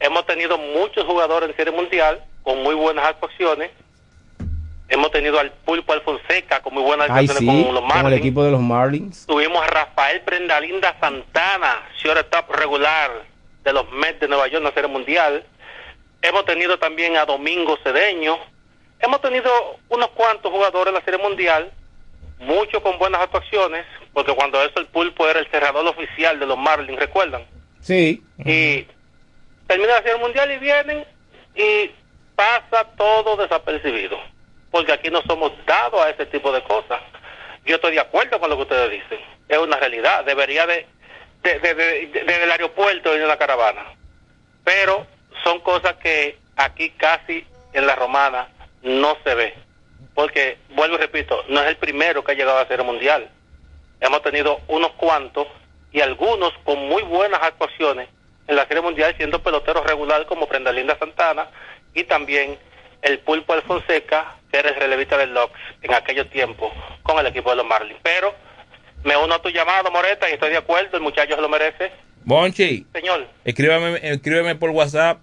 Hemos 0.00 0.26
tenido 0.26 0.58
muchos 0.58 1.04
jugadores 1.04 1.50
en 1.50 1.56
Serie 1.56 1.72
Mundial 1.72 2.22
con 2.42 2.62
muy 2.62 2.74
buenas 2.74 3.06
actuaciones. 3.06 3.70
Hemos 4.88 5.10
tenido 5.10 5.40
al 5.40 5.50
Pulpo 5.50 5.94
Alfonseca 5.94 6.60
con 6.60 6.74
muy 6.74 6.82
buenas 6.82 7.08
actuaciones 7.08 7.64
con 7.64 7.74
los 7.74 7.82
Marlins. 7.82 8.12
el 8.12 8.18
equipo 8.18 8.44
de 8.44 8.50
los 8.50 8.60
Marlins. 8.60 9.26
Tuvimos 9.26 9.62
a 9.62 9.66
Rafael 9.66 10.20
Prendalinda 10.20 10.94
Santana, 11.00 11.82
top 12.30 12.50
regular 12.54 13.24
de 13.64 13.72
los 13.72 13.90
Mets 13.92 14.20
de 14.20 14.28
Nueva 14.28 14.46
York 14.48 14.58
en 14.58 14.64
la 14.64 14.72
Serie 14.72 14.90
Mundial. 14.90 15.44
Hemos 16.20 16.44
tenido 16.44 16.78
también 16.78 17.16
a 17.16 17.24
Domingo 17.24 17.78
Cedeño. 17.82 18.38
Hemos 19.00 19.20
tenido 19.22 19.50
unos 19.88 20.08
cuantos 20.10 20.52
jugadores 20.52 20.88
en 20.88 20.94
la 20.94 21.04
Serie 21.04 21.20
Mundial, 21.20 21.72
muchos 22.38 22.82
con 22.82 22.98
buenas 22.98 23.22
actuaciones, 23.22 23.86
porque 24.14 24.32
cuando 24.32 24.62
eso 24.62 24.78
el 24.78 24.86
pulpo 24.86 25.28
era 25.28 25.40
el 25.40 25.50
cerrador 25.50 25.86
oficial 25.88 26.38
de 26.38 26.46
los 26.46 26.56
Marlins, 26.56 26.98
¿recuerdan? 26.98 27.44
Sí. 27.80 28.22
Y 28.38 28.86
termina 29.66 29.94
la 29.94 30.02
serie 30.02 30.18
mundial 30.18 30.50
y 30.52 30.58
vienen 30.58 31.04
y 31.56 31.90
pasa 32.36 32.84
todo 32.96 33.36
desapercibido, 33.36 34.18
porque 34.70 34.92
aquí 34.92 35.10
no 35.10 35.20
somos 35.22 35.52
dados 35.66 36.00
a 36.00 36.10
ese 36.10 36.26
tipo 36.26 36.52
de 36.52 36.62
cosas. 36.62 37.00
Yo 37.66 37.76
estoy 37.76 37.92
de 37.92 38.00
acuerdo 38.00 38.38
con 38.38 38.50
lo 38.50 38.56
que 38.56 38.62
ustedes 38.62 38.90
dicen, 38.90 39.18
es 39.48 39.58
una 39.58 39.76
realidad, 39.76 40.24
debería 40.24 40.66
de, 40.66 40.86
desde 41.42 41.74
de, 41.74 42.42
el 42.44 42.52
aeropuerto 42.52 43.10
venir 43.10 43.26
una 43.26 43.36
caravana, 43.36 43.84
pero 44.62 45.06
son 45.42 45.60
cosas 45.60 45.94
que 45.94 46.38
aquí 46.56 46.90
casi 46.90 47.44
en 47.72 47.86
la 47.86 47.96
romana 47.96 48.48
no 48.82 49.16
se 49.24 49.34
ve, 49.34 49.54
porque 50.14 50.58
vuelvo 50.70 50.96
y 50.96 50.98
repito, 50.98 51.44
no 51.48 51.62
es 51.62 51.68
el 51.68 51.76
primero 51.76 52.22
que 52.22 52.32
ha 52.32 52.36
llegado 52.36 52.58
a 52.58 52.68
ser 52.68 52.84
mundial 52.84 53.28
hemos 54.00 54.22
tenido 54.22 54.60
unos 54.68 54.92
cuantos 54.92 55.46
y 55.92 56.00
algunos 56.00 56.52
con 56.64 56.78
muy 56.88 57.02
buenas 57.02 57.40
actuaciones 57.42 58.08
en 58.46 58.56
la 58.56 58.66
Serie 58.66 58.82
Mundial 58.82 59.14
siendo 59.16 59.42
peloteros 59.42 59.86
regular 59.86 60.26
como 60.26 60.48
Linda 60.72 60.98
Santana 60.98 61.48
y 61.94 62.04
también 62.04 62.58
el 63.02 63.18
Pulpo 63.20 63.52
Alfonseca, 63.52 64.36
que 64.50 64.58
era 64.58 64.70
el 64.70 64.76
relevista 64.76 65.18
del 65.18 65.34
Lux 65.34 65.52
en 65.82 65.94
aquellos 65.94 66.28
tiempos 66.30 66.72
con 67.02 67.18
el 67.18 67.26
equipo 67.26 67.50
de 67.50 67.56
los 67.56 67.66
Marlins. 67.66 68.00
Pero 68.02 68.34
me 69.04 69.16
uno 69.16 69.34
a 69.34 69.42
tu 69.42 69.50
llamado, 69.50 69.90
Moreta, 69.90 70.28
y 70.28 70.34
estoy 70.34 70.50
de 70.50 70.56
acuerdo, 70.56 70.96
el 70.96 71.02
muchacho 71.02 71.34
se 71.34 71.40
lo 71.40 71.48
merece. 71.48 71.90
Monchi. 72.24 72.86
Señor. 72.92 73.26
Escríbeme, 73.44 73.98
escríbeme 74.02 74.54
por 74.54 74.70
WhatsApp. 74.70 75.18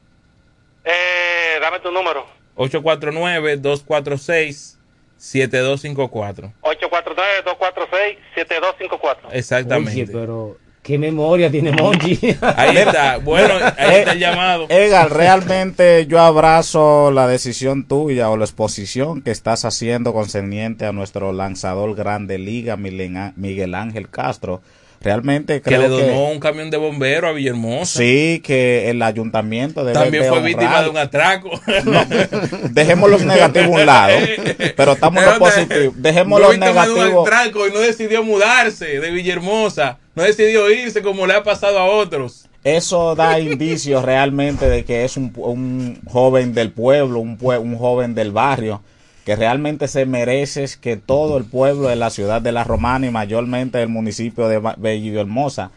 Eh, 0.84 1.58
dame 1.60 1.80
tu 1.80 1.92
número. 1.92 2.26
849-246. 2.56 4.78
7254. 5.22 6.54
843-246-7254. 6.62 9.18
Exactamente. 9.32 9.92
Oye, 10.04 10.08
pero 10.12 10.58
qué 10.82 10.98
memoria 10.98 11.52
tiene 11.52 11.72
Monchi. 11.74 12.18
Ahí 12.42 12.76
está. 12.78 13.18
Bueno, 13.18 13.54
ahí 13.78 13.96
está 14.00 14.14
el 14.14 14.20
llamado. 14.20 14.66
Edgar, 14.70 15.12
realmente 15.14 16.08
yo 16.08 16.20
abrazo 16.20 17.12
la 17.12 17.28
decisión 17.28 17.88
tuya 17.88 18.30
o 18.32 18.38
la 18.38 18.46
exposición 18.46 19.22
que 19.22 19.30
estás 19.32 19.64
haciendo 19.64 20.12
concerniente 20.12 20.86
a 20.88 20.92
nuestro 20.92 21.32
lanzador 21.34 21.94
grande 21.96 22.40
liga, 22.40 22.76
Milen- 22.78 23.34
Miguel 23.36 23.76
Ángel 23.76 24.10
Castro. 24.10 24.62
Realmente 25.04 25.62
Que 25.62 25.78
le 25.80 25.86
que... 25.86 25.90
donó 25.90 26.30
un 26.30 26.40
camión 26.40 26.70
de 26.70 26.78
bombero 26.78 27.28
a 27.28 27.32
Villahermosa. 27.32 27.98
Sí, 27.98 28.40
que 28.46 28.90
el 28.92 29.02
ayuntamiento 29.02 29.84
debe 29.84 29.98
También 30.00 30.26
fue 30.26 30.42
víctima 30.44 30.84
de 30.84 30.90
un 30.90 30.98
atraco. 30.98 31.50
Dejemos 32.72 33.10
los 33.10 33.24
negativos 33.26 33.78
a 33.78 33.80
un 33.82 33.86
lado, 33.86 34.14
pero 34.76 34.92
estamos 34.94 35.24
en 35.24 35.30
lo 35.30 35.40
positivo. 35.40 35.94
Dejemos 35.96 36.40
los 36.40 36.52
víctima 36.52 36.86
de 36.86 36.92
un 36.92 36.98
negativos. 37.00 37.28
atraco 37.28 37.68
y 37.68 37.72
no 37.72 37.80
decidió 37.80 38.24
mudarse 38.24 39.00
de 39.00 39.12
Villahermosa. 39.12 39.98
No 40.16 40.24
decidió 40.24 40.70
irse 40.70 41.02
como 41.02 41.26
le 41.26 41.34
ha 41.36 41.44
pasado 41.44 41.80
a 41.80 41.86
otros. 41.86 42.46
Eso 42.64 43.16
da 43.16 43.40
indicios 43.40 44.04
realmente 44.06 44.70
de 44.70 44.84
que 44.86 45.04
es 45.04 45.18
un, 45.18 45.34
un 45.36 46.00
joven 46.06 46.54
del 46.54 46.72
pueblo, 46.72 47.20
un, 47.20 47.38
pue- 47.40 47.60
un 47.60 47.76
joven 47.78 48.14
del 48.14 48.32
barrio, 48.32 48.84
que 49.26 49.36
realmente 49.36 49.88
se 49.88 50.06
merece 50.06 50.66
que 50.80 50.98
todo 50.98 51.38
el 51.38 51.46
pueblo 51.46 51.88
de 51.88 51.96
la 51.96 52.10
ciudad 52.10 52.42
de 52.42 52.52
La 52.52 52.64
Romana 52.64 53.06
y 53.08 53.12
mayormente 53.12 53.78
del 53.78 53.90
municipio 53.90 54.48
de 54.48 54.58
Ba- 54.58 54.76
Villahermosa 54.78 55.72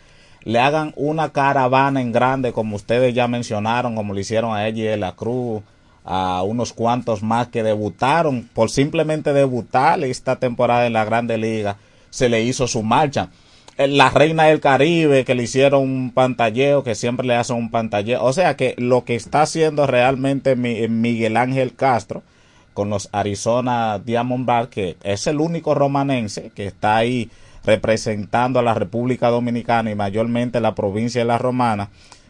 le 0.44 0.58
hagan 0.60 0.92
una 0.96 1.30
caravana 1.30 2.00
en 2.00 2.12
grande 2.12 2.52
como 2.52 2.76
ustedes 2.76 3.14
ya 3.14 3.28
mencionaron, 3.28 3.94
como 3.94 4.14
le 4.14 4.20
hicieron 4.22 4.54
a 4.54 4.68
Eddie 4.68 4.90
de 4.90 4.96
la 4.96 5.12
Cruz, 5.12 5.62
a 6.04 6.42
unos 6.42 6.74
cuantos 6.74 7.22
más 7.22 7.48
que 7.48 7.62
debutaron, 7.62 8.48
por 8.52 8.70
simplemente 8.70 9.32
debutar 9.32 10.02
esta 10.04 10.36
temporada 10.36 10.86
en 10.86 10.92
la 10.92 11.04
Grande 11.06 11.38
Liga, 11.38 11.76
se 12.10 12.28
le 12.28 12.42
hizo 12.42 12.66
su 12.68 12.82
marcha 12.82 13.30
eh, 13.78 13.88
la 13.88 14.10
reina 14.10 14.44
del 14.44 14.60
Caribe 14.60 15.24
que 15.24 15.34
le 15.34 15.44
hicieron 15.44 15.82
un 15.82 16.10
pantalleo, 16.12 16.84
que 16.84 16.94
siempre 16.94 17.26
le 17.26 17.34
hacen 17.36 17.56
un 17.56 17.70
pantalleo. 17.70 18.22
O 18.22 18.32
sea 18.34 18.54
que 18.56 18.74
lo 18.78 19.04
que 19.04 19.14
está 19.16 19.42
haciendo 19.42 19.86
realmente 19.86 20.56
Mi- 20.56 20.86
Miguel 20.88 21.36
Ángel 21.38 21.74
Castro 21.74 22.22
con 22.74 22.90
los 22.90 23.08
Arizona 23.12 23.98
Diamondbacks, 24.04 24.68
que 24.68 24.96
es 25.02 25.26
el 25.26 25.40
único 25.40 25.74
romanense 25.74 26.50
que 26.54 26.66
está 26.66 26.96
ahí 26.96 27.30
representando 27.64 28.58
a 28.58 28.62
la 28.62 28.74
República 28.74 29.28
Dominicana 29.28 29.90
y 29.90 29.94
mayormente 29.94 30.60
la 30.60 30.74
provincia 30.74 31.20
de 31.20 31.24
La 31.24 31.38
Romana, 31.38 31.88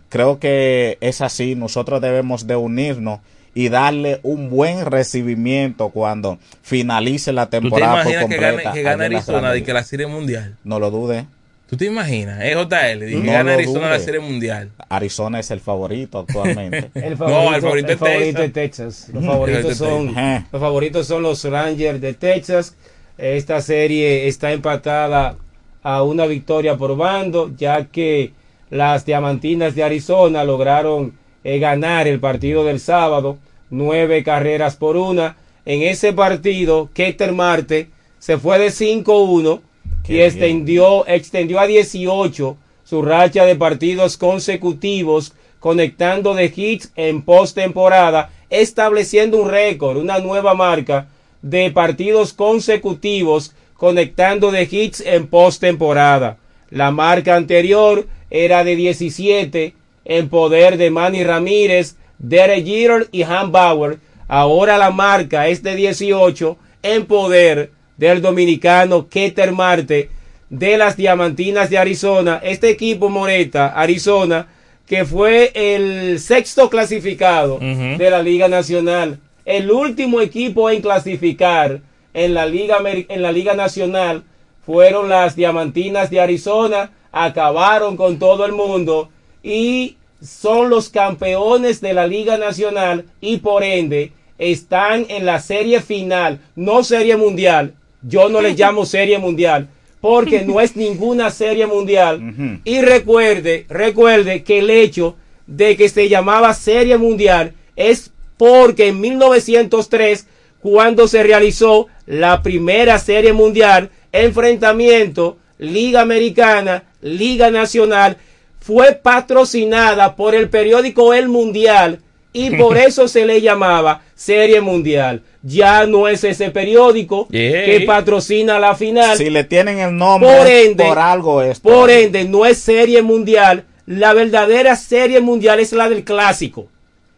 creo 0.08 0.38
que 0.38 0.98
es 1.00 1.20
así. 1.20 1.56
Nosotros 1.56 2.00
debemos 2.00 2.46
de 2.46 2.56
unirnos 2.56 3.20
y 3.54 3.68
darle 3.68 4.20
un 4.22 4.50
buen 4.50 4.84
recibimiento 4.86 5.88
cuando 5.88 6.38
finalice 6.62 7.32
la 7.32 7.46
¿Tú 7.46 7.50
te 7.50 7.60
temporada 7.60 8.02
por 8.02 8.12
imaginas 8.12 8.26
que 8.26 8.36
gane, 8.36 8.52
completa 8.52 8.72
que 8.72 8.82
gane 8.82 9.04
Arizona 9.04 9.56
y 9.56 9.62
que 9.62 9.72
la 9.72 9.84
serie 9.84 10.06
mundial? 10.06 10.56
no 10.64 10.78
lo 10.78 10.90
dude. 10.90 11.26
¿Tú 11.68 11.76
te 11.78 11.86
imaginas? 11.86 12.40
Es 12.42 12.54
JL, 12.56 13.08
y 13.10 13.16
No 13.16 13.42
lo 13.42 13.50
Arizona 13.52 13.88
la 13.90 13.98
serie 13.98 14.20
mundial. 14.20 14.70
Arizona 14.88 15.40
es 15.40 15.50
el 15.50 15.60
favorito 15.60 16.18
actualmente. 16.20 16.90
El 16.94 17.18
No, 17.18 17.54
el 17.54 17.62
favorito 17.62 17.92
es 17.92 17.98
favorito 17.98 18.40
Texas. 18.40 18.44
es 18.44 18.52
Texas. 18.52 19.08
Los 19.12 19.22
Ujú. 19.22 19.32
favoritos 19.32 19.62
El 19.64 19.68
de 19.68 19.74
son 19.74 20.06
Texas. 20.08 20.44
los 20.52 20.60
favoritos 20.60 21.06
son 21.06 21.22
los 21.22 21.44
Rangers 21.44 22.00
de 22.00 22.14
Texas. 22.14 22.76
Esta 23.16 23.60
serie 23.60 24.28
está 24.28 24.52
empatada 24.52 25.36
a 25.82 26.02
una 26.02 26.26
victoria 26.26 26.76
por 26.76 26.96
bando, 26.96 27.50
ya 27.56 27.86
que 27.86 28.32
las 28.70 29.04
Diamantinas 29.06 29.74
de 29.74 29.84
Arizona 29.84 30.44
lograron 30.44 31.14
eh, 31.44 31.58
ganar 31.58 32.08
el 32.08 32.20
partido 32.20 32.64
del 32.64 32.80
sábado, 32.80 33.38
nueve 33.70 34.22
carreras 34.22 34.76
por 34.76 34.96
una. 34.96 35.36
En 35.66 35.82
ese 35.82 36.12
partido, 36.12 36.90
Keter 36.92 37.32
Marte 37.32 37.88
se 38.18 38.36
fue 38.38 38.58
de 38.58 38.68
5-1 38.68 39.60
y 40.06 40.20
extendió, 40.20 41.06
extendió 41.06 41.60
a 41.60 41.66
18 41.66 42.56
su 42.84 43.02
racha 43.02 43.44
de 43.44 43.56
partidos 43.56 44.16
consecutivos, 44.16 45.32
conectando 45.58 46.34
de 46.34 46.52
hits 46.54 46.92
en 46.96 47.22
postemporada, 47.22 48.30
estableciendo 48.50 49.40
un 49.40 49.50
récord, 49.50 49.96
una 49.96 50.18
nueva 50.18 50.54
marca 50.54 51.08
de 51.40 51.70
partidos 51.70 52.32
consecutivos 52.32 53.54
conectando 53.74 54.50
de 54.50 54.68
hits 54.70 55.00
en 55.00 55.26
postemporada. 55.26 56.38
La 56.70 56.90
marca 56.90 57.36
anterior 57.36 58.06
era 58.30 58.64
de 58.64 58.76
17 58.76 59.74
en 60.04 60.28
poder 60.28 60.76
de 60.76 60.90
Manny 60.90 61.24
Ramírez, 61.24 61.96
Derek 62.18 62.64
Jeter 62.64 63.08
y 63.12 63.22
Han 63.22 63.52
Bauer. 63.52 63.98
Ahora 64.28 64.78
la 64.78 64.90
marca 64.90 65.48
es 65.48 65.62
de 65.62 65.76
18 65.76 66.56
en 66.82 67.06
poder 67.06 67.70
del 67.96 68.22
dominicano 68.22 69.08
Keter 69.08 69.52
Marte 69.52 70.10
de 70.50 70.76
las 70.76 70.96
Diamantinas 70.96 71.70
de 71.70 71.78
Arizona. 71.78 72.40
Este 72.42 72.70
equipo 72.70 73.08
Moreta, 73.08 73.68
Arizona, 73.68 74.48
que 74.86 75.04
fue 75.04 75.52
el 75.54 76.18
sexto 76.20 76.68
clasificado 76.68 77.58
de 77.58 78.10
la 78.10 78.22
Liga 78.22 78.48
Nacional, 78.48 79.18
el 79.44 79.70
último 79.70 80.20
equipo 80.20 80.70
en 80.70 80.80
clasificar 80.80 81.80
en 82.12 82.34
la 82.34 82.46
Liga, 82.46 82.78
en 82.84 83.22
la 83.22 83.32
Liga 83.32 83.54
Nacional 83.54 84.24
fueron 84.64 85.08
las 85.08 85.36
Diamantinas 85.36 86.10
de 86.10 86.20
Arizona, 86.20 86.92
acabaron 87.12 87.96
con 87.96 88.18
todo 88.18 88.44
el 88.46 88.52
mundo 88.52 89.10
y 89.42 89.96
son 90.22 90.70
los 90.70 90.88
campeones 90.88 91.80
de 91.80 91.92
la 91.92 92.06
Liga 92.06 92.38
Nacional 92.38 93.04
y 93.20 93.38
por 93.38 93.62
ende 93.62 94.12
están 94.38 95.06
en 95.08 95.26
la 95.26 95.40
serie 95.40 95.80
final, 95.80 96.40
no 96.56 96.82
serie 96.82 97.16
mundial. 97.16 97.74
Yo 98.06 98.28
no 98.28 98.40
le 98.40 98.54
llamo 98.54 98.86
serie 98.86 99.18
mundial 99.18 99.68
porque 100.00 100.42
no 100.42 100.60
es 100.60 100.76
ninguna 100.76 101.30
serie 101.30 101.66
mundial. 101.66 102.60
Y 102.64 102.82
recuerde, 102.82 103.64
recuerde 103.70 104.42
que 104.42 104.58
el 104.58 104.68
hecho 104.68 105.16
de 105.46 105.76
que 105.76 105.88
se 105.88 106.08
llamaba 106.08 106.52
serie 106.52 106.98
mundial 106.98 107.54
es 107.74 108.10
porque 108.36 108.88
en 108.88 109.00
1903 109.00 110.26
cuando 110.60 111.08
se 111.08 111.22
realizó 111.22 111.88
la 112.06 112.42
primera 112.42 112.98
serie 112.98 113.32
mundial, 113.32 113.90
enfrentamiento 114.12 115.38
Liga 115.58 116.00
Americana, 116.00 116.84
Liga 117.00 117.50
Nacional, 117.50 118.18
fue 118.60 118.92
patrocinada 118.92 120.16
por 120.16 120.34
el 120.34 120.48
periódico 120.48 121.14
El 121.14 121.28
Mundial 121.28 122.00
y 122.34 122.50
por 122.56 122.76
eso 122.76 123.08
se 123.08 123.24
le 123.24 123.40
llamaba 123.40 124.02
Serie 124.14 124.60
Mundial. 124.60 125.22
Ya 125.42 125.86
no 125.86 126.08
es 126.08 126.22
ese 126.24 126.50
periódico 126.50 127.26
Yeah. 127.30 127.64
que 127.64 127.80
patrocina 127.86 128.58
la 128.58 128.74
final. 128.74 129.16
Si 129.16 129.30
le 129.30 129.44
tienen 129.44 129.78
el 129.78 129.96
nombre, 129.96 130.28
por 130.36 130.46
ende, 130.46 130.84
por 130.84 130.98
algo 130.98 131.40
es. 131.42 131.60
por 131.60 131.90
ende, 131.90 132.24
no 132.24 132.44
es 132.44 132.58
Serie 132.58 133.00
Mundial. 133.00 133.64
La 133.86 134.12
verdadera 134.12 134.76
Serie 134.76 135.20
Mundial 135.20 135.60
es 135.60 135.72
la 135.72 135.88
del 135.88 136.04
Clásico. 136.04 136.68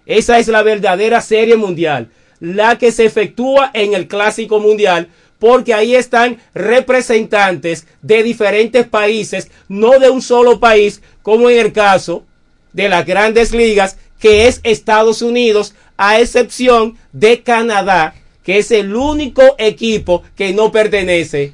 Esa 0.05 0.39
es 0.39 0.47
la 0.49 0.63
verdadera 0.63 1.21
Serie 1.21 1.57
Mundial. 1.57 2.09
La 2.39 2.77
que 2.79 2.93
se 2.93 3.05
efectúa 3.07 3.71
en 3.73 3.95
el 3.95 4.07
Clásico 4.07 4.61
Mundial. 4.61 5.09
Porque 5.39 5.75
ahí 5.75 5.95
están 5.95 6.39
representantes 6.55 7.87
de 8.03 8.23
diferentes 8.23 8.87
países, 8.87 9.51
no 9.69 9.99
de 9.99 10.11
un 10.11 10.23
solo 10.23 10.59
país, 10.61 11.03
como 11.23 11.51
en 11.51 11.59
el 11.59 11.73
caso 11.73 12.25
de 12.73 12.89
las 12.89 13.05
grandes 13.07 13.53
ligas, 13.53 13.99
que 14.19 14.47
es 14.47 14.61
Estados 14.63 15.23
Unidos, 15.23 15.75
a 15.97 16.21
excepción 16.21 16.97
de 17.13 17.43
Canadá, 17.43 18.15
que 18.43 18.59
es 18.59 18.71
el 18.71 18.95
único 18.95 19.57
equipo 19.59 20.23
que 20.37 20.53
no 20.53 20.71
pertenece, 20.71 21.53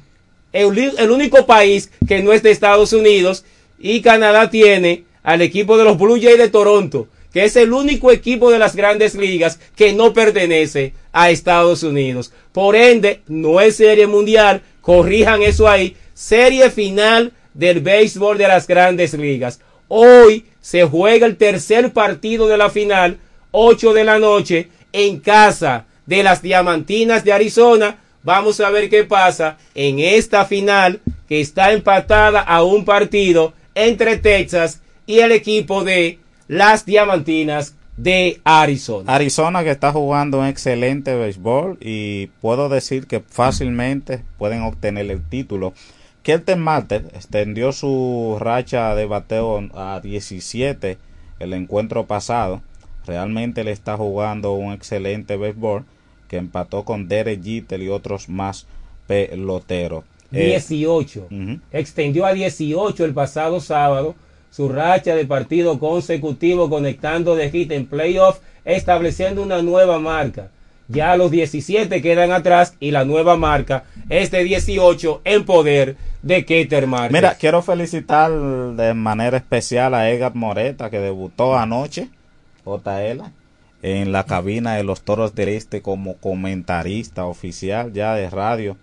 el, 0.51 1.11
único 1.11 1.45
país 1.45 1.91
que 2.07 2.21
no 2.21 2.31
es 2.31 2.43
de 2.43 2.51
Estados 2.51 2.93
Unidos, 2.93 3.43
y 3.79 4.01
Canadá 4.01 4.49
tiene 4.49 5.03
al 5.23 5.41
equipo 5.41 5.77
de 5.77 5.83
los 5.83 5.97
Blue 5.97 6.21
Jays 6.21 6.37
de 6.37 6.49
Toronto, 6.49 7.07
que 7.33 7.45
es 7.45 7.55
el 7.55 7.73
único 7.73 8.11
equipo 8.11 8.51
de 8.51 8.59
las 8.59 8.75
grandes 8.75 9.15
ligas 9.15 9.59
que 9.75 9.93
no 9.93 10.13
pertenece 10.13 10.93
a 11.11 11.31
Estados 11.31 11.81
Unidos. 11.81 12.31
Por 12.51 12.75
ende, 12.75 13.21
no 13.27 13.59
es 13.59 13.77
serie 13.77 14.05
mundial, 14.05 14.61
corrijan 14.81 15.41
eso 15.41 15.67
ahí, 15.67 15.97
serie 16.13 16.69
final 16.69 17.33
del 17.55 17.81
béisbol 17.81 18.37
de 18.37 18.47
las 18.47 18.67
grandes 18.67 19.13
ligas. 19.15 19.59
Hoy 19.87 20.45
se 20.63 20.85
juega 20.85 21.27
el 21.27 21.35
tercer 21.35 21.91
partido 21.91 22.47
de 22.47 22.57
la 22.57 22.69
final, 22.69 23.17
8 23.51 23.91
de 23.91 24.03
la 24.05 24.17
noche, 24.17 24.69
en 24.93 25.19
casa 25.19 25.87
de 26.05 26.23
las 26.23 26.41
Diamantinas 26.41 27.25
de 27.25 27.33
Arizona. 27.33 27.97
Vamos 28.23 28.61
a 28.61 28.69
ver 28.69 28.89
qué 28.89 29.03
pasa 29.03 29.57
en 29.75 29.99
esta 29.99 30.45
final 30.45 31.01
que 31.27 31.41
está 31.41 31.73
empatada 31.73 32.39
a 32.39 32.63
un 32.63 32.85
partido 32.85 33.51
entre 33.75 34.17
Texas 34.17 34.79
y 35.05 35.19
el 35.19 35.33
equipo 35.33 35.83
de 35.83 36.19
las 36.47 36.85
Diamantinas 36.85 37.75
de 37.97 38.39
Arizona. 38.45 39.13
Arizona 39.13 39.65
que 39.65 39.71
está 39.71 39.91
jugando 39.91 40.39
un 40.39 40.45
excelente 40.45 41.13
béisbol 41.13 41.77
y 41.81 42.27
puedo 42.39 42.69
decir 42.69 43.05
que 43.05 43.19
fácilmente 43.19 44.23
pueden 44.37 44.61
obtener 44.61 45.11
el 45.11 45.27
título. 45.27 45.73
Kelton 46.23 46.61
Marte 46.61 47.03
extendió 47.13 47.73
su 47.73 48.37
racha 48.39 48.95
de 48.95 49.05
bateo 49.05 49.61
a 49.73 49.99
17 50.01 50.97
el 51.39 51.53
encuentro 51.53 52.05
pasado. 52.05 52.61
Realmente 53.05 53.65
le 53.65 53.71
está 53.71 53.97
jugando 53.97 54.53
un 54.53 54.71
excelente 54.71 55.35
béisbol 55.35 55.83
que 56.29 56.37
empató 56.37 56.85
con 56.85 57.09
Derek 57.09 57.43
Jeter 57.43 57.81
y 57.81 57.89
otros 57.89 58.29
más 58.29 58.65
peloteros. 59.05 60.05
Eh, 60.31 60.45
18. 60.45 61.27
ujú. 61.29 61.59
Extendió 61.73 62.25
a 62.25 62.33
18 62.33 63.03
el 63.03 63.13
pasado 63.13 63.59
sábado 63.59 64.15
su 64.49 64.69
racha 64.69 65.15
de 65.15 65.25
partido 65.25 65.77
consecutivo 65.77 66.69
conectando 66.69 67.35
de 67.35 67.51
hit 67.51 67.71
en 67.71 67.85
playoff, 67.85 68.39
estableciendo 68.63 69.43
una 69.43 69.61
nueva 69.61 69.99
marca. 69.99 70.49
Ya 70.87 71.17
los 71.17 71.31
17 71.31 72.01
quedan 72.01 72.31
atrás 72.31 72.75
y 72.79 72.91
la 72.91 73.03
nueva 73.03 73.35
marca 73.35 73.83
es 74.09 74.31
de 74.31 74.43
18 74.43 75.21
en 75.25 75.43
poder 75.45 75.97
de 76.23 76.45
Keter 76.45 76.87
Márquez. 76.87 77.11
Mira, 77.11 77.35
quiero 77.35 77.61
felicitar 77.61 78.31
de 78.31 78.93
manera 78.95 79.37
especial 79.37 79.93
a 79.93 80.09
Edgar 80.09 80.33
Moreta 80.33 80.89
que 80.89 80.99
debutó 80.99 81.55
anoche, 81.57 82.09
JL, 82.65 83.21
en 83.83 84.11
la 84.11 84.23
cabina 84.23 84.75
de 84.75 84.83
los 84.83 85.01
Toros 85.01 85.35
del 85.35 85.49
Este 85.49 85.81
como 85.81 86.15
comentarista 86.17 87.25
oficial 87.25 87.93
ya 87.93 88.15
de 88.15 88.29
radio. 88.29 88.77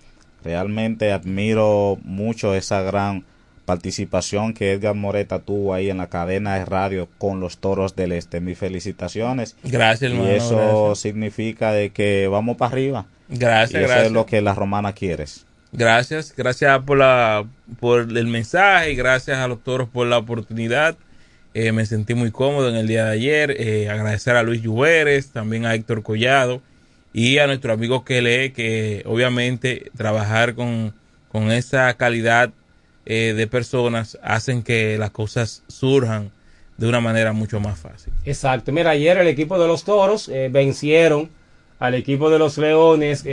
Realmente 0.45 1.13
admiro 1.13 1.99
mucho 2.05 2.55
esa 2.55 2.83
gran 2.83 3.25
participación 3.65 4.53
que 4.53 4.73
Edgar 4.73 4.95
Moreta 4.95 5.39
tuvo 5.39 5.75
ahí 5.75 5.91
en 5.91 5.99
la 5.99 6.09
cadena 6.09 6.57
de 6.57 6.65
radio 6.65 7.09
con 7.19 7.41
los 7.41 7.59
Toros 7.59 7.95
del 7.97 8.13
Este. 8.13 8.41
Mis 8.41 8.59
felicitaciones. 8.59 9.57
Gracias, 9.63 10.11
hermano, 10.13 10.31
Y 10.31 10.35
eso 10.35 10.57
gracias. 10.57 10.99
significa 10.99 11.73
de 11.73 11.91
que 11.91 12.27
vamos 12.29 12.57
para 12.57 12.73
arriba. 12.73 13.07
Gracias, 13.29 13.73
Y 13.73 13.77
eso 13.85 13.87
gracias. 13.87 14.07
es 14.09 14.13
lo 14.13 14.27
que 14.27 14.41
la 14.43 14.55
romana 14.55 14.93
quieres. 14.93 15.47
Gracias, 15.73 16.35
gracias 16.37 16.83
por 16.83 16.99
la 16.99 17.47
por 17.79 18.01
el 18.01 18.27
mensaje, 18.27 18.95
gracias 18.95 19.39
a 19.39 19.47
los 19.47 19.63
toros 19.63 19.89
por 19.89 20.07
la 20.07 20.19
oportunidad. 20.19 20.97
Eh, 21.55 21.73
me 21.73 21.87
sentí 21.87 22.15
muy 22.15 22.31
cómodo 22.31 22.69
en 22.69 22.77
el 22.77 22.87
día 22.87 23.05
de 23.05 23.11
ayer. 23.13 23.57
Eh, 23.59 23.89
agradecer 23.89 24.37
a 24.37 24.43
Luis 24.43 24.63
Lluveres, 24.63 25.31
también 25.31 25.67
a 25.67 25.75
Héctor 25.75 26.03
Collado 26.03 26.61
y 27.13 27.39
a 27.39 27.47
nuestro 27.47 27.73
amigo 27.73 28.05
que 28.05 28.23
lee, 28.23 28.51
que 28.51 29.03
obviamente 29.07 29.91
trabajar 29.97 30.55
con, 30.55 30.95
con 31.31 31.51
esa 31.51 31.93
calidad 31.95 32.53
eh, 33.07 33.35
de 33.37 33.47
personas 33.47 34.19
hacen 34.23 34.63
que 34.63 34.97
las 34.99 35.11
cosas 35.11 35.65
surjan 35.69 36.31
de 36.77 36.89
una 36.89 37.01
manera 37.01 37.33
mucho 37.33 37.61
más 37.61 37.79
fácil. 37.79 38.13
Exacto. 38.25 38.73
Mira, 38.73 38.91
ayer 38.91 39.19
el 39.19 39.27
equipo 39.27 39.59
de 39.59 39.67
los 39.67 39.85
Toros 39.85 40.29
eh, 40.29 40.49
vencieron 40.51 41.31
al 41.79 41.95
equipo 41.95 42.31
de 42.31 42.39
los 42.39 42.59
Leones 42.59 43.25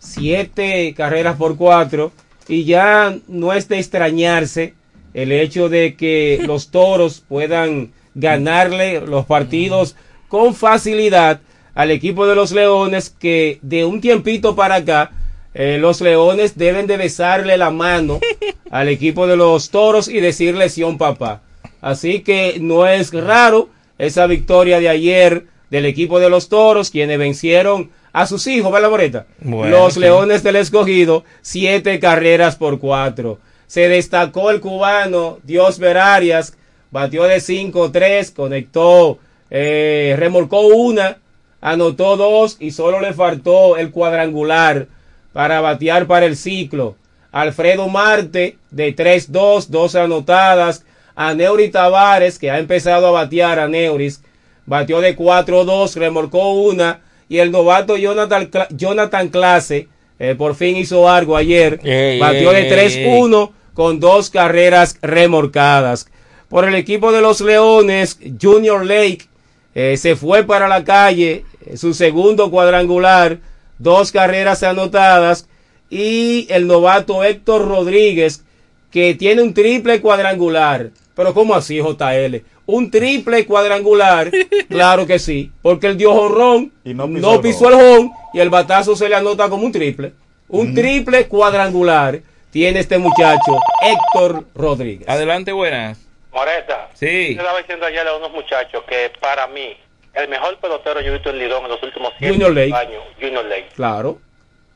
siete 0.00 0.92
carreras 0.96 1.36
por 1.36 1.56
cuatro 1.56 2.10
y 2.48 2.64
ya 2.64 3.16
no 3.28 3.52
es 3.52 3.68
de 3.68 3.78
extrañarse 3.78 4.74
el 5.14 5.30
hecho 5.30 5.68
de 5.68 5.94
que 5.94 6.40
los 6.44 6.70
Toros 6.70 7.22
puedan 7.28 7.92
ganarle 8.14 9.00
los 9.00 9.26
partidos 9.26 9.94
con 10.28 10.54
facilidad 10.54 11.40
al 11.74 11.90
equipo 11.92 12.26
de 12.26 12.34
los 12.34 12.50
Leones 12.50 13.10
que 13.10 13.58
de 13.62 13.84
un 13.84 14.00
tiempito 14.00 14.56
para 14.56 14.76
acá 14.76 15.12
eh, 15.52 15.78
los 15.78 16.00
Leones 16.00 16.56
deben 16.56 16.86
de 16.86 16.96
besarle 16.96 17.56
la 17.56 17.70
mano 17.70 18.20
al 18.70 18.88
equipo 18.88 19.26
de 19.26 19.36
los 19.36 19.70
Toros 19.70 20.08
y 20.08 20.20
decirle 20.20 20.68
Sion 20.68 20.96
papá. 20.98 21.42
Así 21.80 22.20
que 22.20 22.58
no 22.60 22.86
es 22.86 23.12
raro 23.12 23.68
esa 23.98 24.26
victoria 24.26 24.80
de 24.80 24.88
ayer 24.88 25.46
del 25.70 25.86
equipo 25.86 26.20
de 26.20 26.30
los 26.30 26.48
Toros, 26.48 26.90
quienes 26.90 27.18
vencieron 27.18 27.90
a 28.12 28.26
sus 28.26 28.46
hijos, 28.46 28.72
¿verdad, 28.72 28.90
Moreta? 28.90 29.26
Bueno, 29.40 29.70
los 29.70 29.94
sí. 29.94 30.00
Leones 30.00 30.42
del 30.42 30.56
Escogido, 30.56 31.24
siete 31.42 31.98
carreras 32.00 32.56
por 32.56 32.78
cuatro. 32.78 33.38
Se 33.66 33.88
destacó 33.88 34.50
el 34.50 34.60
cubano 34.60 35.38
Dios 35.44 35.78
Verarias, 35.78 36.56
batió 36.90 37.24
de 37.24 37.36
5-3, 37.36 38.34
conectó, 38.34 39.18
eh, 39.50 40.16
remolcó 40.18 40.60
una, 40.60 41.18
anotó 41.60 42.16
dos 42.16 42.56
y 42.58 42.72
solo 42.72 43.00
le 43.00 43.12
faltó 43.12 43.76
el 43.76 43.90
cuadrangular 43.90 44.88
para 45.32 45.60
batear 45.60 46.06
para 46.06 46.26
el 46.26 46.36
ciclo. 46.36 46.96
Alfredo 47.32 47.88
Marte 47.88 48.58
de 48.70 48.94
3-2, 48.94 49.66
dos 49.68 49.94
anotadas. 49.94 50.84
A 51.14 51.34
Neuri 51.34 51.68
Tavares, 51.68 52.38
que 52.38 52.50
ha 52.50 52.58
empezado 52.58 53.06
a 53.06 53.10
batear 53.10 53.58
a 53.58 53.68
Neuris, 53.68 54.22
batió 54.64 55.00
de 55.00 55.16
4-2, 55.16 55.94
remolcó 55.94 56.54
una. 56.54 57.00
Y 57.30 57.38
el 57.38 57.52
novato 57.52 57.96
Jonathan, 57.96 58.50
Jonathan 58.70 59.28
Clase, 59.28 59.86
eh, 60.18 60.34
por 60.36 60.56
fin 60.56 60.76
hizo 60.76 61.08
algo 61.08 61.36
ayer, 61.36 61.78
Ey, 61.84 62.18
batió 62.18 62.50
de 62.50 62.62
ey, 62.62 63.06
3-1 63.06 63.52
con 63.72 64.00
dos 64.00 64.30
carreras 64.30 64.98
remolcadas. 65.00 66.08
Por 66.48 66.66
el 66.66 66.74
equipo 66.74 67.12
de 67.12 67.20
los 67.20 67.40
Leones, 67.40 68.18
Junior 68.42 68.84
Lake 68.84 69.28
eh, 69.76 69.96
se 69.96 70.16
fue 70.16 70.42
para 70.42 70.66
la 70.66 70.82
calle, 70.82 71.44
eh, 71.64 71.76
su 71.76 71.94
segundo 71.94 72.50
cuadrangular, 72.50 73.38
dos 73.78 74.10
carreras 74.10 74.64
anotadas, 74.64 75.46
y 75.88 76.48
el 76.50 76.66
novato 76.66 77.22
Héctor 77.22 77.68
Rodríguez, 77.68 78.42
que 78.90 79.14
tiene 79.14 79.42
un 79.42 79.54
triple 79.54 80.00
cuadrangular. 80.00 80.90
Pero 81.14 81.34
¿cómo 81.34 81.54
así, 81.54 81.78
JL? 81.80 82.36
Un 82.66 82.90
triple 82.90 83.44
cuadrangular, 83.46 84.30
claro 84.68 85.06
que 85.06 85.18
sí, 85.18 85.50
porque 85.62 85.88
él 85.88 85.96
dio 85.96 86.12
jonrón, 86.14 86.72
Y 86.84 86.94
no 86.94 87.06
no 87.06 87.40
pisó 87.40 87.40
pisó, 87.42 87.68
el 87.68 87.74
home 87.74 88.10
y 88.32 88.40
el 88.40 88.48
batazo 88.50 88.94
se 88.96 89.08
le 89.08 89.16
anota 89.16 89.48
como 89.48 89.64
un 89.66 89.72
triple. 89.72 90.12
Un 90.48 90.74
triple 90.74 91.26
cuadrangular 91.28 92.20
tiene 92.50 92.80
este 92.80 92.98
muchacho, 92.98 93.58
Héctor 93.82 94.44
Rodríguez. 94.54 95.08
Adelante, 95.08 95.52
buenas. 95.52 95.98
Moreta, 96.32 96.88
Sí. 96.94 97.34
yo 97.34 97.40
estaba 97.40 97.58
diciendo 97.58 97.86
ayer 97.86 98.06
a 98.06 98.16
unos 98.16 98.30
muchachos 98.32 98.82
que 98.88 99.10
para 99.20 99.46
mí 99.48 99.76
el 100.14 100.28
mejor 100.28 100.58
pelotero 100.58 101.00
yo 101.00 101.08
he 101.08 101.14
visto 101.14 101.30
en 101.30 101.38
Lidón 101.38 101.64
en 101.64 101.70
los 101.70 101.82
últimos 101.82 102.12
100 102.18 102.32
Junior 102.32 102.52
Lake. 102.54 102.72
años, 102.74 103.02
Junior 103.20 103.44
Lake. 103.44 103.68
Claro. 103.74 104.18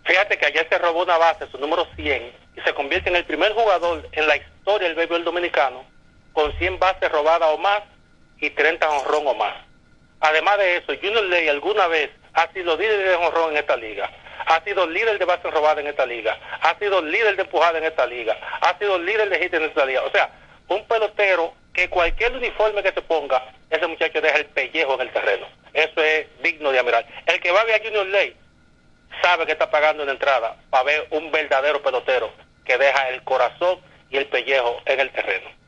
Fíjate 0.04 0.36
que 0.36 0.46
ayer 0.46 0.66
se 0.68 0.78
robó 0.78 1.02
una 1.04 1.16
base, 1.16 1.46
su 1.50 1.58
número 1.58 1.86
100, 1.96 2.22
y 2.56 2.60
se 2.60 2.74
convierte 2.74 3.08
en 3.08 3.16
el 3.16 3.24
primer 3.24 3.52
jugador 3.52 4.06
en 4.12 4.26
la 4.26 4.36
historia 4.36 4.88
del 4.88 4.96
béisbol 4.96 5.24
dominicano 5.24 5.84
con 6.34 6.52
100 6.58 6.78
bases 6.78 7.10
robadas 7.10 7.48
o 7.52 7.58
más 7.58 7.80
y 8.38 8.50
30 8.50 8.90
honrón 8.90 9.26
o 9.26 9.34
más. 9.34 9.54
Además 10.20 10.58
de 10.58 10.76
eso, 10.76 10.92
Junior 11.00 11.24
Ley 11.24 11.48
alguna 11.48 11.86
vez 11.86 12.10
ha 12.34 12.52
sido 12.52 12.76
líder 12.76 13.08
de 13.08 13.14
honrón 13.14 13.52
en 13.52 13.58
esta 13.58 13.76
liga, 13.76 14.10
ha 14.46 14.62
sido 14.64 14.86
líder 14.86 15.18
de 15.18 15.24
bases 15.24 15.50
robadas 15.52 15.78
en 15.78 15.86
esta 15.86 16.04
liga, 16.04 16.38
ha 16.60 16.78
sido 16.78 17.00
líder 17.00 17.36
de 17.36 17.42
empujada 17.42 17.78
en 17.78 17.84
esta 17.84 18.06
liga, 18.06 18.36
ha 18.60 18.76
sido 18.78 18.98
líder 18.98 19.30
de 19.30 19.38
hit 19.38 19.54
en 19.54 19.62
esta 19.62 19.86
liga. 19.86 20.02
O 20.02 20.10
sea, 20.10 20.30
un 20.68 20.84
pelotero 20.86 21.54
que 21.72 21.88
cualquier 21.88 22.32
uniforme 22.32 22.82
que 22.82 22.92
se 22.92 23.02
ponga, 23.02 23.44
ese 23.70 23.86
muchacho 23.86 24.20
deja 24.20 24.38
el 24.38 24.46
pellejo 24.46 24.94
en 24.94 25.00
el 25.02 25.12
terreno. 25.12 25.46
Eso 25.72 26.02
es 26.02 26.26
digno 26.42 26.70
de 26.70 26.78
admirar. 26.78 27.06
El 27.26 27.40
que 27.40 27.50
va 27.50 27.60
a 27.60 27.64
ver 27.64 27.80
a 27.80 27.84
Junior 27.84 28.06
Ley 28.06 28.36
sabe 29.22 29.46
que 29.46 29.52
está 29.52 29.70
pagando 29.70 30.02
una 30.02 30.12
entrada 30.12 30.56
para 30.70 30.84
ver 30.84 31.06
un 31.10 31.30
verdadero 31.30 31.82
pelotero 31.82 32.32
que 32.64 32.78
deja 32.78 33.08
el 33.08 33.22
corazón 33.24 33.80
y 34.10 34.16
el 34.16 34.26
pellejo 34.26 34.80
en 34.86 35.00
el 35.00 35.10
terreno. 35.10 35.63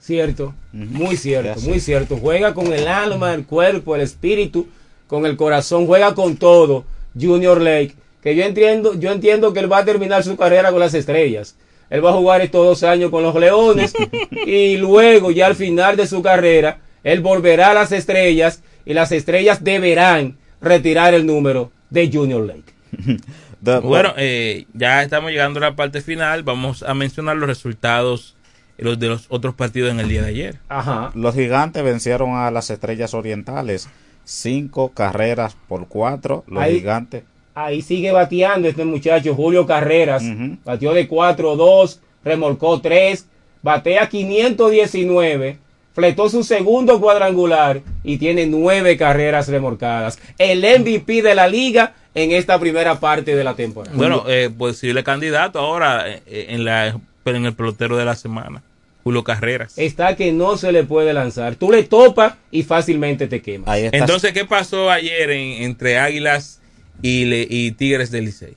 Cierto, 0.00 0.54
muy 0.72 1.16
cierto, 1.16 1.60
muy 1.60 1.80
cierto. 1.80 2.16
Juega 2.16 2.54
con 2.54 2.72
el 2.72 2.86
alma, 2.88 3.34
el 3.34 3.44
cuerpo, 3.44 3.94
el 3.94 4.02
espíritu, 4.02 4.68
con 5.06 5.26
el 5.26 5.36
corazón, 5.36 5.86
juega 5.86 6.14
con 6.14 6.36
todo. 6.36 6.84
Junior 7.18 7.60
Lake, 7.60 7.94
que 8.22 8.36
yo 8.36 8.44
entiendo, 8.44 8.94
yo 8.94 9.10
entiendo 9.10 9.52
que 9.52 9.60
él 9.60 9.72
va 9.72 9.78
a 9.78 9.84
terminar 9.84 10.22
su 10.22 10.36
carrera 10.36 10.70
con 10.70 10.80
las 10.80 10.94
estrellas. 10.94 11.56
Él 11.90 12.04
va 12.04 12.10
a 12.10 12.14
jugar 12.14 12.40
estos 12.42 12.64
dos 12.64 12.82
años 12.82 13.10
con 13.10 13.22
los 13.22 13.34
Leones 13.34 13.94
y 14.46 14.76
luego 14.76 15.30
ya 15.30 15.46
al 15.46 15.56
final 15.56 15.96
de 15.96 16.06
su 16.06 16.22
carrera 16.22 16.80
él 17.02 17.20
volverá 17.20 17.70
a 17.70 17.74
las 17.74 17.92
estrellas 17.92 18.62
y 18.84 18.94
las 18.94 19.12
estrellas 19.12 19.64
deberán 19.64 20.36
retirar 20.60 21.14
el 21.14 21.26
número 21.26 21.72
de 21.90 22.10
Junior 22.12 22.46
Lake. 22.46 22.74
Bueno, 23.60 24.14
eh, 24.16 24.66
ya 24.72 25.02
estamos 25.02 25.32
llegando 25.32 25.58
a 25.58 25.62
la 25.62 25.76
parte 25.76 26.00
final. 26.00 26.44
Vamos 26.44 26.84
a 26.84 26.94
mencionar 26.94 27.36
los 27.36 27.48
resultados 27.48 28.36
los 28.78 28.98
de 28.98 29.08
los 29.08 29.26
otros 29.28 29.54
partidos 29.54 29.90
en 29.90 30.00
el 30.00 30.08
día 30.08 30.22
de 30.22 30.28
ayer. 30.28 30.58
Ajá. 30.68 31.10
Los 31.14 31.34
gigantes 31.34 31.82
vencieron 31.82 32.36
a 32.36 32.50
las 32.50 32.70
estrellas 32.70 33.12
orientales. 33.14 33.88
Cinco 34.24 34.90
carreras 34.90 35.56
por 35.68 35.88
cuatro. 35.88 36.44
Los 36.46 36.62
Ahí- 36.62 36.76
gigantes. 36.80 37.24
Ahí 37.54 37.82
sigue 37.82 38.12
bateando 38.12 38.68
este 38.68 38.84
muchacho 38.84 39.34
Julio 39.34 39.66
Carreras. 39.66 40.22
Batió 40.64 40.92
de 40.94 41.08
4-2, 41.08 41.98
remolcó 42.22 42.80
3, 42.80 43.26
batea 43.62 44.08
519, 44.08 45.58
fletó 45.92 46.28
su 46.28 46.44
segundo 46.44 47.00
cuadrangular 47.00 47.80
y 48.04 48.18
tiene 48.18 48.46
nueve 48.46 48.96
carreras 48.96 49.48
remolcadas. 49.48 50.18
El 50.38 50.60
MVP 50.60 51.22
de 51.22 51.34
la 51.34 51.48
liga 51.48 51.94
en 52.14 52.30
esta 52.32 52.58
primera 52.60 53.00
parte 53.00 53.34
de 53.34 53.42
la 53.42 53.54
temporada. 53.54 53.96
Bueno, 53.96 54.22
eh, 54.28 54.50
posible 54.56 55.02
candidato 55.02 55.58
ahora 55.58 56.04
eh, 56.08 56.22
en, 56.50 56.64
la, 56.64 56.96
en 57.24 57.44
el 57.46 57.54
pelotero 57.54 57.96
de 57.96 58.04
la 58.04 58.14
semana. 58.14 58.62
Julio 59.08 59.24
Carreras. 59.24 59.78
está 59.78 60.16
que 60.16 60.32
no 60.32 60.58
se 60.58 60.70
le 60.70 60.84
puede 60.84 61.14
lanzar. 61.14 61.54
Tú 61.54 61.72
le 61.72 61.82
topas 61.82 62.34
y 62.50 62.62
fácilmente 62.62 63.26
te 63.26 63.40
quemas. 63.40 63.74
Entonces, 63.92 64.34
¿qué 64.34 64.44
pasó 64.44 64.90
ayer 64.90 65.30
en- 65.30 65.62
entre 65.62 65.96
Águilas 65.96 66.60
y, 67.00 67.24
le- 67.24 67.46
y 67.48 67.70
Tigres 67.72 68.10
del 68.10 68.26
Licey? 68.26 68.54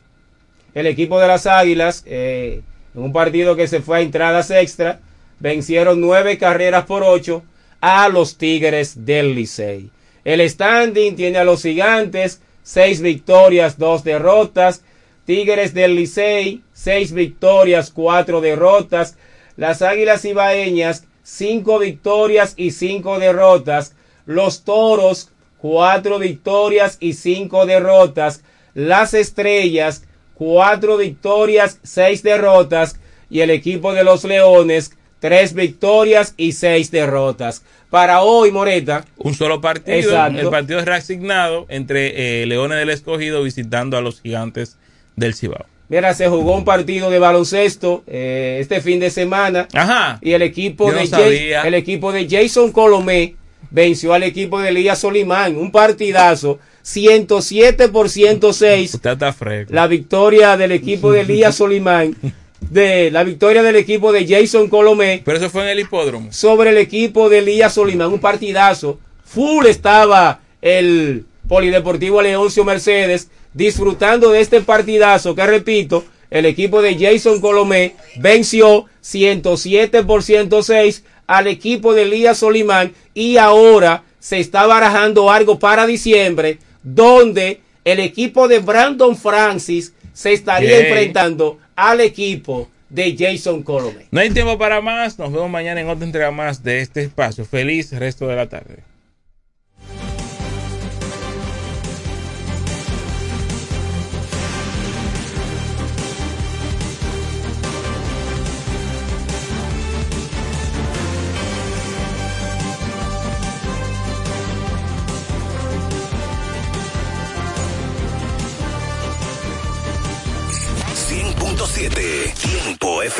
el 0.74 0.88
equipo 0.88 1.20
de 1.22 1.28
las 1.28 1.48
Águilas, 1.48 2.04
eh, 2.06 2.62
en 2.96 3.02
un 3.02 3.14
partido 3.14 3.56
que 3.56 3.68
se 3.70 3.80
fue 3.82 4.00
a 4.00 4.02
entradas 4.02 4.52
extra, 4.52 5.00
vencieron 5.40 6.02
nueve 6.02 6.38
carreras 6.38 6.84
por 6.86 7.04
ocho 7.04 7.44
a 7.80 8.10
los 8.10 8.38
Tigres 8.38 9.06
del 9.06 9.34
Licey. 9.36 9.90
El 10.26 10.48
standing 10.50 11.16
tiene 11.16 11.38
a 11.38 11.46
los 11.46 11.62
gigantes 11.62 12.42
seis 12.62 13.00
victorias, 13.02 13.78
dos 13.78 14.04
derrotas. 14.04 14.84
Tigres 15.26 15.74
del 15.74 15.96
Licey, 15.96 16.62
seis 16.74 17.14
victorias, 17.14 17.90
cuatro 17.90 18.42
derrotas. 18.42 19.16
Las 19.58 19.82
Águilas 19.82 20.26
Ibaeñas, 20.26 21.06
cinco 21.24 21.80
victorias 21.80 22.54
y 22.58 22.72
cinco 22.72 23.20
derrotas. 23.20 23.96
Los 24.26 24.64
Toros, 24.64 25.32
cuatro 25.58 26.20
victorias 26.20 26.98
y 27.00 27.14
cinco 27.14 27.66
derrotas. 27.66 28.44
Las 28.74 29.14
Estrellas, 29.14 30.06
cuatro 30.34 30.98
victorias, 30.98 31.80
seis 31.84 32.24
derrotas. 32.24 33.00
Y 33.30 33.42
el 33.42 33.50
equipo 33.50 33.94
de 33.94 34.04
los 34.04 34.24
Leones, 34.24 34.92
tres 35.20 35.54
victorias 35.54 36.34
y 36.38 36.52
seis 36.54 36.92
derrotas. 36.92 37.64
Para 37.90 38.22
hoy, 38.22 38.52
Moreta. 38.52 39.06
Un 39.18 39.34
solo 39.34 39.62
partido. 39.62 39.98
Exacto. 39.98 40.40
El 40.40 40.50
partido 40.50 40.80
es 40.80 40.86
reasignado 40.86 41.66
entre 41.70 42.42
eh, 42.42 42.46
Leones 42.46 42.78
del 42.80 42.90
Escogido 42.90 43.44
visitando 43.44 43.98
a 43.98 44.02
los 44.02 44.22
gigantes 44.22 44.78
del 45.16 45.34
Cibao. 45.34 45.66
Mira, 45.92 46.14
se 46.14 46.30
jugó 46.30 46.56
un 46.56 46.64
partido 46.64 47.10
de 47.10 47.20
baloncesto 47.20 48.06
eh, 48.08 48.60
este 48.62 48.80
fin 48.80 49.02
de 49.02 49.10
semana. 49.10 49.68
Ajá. 49.74 50.20
Y 50.22 50.32
el 50.32 50.42
equipo, 50.42 50.90
Yo 50.90 50.96
de 50.96 51.52
el 51.66 51.74
equipo 51.74 52.14
de 52.14 52.30
Jason 52.30 52.72
Colomé 52.72 53.36
venció 53.72 54.14
al 54.14 54.24
equipo 54.24 54.62
de 54.62 54.70
Elías 54.70 55.00
Solimán. 55.00 55.58
Un 55.58 55.70
partidazo. 55.70 56.60
107 56.84 57.90
por 57.90 58.08
106. 58.08 58.94
Usted 58.94 59.10
está 59.12 59.34
fresco. 59.34 59.74
La 59.74 59.88
victoria 59.88 60.56
del 60.56 60.72
equipo 60.72 61.12
de 61.12 61.22
Elías 61.22 61.56
Solimán. 61.56 62.16
De 62.62 63.12
la 63.12 63.26
victoria 63.26 63.62
del 63.62 63.76
equipo 63.76 64.14
de 64.14 64.26
Jason 64.26 64.70
Colomé. 64.70 65.22
Pero 65.26 65.40
eso 65.40 65.50
fue 65.50 65.64
en 65.64 65.70
el 65.72 65.80
hipódromo. 65.82 66.32
Sobre 66.32 66.70
el 66.70 66.78
equipo 66.78 67.28
de 67.28 67.40
Elías 67.40 67.74
Solimán. 67.74 68.14
Un 68.14 68.20
partidazo. 68.22 68.98
Full 69.26 69.66
estaba 69.66 70.40
el 70.62 71.26
Polideportivo 71.50 72.22
Leoncio 72.22 72.64
Mercedes 72.64 73.30
disfrutando 73.54 74.32
de 74.32 74.42
este 74.42 74.62
partidazo 74.62 75.36
que 75.36 75.46
repito, 75.46 76.06
el 76.30 76.46
equipo 76.46 76.82
de 76.82 76.98
Jason 76.98 77.42
Colomé 77.42 77.96
venció 78.18 78.86
107 79.02 80.04
por 80.04 80.24
106 80.24 81.04
al 81.28 81.48
equipo 81.48 81.94
de 81.94 82.04
Elías 82.04 82.38
Solimán 82.40 82.94
y 83.14 83.38
ahora 83.38 84.04
se 84.20 84.40
está 84.40 84.66
barajando 84.66 85.32
algo 85.32 85.60
para 85.60 85.86
diciembre 85.86 86.60
donde 86.84 87.62
el 87.84 88.00
equipo 88.00 88.48
de 88.48 88.60
Brandon 88.60 89.18
Francis 89.18 89.94
se 90.14 90.34
estaría 90.34 90.80
enfrentando 90.80 91.58
al 91.76 92.02
equipo 92.02 92.70
de 92.90 93.16
Jason 93.18 93.64
Colomé. 93.64 94.08
No 94.12 94.20
hay 94.20 94.30
tiempo 94.30 94.58
para 94.58 94.82
más. 94.82 95.18
Nos 95.18 95.32
vemos 95.32 95.50
mañana 95.50 95.82
en 95.82 95.90
otra 95.90 96.06
entrega 96.06 96.32
más 96.32 96.64
de 96.64 96.82
este 96.82 97.02
espacio. 97.02 97.46
Feliz 97.46 97.92
resto 97.94 98.28
de 98.28 98.36
la 98.36 98.48
tarde. 98.50 98.84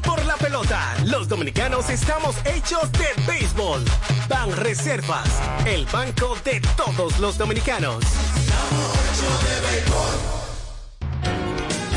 Por 0.00 0.24
la 0.24 0.36
pelota. 0.36 0.94
Los 1.06 1.28
dominicanos 1.28 1.90
estamos 1.90 2.36
hechos 2.44 2.90
de 2.92 3.06
béisbol. 3.26 3.84
Ban 4.28 4.56
Reservas, 4.56 5.28
el 5.66 5.86
banco 5.86 6.36
de 6.44 6.60
todos 6.76 7.18
los 7.18 7.36
dominicanos. 7.36 8.04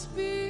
Santo 0.00 0.18
Espíritu. 0.18 0.49